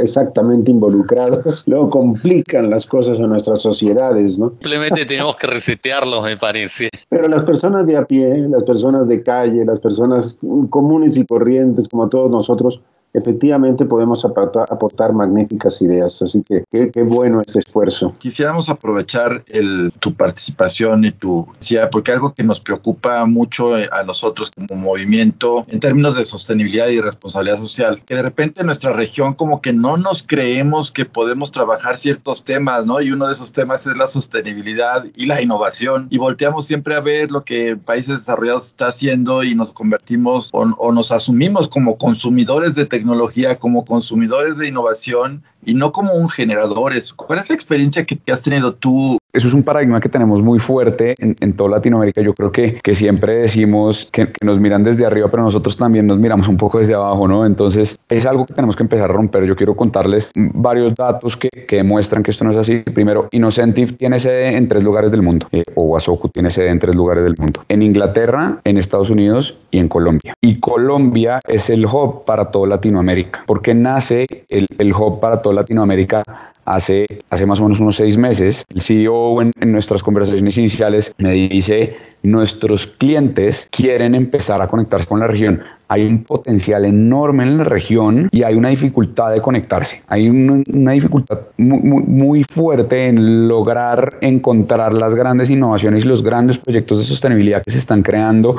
exactamente 0.00 0.70
involucrados, 0.70 1.64
luego 1.66 1.90
complican 1.90 2.70
las 2.70 2.86
cosas 2.86 3.18
en 3.18 3.28
nuestras 3.28 3.60
sociedades, 3.60 4.38
¿no? 4.38 4.50
Simplemente 4.62 5.04
tenemos 5.04 5.36
que 5.36 5.46
resetearlos, 5.46 6.24
me 6.24 6.38
parece. 6.38 6.88
Pero 7.10 7.28
las 7.28 7.42
personas 7.42 7.86
de 7.86 7.98
a 7.98 8.06
pie, 8.06 8.48
las 8.48 8.64
personas 8.64 9.06
de 9.06 9.22
calle, 9.22 9.66
las 9.66 9.80
personas 9.80 10.38
comunes 10.70 11.18
y 11.18 11.26
corrientes, 11.26 11.88
como 11.88 12.08
todos 12.08 12.30
nosotros, 12.30 12.80
efectivamente 13.16 13.84
podemos 13.86 14.24
aportar, 14.24 15.12
magníficas 15.12 15.80
ideas. 15.80 16.20
Así 16.22 16.42
que 16.46 16.64
qué, 16.70 17.02
bueno 17.02 17.40
ese 17.46 17.60
esfuerzo. 17.60 18.14
Quisiéramos 18.18 18.68
aprovechar 18.68 19.42
el, 19.48 19.92
tu 20.00 20.14
participación 20.14 21.04
y 21.04 21.12
tu, 21.12 21.46
porque 21.90 22.12
algo 22.12 22.34
que 22.34 22.42
nos 22.42 22.60
preocupa 22.60 23.24
mucho 23.24 23.78
eh, 23.78 23.88
a 23.90 24.02
nosotros 24.02 24.50
como 24.50 24.80
movimiento 24.80 25.64
en 25.68 25.80
términos 25.80 26.16
de 26.16 26.24
sostenibilidad 26.24 26.88
y 26.88 27.00
responsabilidad 27.00 27.56
social, 27.56 28.02
que 28.04 28.14
de 28.14 28.22
repente 28.22 28.60
en 28.60 28.66
nuestra 28.66 28.92
región 28.92 29.34
como 29.34 29.62
que 29.62 29.72
no 29.72 29.96
nos 29.96 30.22
creemos 30.22 30.92
que 30.92 31.04
podemos 31.04 31.52
trabajar 31.52 31.96
ciertos 31.96 32.44
temas, 32.44 32.84
¿no? 32.84 33.00
Y 33.00 33.12
uno 33.12 33.26
de 33.26 33.32
esos 33.32 33.52
temas 33.52 33.86
es 33.86 33.96
la 33.96 34.06
sostenibilidad 34.06 35.06
y 35.16 35.26
la 35.26 35.40
innovación. 35.40 36.08
Y 36.10 36.18
volteamos 36.18 36.66
siempre 36.66 36.94
a 36.94 37.00
ver 37.00 37.30
lo 37.30 37.44
que 37.44 37.76
países 37.76 38.16
desarrollados 38.16 38.66
está 38.66 38.88
haciendo 38.88 39.42
y 39.42 39.54
nos 39.54 39.72
convertimos 39.72 40.50
o, 40.52 40.62
o 40.78 40.92
nos 40.92 41.12
asumimos 41.12 41.68
como 41.68 41.96
consumidores 41.96 42.74
de 42.74 42.84
tecnología 42.84 43.05
tecnología 43.06 43.56
como 43.56 43.84
consumidores 43.84 44.56
de 44.56 44.66
innovación 44.66 45.44
y 45.64 45.74
no 45.74 45.92
como 45.92 46.14
un 46.14 46.28
generador. 46.28 46.92
¿Cuál 47.14 47.38
es 47.38 47.48
la 47.48 47.54
experiencia 47.54 48.04
que, 48.04 48.18
has 48.32 48.42
tenido 48.42 48.74
tú? 48.74 49.18
Eso 49.36 49.48
es 49.48 49.54
un 49.54 49.64
paradigma 49.64 50.00
que 50.00 50.08
tenemos 50.08 50.42
muy 50.42 50.58
fuerte 50.58 51.14
en, 51.18 51.52
toda 51.52 51.68
Latinoamérica. 51.68 52.22
Yo 52.22 52.32
creo 52.32 52.50
que, 52.50 52.80
que 52.82 52.94
siempre 52.94 53.36
decimos 53.36 54.08
que, 54.10 54.32
nos 54.40 54.58
miran 54.58 54.82
desde 54.82 55.04
arriba, 55.04 55.28
pero 55.30 55.42
nosotros 55.42 55.76
también 55.76 56.06
nos 56.06 56.16
miramos 56.18 56.48
un 56.48 56.56
poco 56.56 56.78
desde 56.78 56.94
abajo, 56.94 57.28
¿no? 57.28 57.44
Entonces 57.44 57.98
es 58.08 58.24
algo 58.24 58.46
que 58.46 58.54
tenemos 58.54 58.76
que 58.76 58.84
empezar 58.84 59.10
a 59.10 59.12
romper. 59.12 59.44
Yo 59.44 59.54
quiero 59.54 59.76
contarles 59.76 60.30
varios 60.34 60.94
datos 60.94 61.36
que, 61.36 61.50
que 61.50 61.76
demuestran 61.76 62.22
que 62.22 62.30
esto 62.30 62.44
no 62.44 62.50
es 62.50 62.56
así. 62.56 62.78
Primero, 62.78 63.28
Innocentive 63.30 63.92
tiene 63.92 64.18
sede 64.18 64.56
en 64.56 64.68
tres 64.68 64.82
lugares 64.82 65.10
del 65.10 65.20
mundo, 65.20 65.48
eh, 65.52 65.62
o 65.74 65.82
Wasoku 65.82 66.30
tiene 66.30 66.48
sede 66.48 66.70
en 66.70 66.78
tres 66.78 66.94
lugares 66.94 67.22
del 67.22 67.34
mundo. 67.38 67.62
En 67.68 67.82
Inglaterra, 67.82 68.60
en 68.64 68.78
Estados 68.78 69.10
Unidos 69.10 69.58
y 69.70 69.80
en 69.80 69.88
Colombia. 69.88 70.32
Y 70.40 70.60
Colombia 70.60 71.40
es 71.46 71.68
el 71.68 71.84
hub 71.84 72.24
para 72.24 72.46
toda 72.50 72.68
Latinoamérica. 72.68 73.42
porque 73.46 73.74
nace 73.74 74.24
el, 74.48 74.66
el 74.78 74.94
hub 74.94 75.20
para 75.20 75.42
toda 75.42 75.56
Latinoamérica 75.56 76.22
hace, 76.66 77.06
hace 77.30 77.46
más 77.46 77.60
o 77.60 77.62
menos 77.62 77.80
unos 77.80 77.96
seis 77.96 78.18
meses. 78.18 78.64
El 78.74 78.82
CEO 78.82 79.40
en, 79.40 79.52
nuestras 79.60 80.02
conversaciones 80.02 80.58
iniciales 80.58 81.14
me 81.18 81.32
dice, 81.32 81.96
nuestros 82.22 82.86
clientes 82.86 83.68
quieren 83.70 84.14
empezar 84.14 84.60
a 84.60 84.68
conectarse 84.68 85.06
con 85.06 85.20
la 85.20 85.28
región. 85.28 85.62
Hay 85.88 86.04
un 86.04 86.24
potencial 86.24 86.84
enorme 86.84 87.44
en 87.44 87.58
la 87.58 87.64
región 87.64 88.28
y 88.32 88.42
hay 88.42 88.54
una 88.56 88.70
dificultad 88.70 89.32
de 89.32 89.40
conectarse. 89.40 90.02
Hay 90.08 90.28
una, 90.28 90.92
dificultad 90.92 91.38
muy, 91.56 92.02
muy, 92.02 92.44
fuerte 92.44 93.06
en 93.06 93.46
lograr 93.46 94.18
encontrar 94.20 94.92
las 94.92 95.14
grandes 95.14 95.48
innovaciones 95.48 96.04
y 96.04 96.08
los 96.08 96.22
grandes 96.22 96.58
proyectos 96.58 96.98
de 96.98 97.04
sostenibilidad 97.04 97.62
que 97.62 97.70
se 97.70 97.78
están 97.78 98.02
creando 98.02 98.56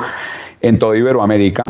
en 0.62 0.78
toda 0.78 0.96
Iberoamérica. 0.96 1.62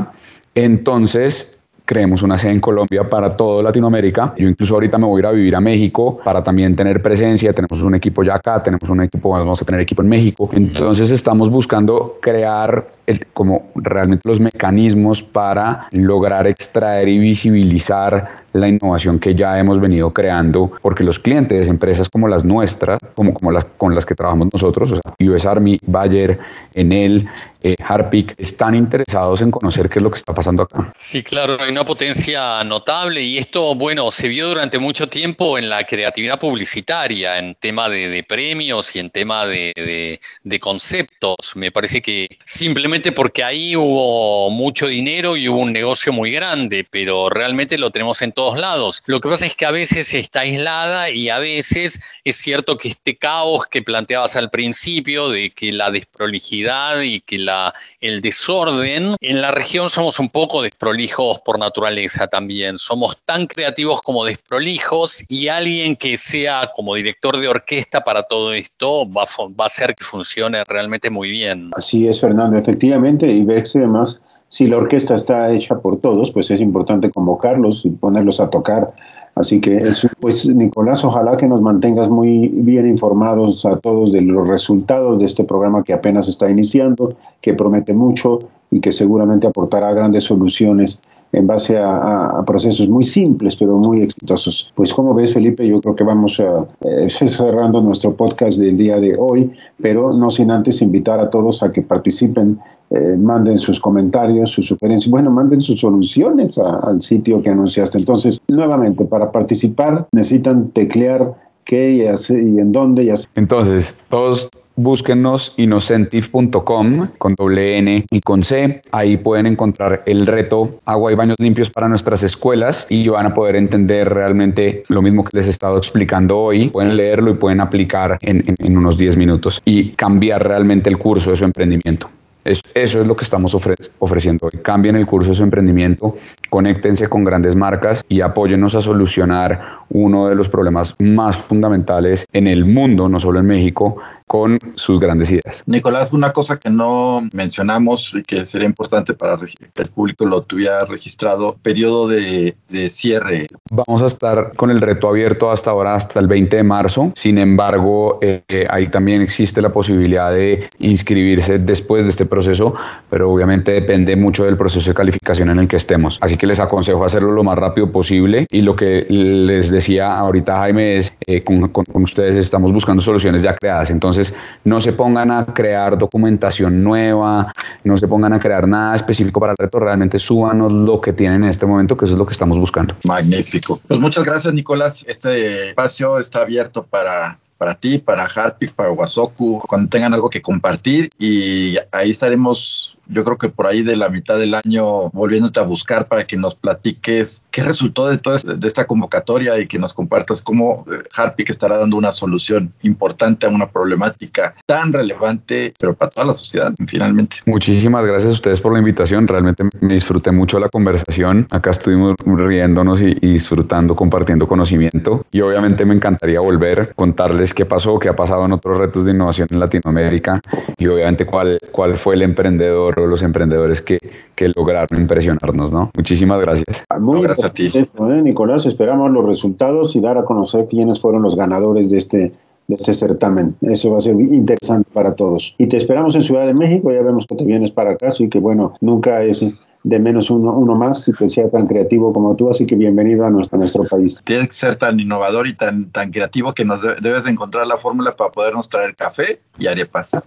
Entonces, 0.54 1.57
creemos 1.88 2.22
una 2.22 2.36
sede 2.36 2.52
en 2.52 2.60
Colombia 2.60 3.08
para 3.08 3.34
toda 3.34 3.62
Latinoamérica. 3.62 4.34
Yo 4.36 4.46
incluso 4.46 4.74
ahorita 4.74 4.98
me 4.98 5.06
voy 5.06 5.20
a 5.20 5.20
ir 5.20 5.26
a 5.26 5.30
vivir 5.32 5.56
a 5.56 5.60
México 5.60 6.18
para 6.22 6.44
también 6.44 6.76
tener 6.76 7.00
presencia. 7.00 7.50
Tenemos 7.54 7.80
un 7.80 7.94
equipo 7.94 8.22
ya 8.22 8.34
acá, 8.34 8.62
tenemos 8.62 8.86
un 8.90 9.04
equipo, 9.04 9.30
vamos 9.30 9.62
a 9.62 9.64
tener 9.64 9.80
equipo 9.80 10.02
en 10.02 10.08
México. 10.10 10.50
Entonces 10.52 11.10
estamos 11.10 11.48
buscando 11.48 12.18
crear 12.20 12.97
como 13.32 13.70
realmente 13.74 14.28
los 14.28 14.40
mecanismos 14.40 15.22
para 15.22 15.88
lograr 15.92 16.46
extraer 16.46 17.08
y 17.08 17.18
visibilizar 17.18 18.46
la 18.52 18.68
innovación 18.68 19.18
que 19.18 19.34
ya 19.34 19.58
hemos 19.58 19.80
venido 19.80 20.12
creando, 20.12 20.72
porque 20.82 21.04
los 21.04 21.18
clientes, 21.18 21.68
empresas 21.68 22.08
como 22.08 22.28
las 22.28 22.44
nuestras, 22.44 22.98
como, 23.14 23.34
como 23.34 23.50
las 23.50 23.64
con 23.64 23.94
las 23.94 24.06
que 24.06 24.14
trabajamos 24.14 24.48
nosotros, 24.52 24.92
o 24.92 24.94
sea, 24.96 25.30
US 25.30 25.46
Army, 25.46 25.76
Bayer, 25.86 26.38
Enel, 26.74 27.28
eh, 27.62 27.76
Harpic, 27.86 28.34
están 28.38 28.74
interesados 28.74 29.40
en 29.42 29.50
conocer 29.50 29.88
qué 29.88 29.98
es 29.98 30.02
lo 30.02 30.10
que 30.10 30.18
está 30.18 30.34
pasando 30.34 30.62
acá. 30.62 30.92
Sí, 30.96 31.22
claro, 31.22 31.56
hay 31.60 31.70
una 31.70 31.84
potencia 31.84 32.62
notable 32.64 33.22
y 33.22 33.38
esto, 33.38 33.74
bueno, 33.74 34.10
se 34.10 34.28
vio 34.28 34.48
durante 34.48 34.78
mucho 34.78 35.08
tiempo 35.08 35.58
en 35.58 35.68
la 35.68 35.84
creatividad 35.84 36.38
publicitaria, 36.38 37.38
en 37.38 37.54
tema 37.54 37.88
de, 37.88 38.08
de 38.08 38.22
premios 38.22 38.94
y 38.94 39.00
en 39.00 39.10
tema 39.10 39.46
de, 39.46 39.72
de, 39.74 40.20
de 40.42 40.60
conceptos. 40.60 41.54
Me 41.56 41.70
parece 41.70 42.00
que 42.00 42.28
simplemente 42.44 42.97
porque 43.14 43.44
ahí 43.44 43.76
hubo 43.76 44.50
mucho 44.50 44.86
dinero 44.86 45.36
y 45.36 45.48
hubo 45.48 45.58
un 45.58 45.72
negocio 45.72 46.12
muy 46.12 46.30
grande, 46.30 46.86
pero 46.90 47.30
realmente 47.30 47.78
lo 47.78 47.90
tenemos 47.90 48.22
en 48.22 48.32
todos 48.32 48.58
lados. 48.58 49.02
Lo 49.06 49.20
que 49.20 49.28
pasa 49.28 49.46
es 49.46 49.54
que 49.54 49.66
a 49.66 49.70
veces 49.70 50.12
está 50.14 50.40
aislada 50.40 51.10
y 51.10 51.28
a 51.28 51.38
veces 51.38 52.00
es 52.24 52.36
cierto 52.36 52.76
que 52.76 52.88
este 52.88 53.16
caos 53.16 53.66
que 53.66 53.82
planteabas 53.82 54.36
al 54.36 54.50
principio, 54.50 55.28
de 55.30 55.50
que 55.50 55.72
la 55.72 55.90
desprolijidad 55.90 57.00
y 57.02 57.20
que 57.20 57.38
la, 57.38 57.72
el 58.00 58.20
desorden, 58.20 59.16
en 59.20 59.40
la 59.40 59.50
región 59.50 59.90
somos 59.90 60.18
un 60.18 60.28
poco 60.28 60.62
desprolijos 60.62 61.40
por 61.40 61.58
naturaleza 61.58 62.26
también. 62.26 62.78
Somos 62.78 63.18
tan 63.24 63.46
creativos 63.46 64.00
como 64.02 64.24
desprolijos 64.24 65.24
y 65.28 65.48
alguien 65.48 65.96
que 65.96 66.16
sea 66.16 66.70
como 66.74 66.94
director 66.94 67.38
de 67.38 67.48
orquesta 67.48 68.02
para 68.02 68.24
todo 68.24 68.52
esto 68.52 69.10
va, 69.10 69.24
va 69.24 69.64
a 69.64 69.66
hacer 69.66 69.94
que 69.94 70.04
funcione 70.04 70.62
realmente 70.64 71.10
muy 71.10 71.30
bien. 71.30 71.70
Así 71.76 72.08
es, 72.08 72.20
Fernando, 72.20 72.58
efectivamente, 72.58 72.87
y 72.88 73.44
verse 73.44 73.78
además 73.78 74.20
si 74.48 74.66
la 74.66 74.78
orquesta 74.78 75.14
está 75.14 75.50
hecha 75.52 75.78
por 75.78 75.98
todos, 75.98 76.32
pues 76.32 76.50
es 76.50 76.60
importante 76.60 77.10
convocarlos 77.10 77.82
y 77.84 77.90
ponerlos 77.90 78.40
a 78.40 78.48
tocar. 78.48 78.92
Así 79.34 79.60
que, 79.60 79.80
pues 80.20 80.48
Nicolás, 80.48 81.04
ojalá 81.04 81.36
que 81.36 81.46
nos 81.46 81.60
mantengas 81.60 82.08
muy 82.08 82.48
bien 82.48 82.88
informados 82.88 83.64
a 83.64 83.76
todos 83.76 84.10
de 84.10 84.22
los 84.22 84.48
resultados 84.48 85.18
de 85.18 85.26
este 85.26 85.44
programa 85.44 85.84
que 85.84 85.92
apenas 85.92 86.28
está 86.28 86.50
iniciando, 86.50 87.10
que 87.40 87.54
promete 87.54 87.94
mucho 87.94 88.40
y 88.70 88.80
que 88.80 88.90
seguramente 88.90 89.46
aportará 89.46 89.92
grandes 89.92 90.24
soluciones 90.24 90.98
en 91.32 91.46
base 91.46 91.78
a, 91.78 92.42
procesos 92.46 92.88
muy 92.88 93.04
simples 93.04 93.54
pero 93.54 93.76
muy 93.76 94.00
exitosos. 94.00 94.70
Pues 94.74 94.92
como 94.92 95.14
ves 95.14 95.34
Felipe, 95.34 95.68
yo 95.68 95.80
creo 95.80 95.94
que 95.94 96.04
vamos 96.04 96.40
a, 96.40 96.66
eh, 96.80 97.08
cerrando 97.28 97.80
nuestro 97.80 98.16
podcast 98.16 98.58
del 98.58 98.76
día 98.76 98.98
de 98.98 99.14
hoy, 99.16 99.52
pero 99.80 100.12
no 100.12 100.30
sin 100.30 100.50
antes 100.50 100.82
invitar 100.82 101.20
a 101.20 101.30
todos 101.30 101.62
a 101.62 101.70
que 101.70 101.82
participen 101.82 102.58
eh, 102.90 103.16
manden 103.18 103.58
sus 103.58 103.80
comentarios, 103.80 104.50
sus 104.50 104.68
sugerencias, 104.68 105.10
bueno, 105.10 105.30
manden 105.30 105.60
sus 105.60 105.80
soluciones 105.80 106.58
al 106.58 107.02
sitio 107.02 107.42
que 107.42 107.50
anunciaste. 107.50 107.98
Entonces, 107.98 108.40
nuevamente, 108.48 109.04
para 109.04 109.30
participar 109.30 110.06
necesitan 110.12 110.70
teclear 110.70 111.34
qué 111.64 111.92
y, 111.92 112.00
y 112.02 112.58
en 112.58 112.72
dónde. 112.72 113.04
Y 113.04 113.10
Entonces, 113.34 113.98
todos 114.08 114.48
búsquenos 114.78 115.54
innocentive.com 115.56 117.08
con 117.18 117.34
doble 117.34 117.78
N 117.78 118.06
y 118.10 118.20
con 118.20 118.42
C. 118.42 118.80
Ahí 118.92 119.16
pueden 119.16 119.46
encontrar 119.46 120.02
el 120.06 120.26
reto 120.26 120.78
agua 120.86 121.12
y 121.12 121.16
baños 121.16 121.36
limpios 121.40 121.68
para 121.68 121.88
nuestras 121.88 122.22
escuelas 122.22 122.86
y 122.88 123.08
van 123.08 123.26
a 123.26 123.34
poder 123.34 123.56
entender 123.56 124.08
realmente 124.08 124.84
lo 124.88 125.02
mismo 125.02 125.24
que 125.24 125.36
les 125.36 125.46
he 125.48 125.50
estado 125.50 125.76
explicando 125.76 126.38
hoy. 126.38 126.70
Pueden 126.70 126.96
leerlo 126.96 127.32
y 127.32 127.34
pueden 127.34 127.60
aplicar 127.60 128.18
en, 128.22 128.42
en 128.46 128.78
unos 128.78 128.96
10 128.96 129.16
minutos 129.16 129.60
y 129.64 129.90
cambiar 129.90 130.46
realmente 130.46 130.88
el 130.88 130.98
curso 130.98 131.32
de 131.32 131.36
su 131.36 131.44
emprendimiento 131.44 132.08
eso 132.44 133.00
es 133.00 133.06
lo 133.06 133.16
que 133.16 133.24
estamos 133.24 133.54
ofreciendo 133.98 134.46
hoy. 134.46 134.58
Cambien 134.62 134.96
el 134.96 135.06
curso 135.06 135.30
de 135.30 135.36
su 135.36 135.42
emprendimiento, 135.42 136.16
conéctense 136.50 137.08
con 137.08 137.24
grandes 137.24 137.56
marcas 137.56 138.04
y 138.08 138.20
apóyennos 138.20 138.74
a 138.74 138.82
solucionar 138.82 139.78
uno 139.90 140.28
de 140.28 140.34
los 140.34 140.48
problemas 140.48 140.94
más 140.98 141.36
fundamentales 141.36 142.26
en 142.32 142.46
el 142.46 142.64
mundo, 142.64 143.08
no 143.08 143.20
solo 143.20 143.40
en 143.40 143.46
México, 143.46 143.96
con 144.28 144.58
sus 144.74 145.00
grandes 145.00 145.30
ideas. 145.30 145.64
Nicolás, 145.66 146.12
una 146.12 146.32
cosa 146.32 146.58
que 146.58 146.70
no 146.70 147.22
mencionamos 147.32 148.14
y 148.14 148.22
que 148.22 148.46
sería 148.46 148.68
importante 148.68 149.14
para 149.14 149.38
que 149.38 149.82
el 149.82 149.88
público 149.88 150.26
lo 150.26 150.42
tuviera 150.42 150.84
registrado, 150.84 151.56
periodo 151.62 152.06
de, 152.06 152.54
cierre. 152.90 153.46
Vamos 153.70 154.02
a 154.02 154.06
estar 154.06 154.52
con 154.54 154.70
el 154.70 154.80
reto 154.80 155.08
abierto 155.08 155.50
hasta 155.50 155.70
ahora, 155.70 155.94
hasta 155.94 156.20
el 156.20 156.26
20 156.26 156.56
de 156.56 156.62
marzo. 156.62 157.12
Sin 157.16 157.38
embargo, 157.38 158.18
eh, 158.20 158.66
ahí 158.68 158.88
también 158.88 159.22
existe 159.22 159.62
la 159.62 159.72
posibilidad 159.72 160.30
de 160.30 160.68
inscribirse 160.78 161.58
después 161.58 162.04
de 162.04 162.10
este 162.10 162.26
proceso, 162.26 162.74
pero 163.08 163.32
obviamente 163.32 163.72
depende 163.72 164.14
mucho 164.14 164.44
del 164.44 164.58
proceso 164.58 164.90
de 164.90 164.94
calificación 164.94 165.48
en 165.48 165.58
el 165.60 165.68
que 165.68 165.76
estemos. 165.76 166.18
Así 166.20 166.36
que 166.38 166.46
les 166.46 166.60
aconsejo 166.60 167.04
hacerlo 167.04 167.32
lo 167.32 167.44
más 167.44 167.58
rápido 167.58 167.92
posible 167.92 168.46
y 168.50 168.62
lo 168.62 168.76
que 168.76 169.06
les 169.08 169.70
decía 169.70 170.16
ahorita 170.16 170.58
Jaime 170.58 170.98
es, 170.98 171.12
eh, 171.26 171.44
con, 171.44 171.68
con 171.68 172.02
ustedes 172.02 172.36
estamos 172.36 172.72
buscando 172.72 173.02
soluciones 173.02 173.42
ya 173.42 173.56
creadas. 173.56 173.90
Entonces, 173.90 174.34
no 174.64 174.80
se 174.80 174.92
pongan 174.92 175.30
a 175.30 175.46
crear 175.46 175.98
documentación 175.98 176.82
nueva, 176.82 177.52
no 177.84 177.98
se 177.98 178.08
pongan 178.08 178.32
a 178.32 178.38
crear 178.38 178.66
nada 178.66 178.96
específico 178.96 179.40
para 179.40 179.52
el 179.52 179.58
reto, 179.58 179.78
realmente 179.78 180.18
súbanos 180.18 180.72
lo 180.72 181.00
que 181.00 181.12
tienen 181.12 181.44
en 181.44 181.50
este 181.50 181.66
momento, 181.66 181.96
que 181.96 182.04
eso 182.04 182.14
es 182.14 182.18
lo 182.18 182.26
que 182.26 182.32
estamos 182.32 182.58
buscando. 182.58 182.94
Magnífico. 183.04 183.80
Pues 183.86 184.00
muchas 184.00 184.24
gracias, 184.24 184.54
Nicolás. 184.54 185.04
Este 185.08 185.68
espacio 185.68 186.18
está 186.18 186.42
abierto 186.42 186.84
para 186.84 187.38
para 187.58 187.74
ti, 187.74 187.98
para 187.98 188.24
Harpic, 188.24 188.72
para 188.72 188.92
Wasoku, 188.92 189.60
cuando 189.66 189.88
tengan 189.88 190.14
algo 190.14 190.30
que 190.30 190.40
compartir 190.40 191.10
y 191.18 191.76
ahí 191.90 192.10
estaremos 192.10 192.96
yo 193.08 193.24
creo 193.24 193.38
que 193.38 193.48
por 193.48 193.66
ahí 193.66 193.82
de 193.82 193.96
la 193.96 194.08
mitad 194.08 194.38
del 194.38 194.54
año 194.54 195.10
volviéndote 195.10 195.60
a 195.60 195.62
buscar 195.62 196.06
para 196.06 196.26
que 196.26 196.36
nos 196.36 196.54
platiques 196.54 197.42
qué 197.50 197.62
resultó 197.62 198.08
de 198.08 198.18
toda 198.18 198.38
de 198.38 198.68
esta 198.68 198.86
convocatoria 198.86 199.58
y 199.58 199.66
que 199.66 199.78
nos 199.78 199.94
compartas 199.94 200.42
cómo 200.42 200.84
eh, 200.90 200.98
Harpic 201.16 201.50
estará 201.50 201.78
dando 201.78 201.96
una 201.96 202.12
solución 202.12 202.72
importante 202.82 203.46
a 203.46 203.48
una 203.48 203.68
problemática 203.68 204.54
tan 204.66 204.92
relevante, 204.92 205.72
pero 205.78 205.94
para 205.94 206.10
toda 206.10 206.26
la 206.26 206.34
sociedad 206.34 206.72
finalmente. 206.86 207.38
Muchísimas 207.46 208.04
gracias 208.04 208.30
a 208.30 208.34
ustedes 208.34 208.60
por 208.60 208.72
la 208.72 208.78
invitación. 208.78 209.26
Realmente 209.26 209.64
me 209.80 209.94
disfruté 209.94 210.30
mucho 210.30 210.58
la 210.58 210.68
conversación. 210.68 211.46
Acá 211.50 211.70
estuvimos 211.70 212.14
riéndonos 212.24 213.00
y, 213.00 213.14
disfrutando, 213.14 213.94
compartiendo 213.94 214.46
conocimiento 214.46 215.24
y 215.30 215.40
obviamente 215.40 215.84
me 215.84 215.94
encantaría 215.94 216.40
volver, 216.40 216.92
contarles 216.94 217.54
qué 217.54 217.64
pasó, 217.64 217.98
qué 217.98 218.08
ha 218.08 218.16
pasado 218.16 218.44
en 218.44 218.52
otros 218.52 218.78
retos 218.78 219.04
de 219.04 219.12
innovación 219.12 219.48
en 219.50 219.60
Latinoamérica 219.60 220.40
y 220.76 220.86
obviamente 220.86 221.26
cuál, 221.26 221.58
cuál 221.72 221.96
fue 221.96 222.14
el 222.14 222.22
emprendedor 222.22 222.97
los 223.06 223.22
emprendedores 223.22 223.80
que, 223.80 223.98
que 224.34 224.48
lograron 224.56 225.00
impresionarnos, 225.00 225.72
¿no? 225.72 225.90
Muchísimas 225.96 226.40
gracias. 226.40 226.84
Muy 226.98 227.22
gracias 227.22 227.46
a 227.46 227.52
ti. 227.52 227.70
¿eh, 227.74 228.22
Nicolás, 228.22 228.66
esperamos 228.66 229.10
los 229.10 229.26
resultados 229.26 229.94
y 229.96 230.00
dar 230.00 230.18
a 230.18 230.24
conocer 230.24 230.66
quiénes 230.68 231.00
fueron 231.00 231.22
los 231.22 231.36
ganadores 231.36 231.90
de 231.90 231.98
este 231.98 232.32
de 232.68 232.74
este 232.74 232.92
certamen. 232.92 233.56
Eso 233.62 233.90
va 233.90 233.96
a 233.98 234.00
ser 234.02 234.14
interesante 234.14 234.88
para 234.92 235.14
todos. 235.14 235.54
Y 235.58 235.66
te 235.66 235.78
esperamos 235.78 236.14
en 236.14 236.22
Ciudad 236.22 236.46
de 236.46 236.52
México, 236.52 236.92
ya 236.92 237.02
vemos 237.02 237.26
que 237.26 237.34
te 237.34 237.44
vienes 237.44 237.70
para 237.70 237.92
acá, 237.92 238.08
así 238.08 238.28
que 238.28 238.38
bueno, 238.38 238.74
nunca 238.82 239.22
es 239.22 239.42
de 239.84 239.98
menos 239.98 240.30
uno, 240.30 240.52
uno 240.52 240.74
más 240.74 241.06
y 241.08 241.12
que 241.12 241.28
sea 241.28 241.48
tan 241.50 241.66
creativo 241.66 242.12
como 242.12 242.34
tú, 242.36 242.50
así 242.50 242.66
que 242.66 242.74
bienvenido 242.74 243.24
a 243.24 243.30
nuestro, 243.30 243.58
nuestro 243.58 243.84
país. 243.84 244.20
Tienes 244.24 244.48
que 244.48 244.54
ser 244.54 244.76
tan 244.76 244.98
innovador 245.00 245.46
y 245.46 245.54
tan, 245.54 245.90
tan 245.90 246.10
creativo 246.10 246.52
que 246.52 246.64
nos 246.64 246.80
debes 247.00 247.24
de 247.24 247.30
encontrar 247.30 247.66
la 247.66 247.76
fórmula 247.76 248.16
para 248.16 248.30
podernos 248.30 248.68
traer 248.68 248.94
café 248.94 249.40
y 249.58 249.66
arepas. 249.66 250.12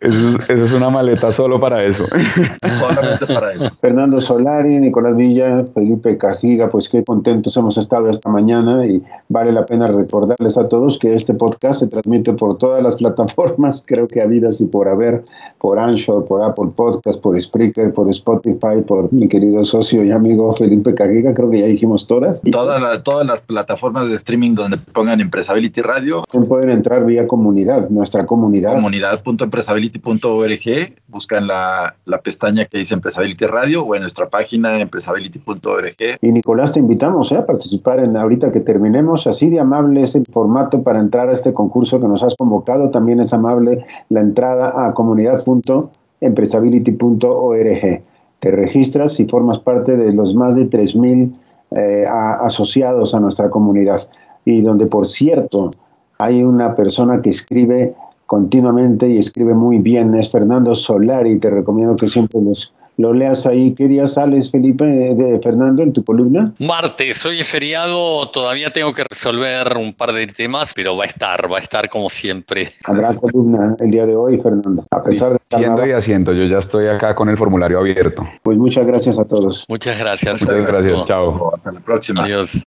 eso, 0.00 0.28
es, 0.28 0.50
eso, 0.50 0.64
es 0.64 0.72
una 0.72 0.90
maleta 0.90 1.30
solo 1.32 1.60
para 1.60 1.84
eso. 1.84 2.04
Solamente 2.78 3.26
para 3.26 3.52
eso. 3.52 3.70
Fernando 3.80 4.20
Solari, 4.20 4.78
Nicolás 4.78 5.16
Villa, 5.16 5.64
Felipe 5.74 6.16
Cajiga, 6.18 6.70
pues 6.70 6.88
qué 6.88 7.04
contentos 7.04 7.56
hemos 7.56 7.76
estado 7.76 8.08
esta 8.10 8.28
mañana 8.30 8.86
y 8.86 9.02
vale 9.28 9.52
la 9.52 9.66
pena 9.66 9.86
recordarles 9.88 10.56
a 10.56 10.68
todos 10.68 10.98
que 10.98 11.14
este 11.14 11.34
podcast 11.34 11.80
se 11.80 11.86
transmite 11.86 12.32
por 12.32 12.58
todas 12.58 12.82
las 12.82 12.96
plataformas, 13.04 13.84
creo 13.86 14.08
que 14.08 14.22
habidas 14.22 14.60
y 14.60 14.66
por 14.66 14.88
haber, 14.88 15.24
por 15.58 15.78
Anchor, 15.78 16.24
por 16.26 16.42
Apple 16.42 16.70
Podcast, 16.74 17.20
por 17.20 17.40
Spreaker, 17.40 17.92
por 17.92 18.10
Spotify, 18.10 18.82
por 18.86 19.12
mi 19.12 19.28
querido 19.28 19.64
socio 19.64 20.04
y 20.04 20.10
amigo 20.10 20.54
Felipe 20.54 20.94
Cajiga, 20.94 21.34
creo 21.34 21.50
que 21.50 21.60
ya 21.60 21.66
dijimos 21.66 22.06
todas. 22.06 22.42
Todas, 22.50 23.02
todas 23.02 23.26
las 23.26 23.40
plataformas 23.40 24.08
de 24.08 24.16
streaming 24.16 24.54
donde 24.54 24.78
pongan 24.78 25.20
Empresability 25.20 25.80
Radio. 25.80 26.24
Pueden 26.48 26.70
entrar 26.70 27.04
vía 27.04 27.26
comunidad, 27.26 27.88
nuestra 27.90 28.26
comunidad. 28.26 28.74
Comunidad.empresability.org, 28.74 30.94
buscan 31.08 31.46
la, 31.46 31.96
la 32.04 32.20
pestaña 32.20 32.64
que 32.64 32.78
dice 32.78 32.94
Empresability 32.94 33.46
Radio 33.46 33.84
o 33.84 33.94
en 33.94 34.02
nuestra 34.02 34.28
página 34.28 34.80
empresability.org. 34.80 36.18
Y 36.20 36.32
Nicolás, 36.32 36.72
te 36.72 36.80
invitamos 36.80 37.32
¿eh? 37.32 37.36
a 37.36 37.46
participar 37.46 38.00
en 38.00 38.16
ahorita 38.16 38.52
que 38.52 38.60
terminemos, 38.60 39.26
así 39.26 39.50
de 39.50 39.60
amable 39.60 40.02
es 40.02 40.14
el 40.14 40.24
formato 40.26 40.82
para 40.82 41.00
entrar 41.00 41.28
a 41.28 41.32
este 41.32 41.52
concurso 41.52 42.00
que 42.00 42.08
nos 42.08 42.22
has 42.22 42.34
convocado, 42.34 42.90
también 42.90 43.20
es 43.20 43.32
amable 43.32 43.84
la 44.08 44.20
entrada 44.20 44.86
a 44.86 44.92
comunidad.org 44.92 45.90
empresability.org. 46.24 48.02
Te 48.40 48.50
registras 48.50 49.18
y 49.20 49.24
formas 49.26 49.58
parte 49.58 49.96
de 49.96 50.12
los 50.12 50.34
más 50.34 50.54
de 50.54 50.68
3.000 50.68 51.32
eh, 51.76 52.04
asociados 52.08 53.14
a 53.14 53.20
nuestra 53.20 53.50
comunidad. 53.50 54.08
Y 54.44 54.60
donde, 54.60 54.86
por 54.86 55.06
cierto, 55.06 55.70
hay 56.18 56.42
una 56.42 56.74
persona 56.74 57.22
que 57.22 57.30
escribe 57.30 57.94
continuamente 58.26 59.08
y 59.08 59.18
escribe 59.18 59.54
muy 59.54 59.78
bien, 59.78 60.14
es 60.14 60.30
Fernando 60.30 60.74
Solari. 60.74 61.38
Te 61.38 61.50
recomiendo 61.50 61.96
que 61.96 62.08
siempre 62.08 62.40
los 62.40 62.72
lo 62.96 63.12
leas 63.12 63.46
ahí. 63.46 63.74
¿Qué 63.74 63.88
día 63.88 64.06
sales, 64.06 64.50
Felipe, 64.50 64.84
de 64.84 65.40
Fernando, 65.42 65.82
en 65.82 65.92
tu 65.92 66.04
columna? 66.04 66.52
Martes, 66.58 67.24
hoy 67.26 67.40
es 67.40 67.48
feriado, 67.48 68.28
todavía 68.30 68.70
tengo 68.70 68.92
que 68.92 69.04
resolver 69.04 69.76
un 69.76 69.92
par 69.92 70.12
de 70.12 70.26
temas, 70.26 70.72
pero 70.74 70.96
va 70.96 71.04
a 71.04 71.06
estar, 71.06 71.50
va 71.50 71.58
a 71.58 71.60
estar 71.60 71.88
como 71.88 72.08
siempre. 72.08 72.70
Habrá 72.84 73.14
columna 73.14 73.76
el 73.80 73.90
día 73.90 74.06
de 74.06 74.16
hoy, 74.16 74.38
Fernando, 74.38 74.86
a 74.90 75.02
pesar 75.02 75.32
de... 75.32 75.38
Siendo 75.54 75.86
y 75.86 75.92
haciendo, 75.92 76.32
yo 76.32 76.44
ya 76.44 76.58
estoy 76.58 76.88
acá 76.88 77.14
con 77.14 77.28
el 77.28 77.36
formulario 77.36 77.78
abierto. 77.78 78.26
Pues 78.42 78.58
muchas 78.58 78.86
gracias 78.86 79.18
a 79.18 79.24
todos. 79.24 79.64
Muchas 79.68 79.98
gracias. 79.98 80.42
Muchas 80.42 80.66
gracias, 80.66 81.04
chao. 81.04 81.54
Hasta 81.54 81.72
la 81.72 81.80
próxima. 81.80 82.24
Adiós. 82.24 82.62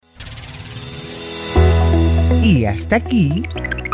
Y 2.42 2.66
hasta 2.66 2.96
aquí, 2.96 3.42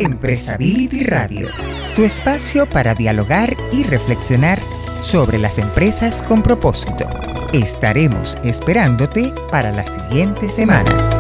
Empresability 0.01 1.05
Radio, 1.05 1.49
tu 1.95 2.05
espacio 2.05 2.67
para 2.67 2.95
dialogar 2.95 3.55
y 3.71 3.83
reflexionar 3.83 4.59
sobre 5.03 5.39
las 5.39 5.59
empresas 5.59 6.23
con 6.23 6.43
propósito. 6.43 7.07
Estaremos 7.53 8.39
esperándote 8.43 9.33
para 9.51 9.73
la 9.73 9.85
siguiente 9.87 10.49
semana. 10.49 11.20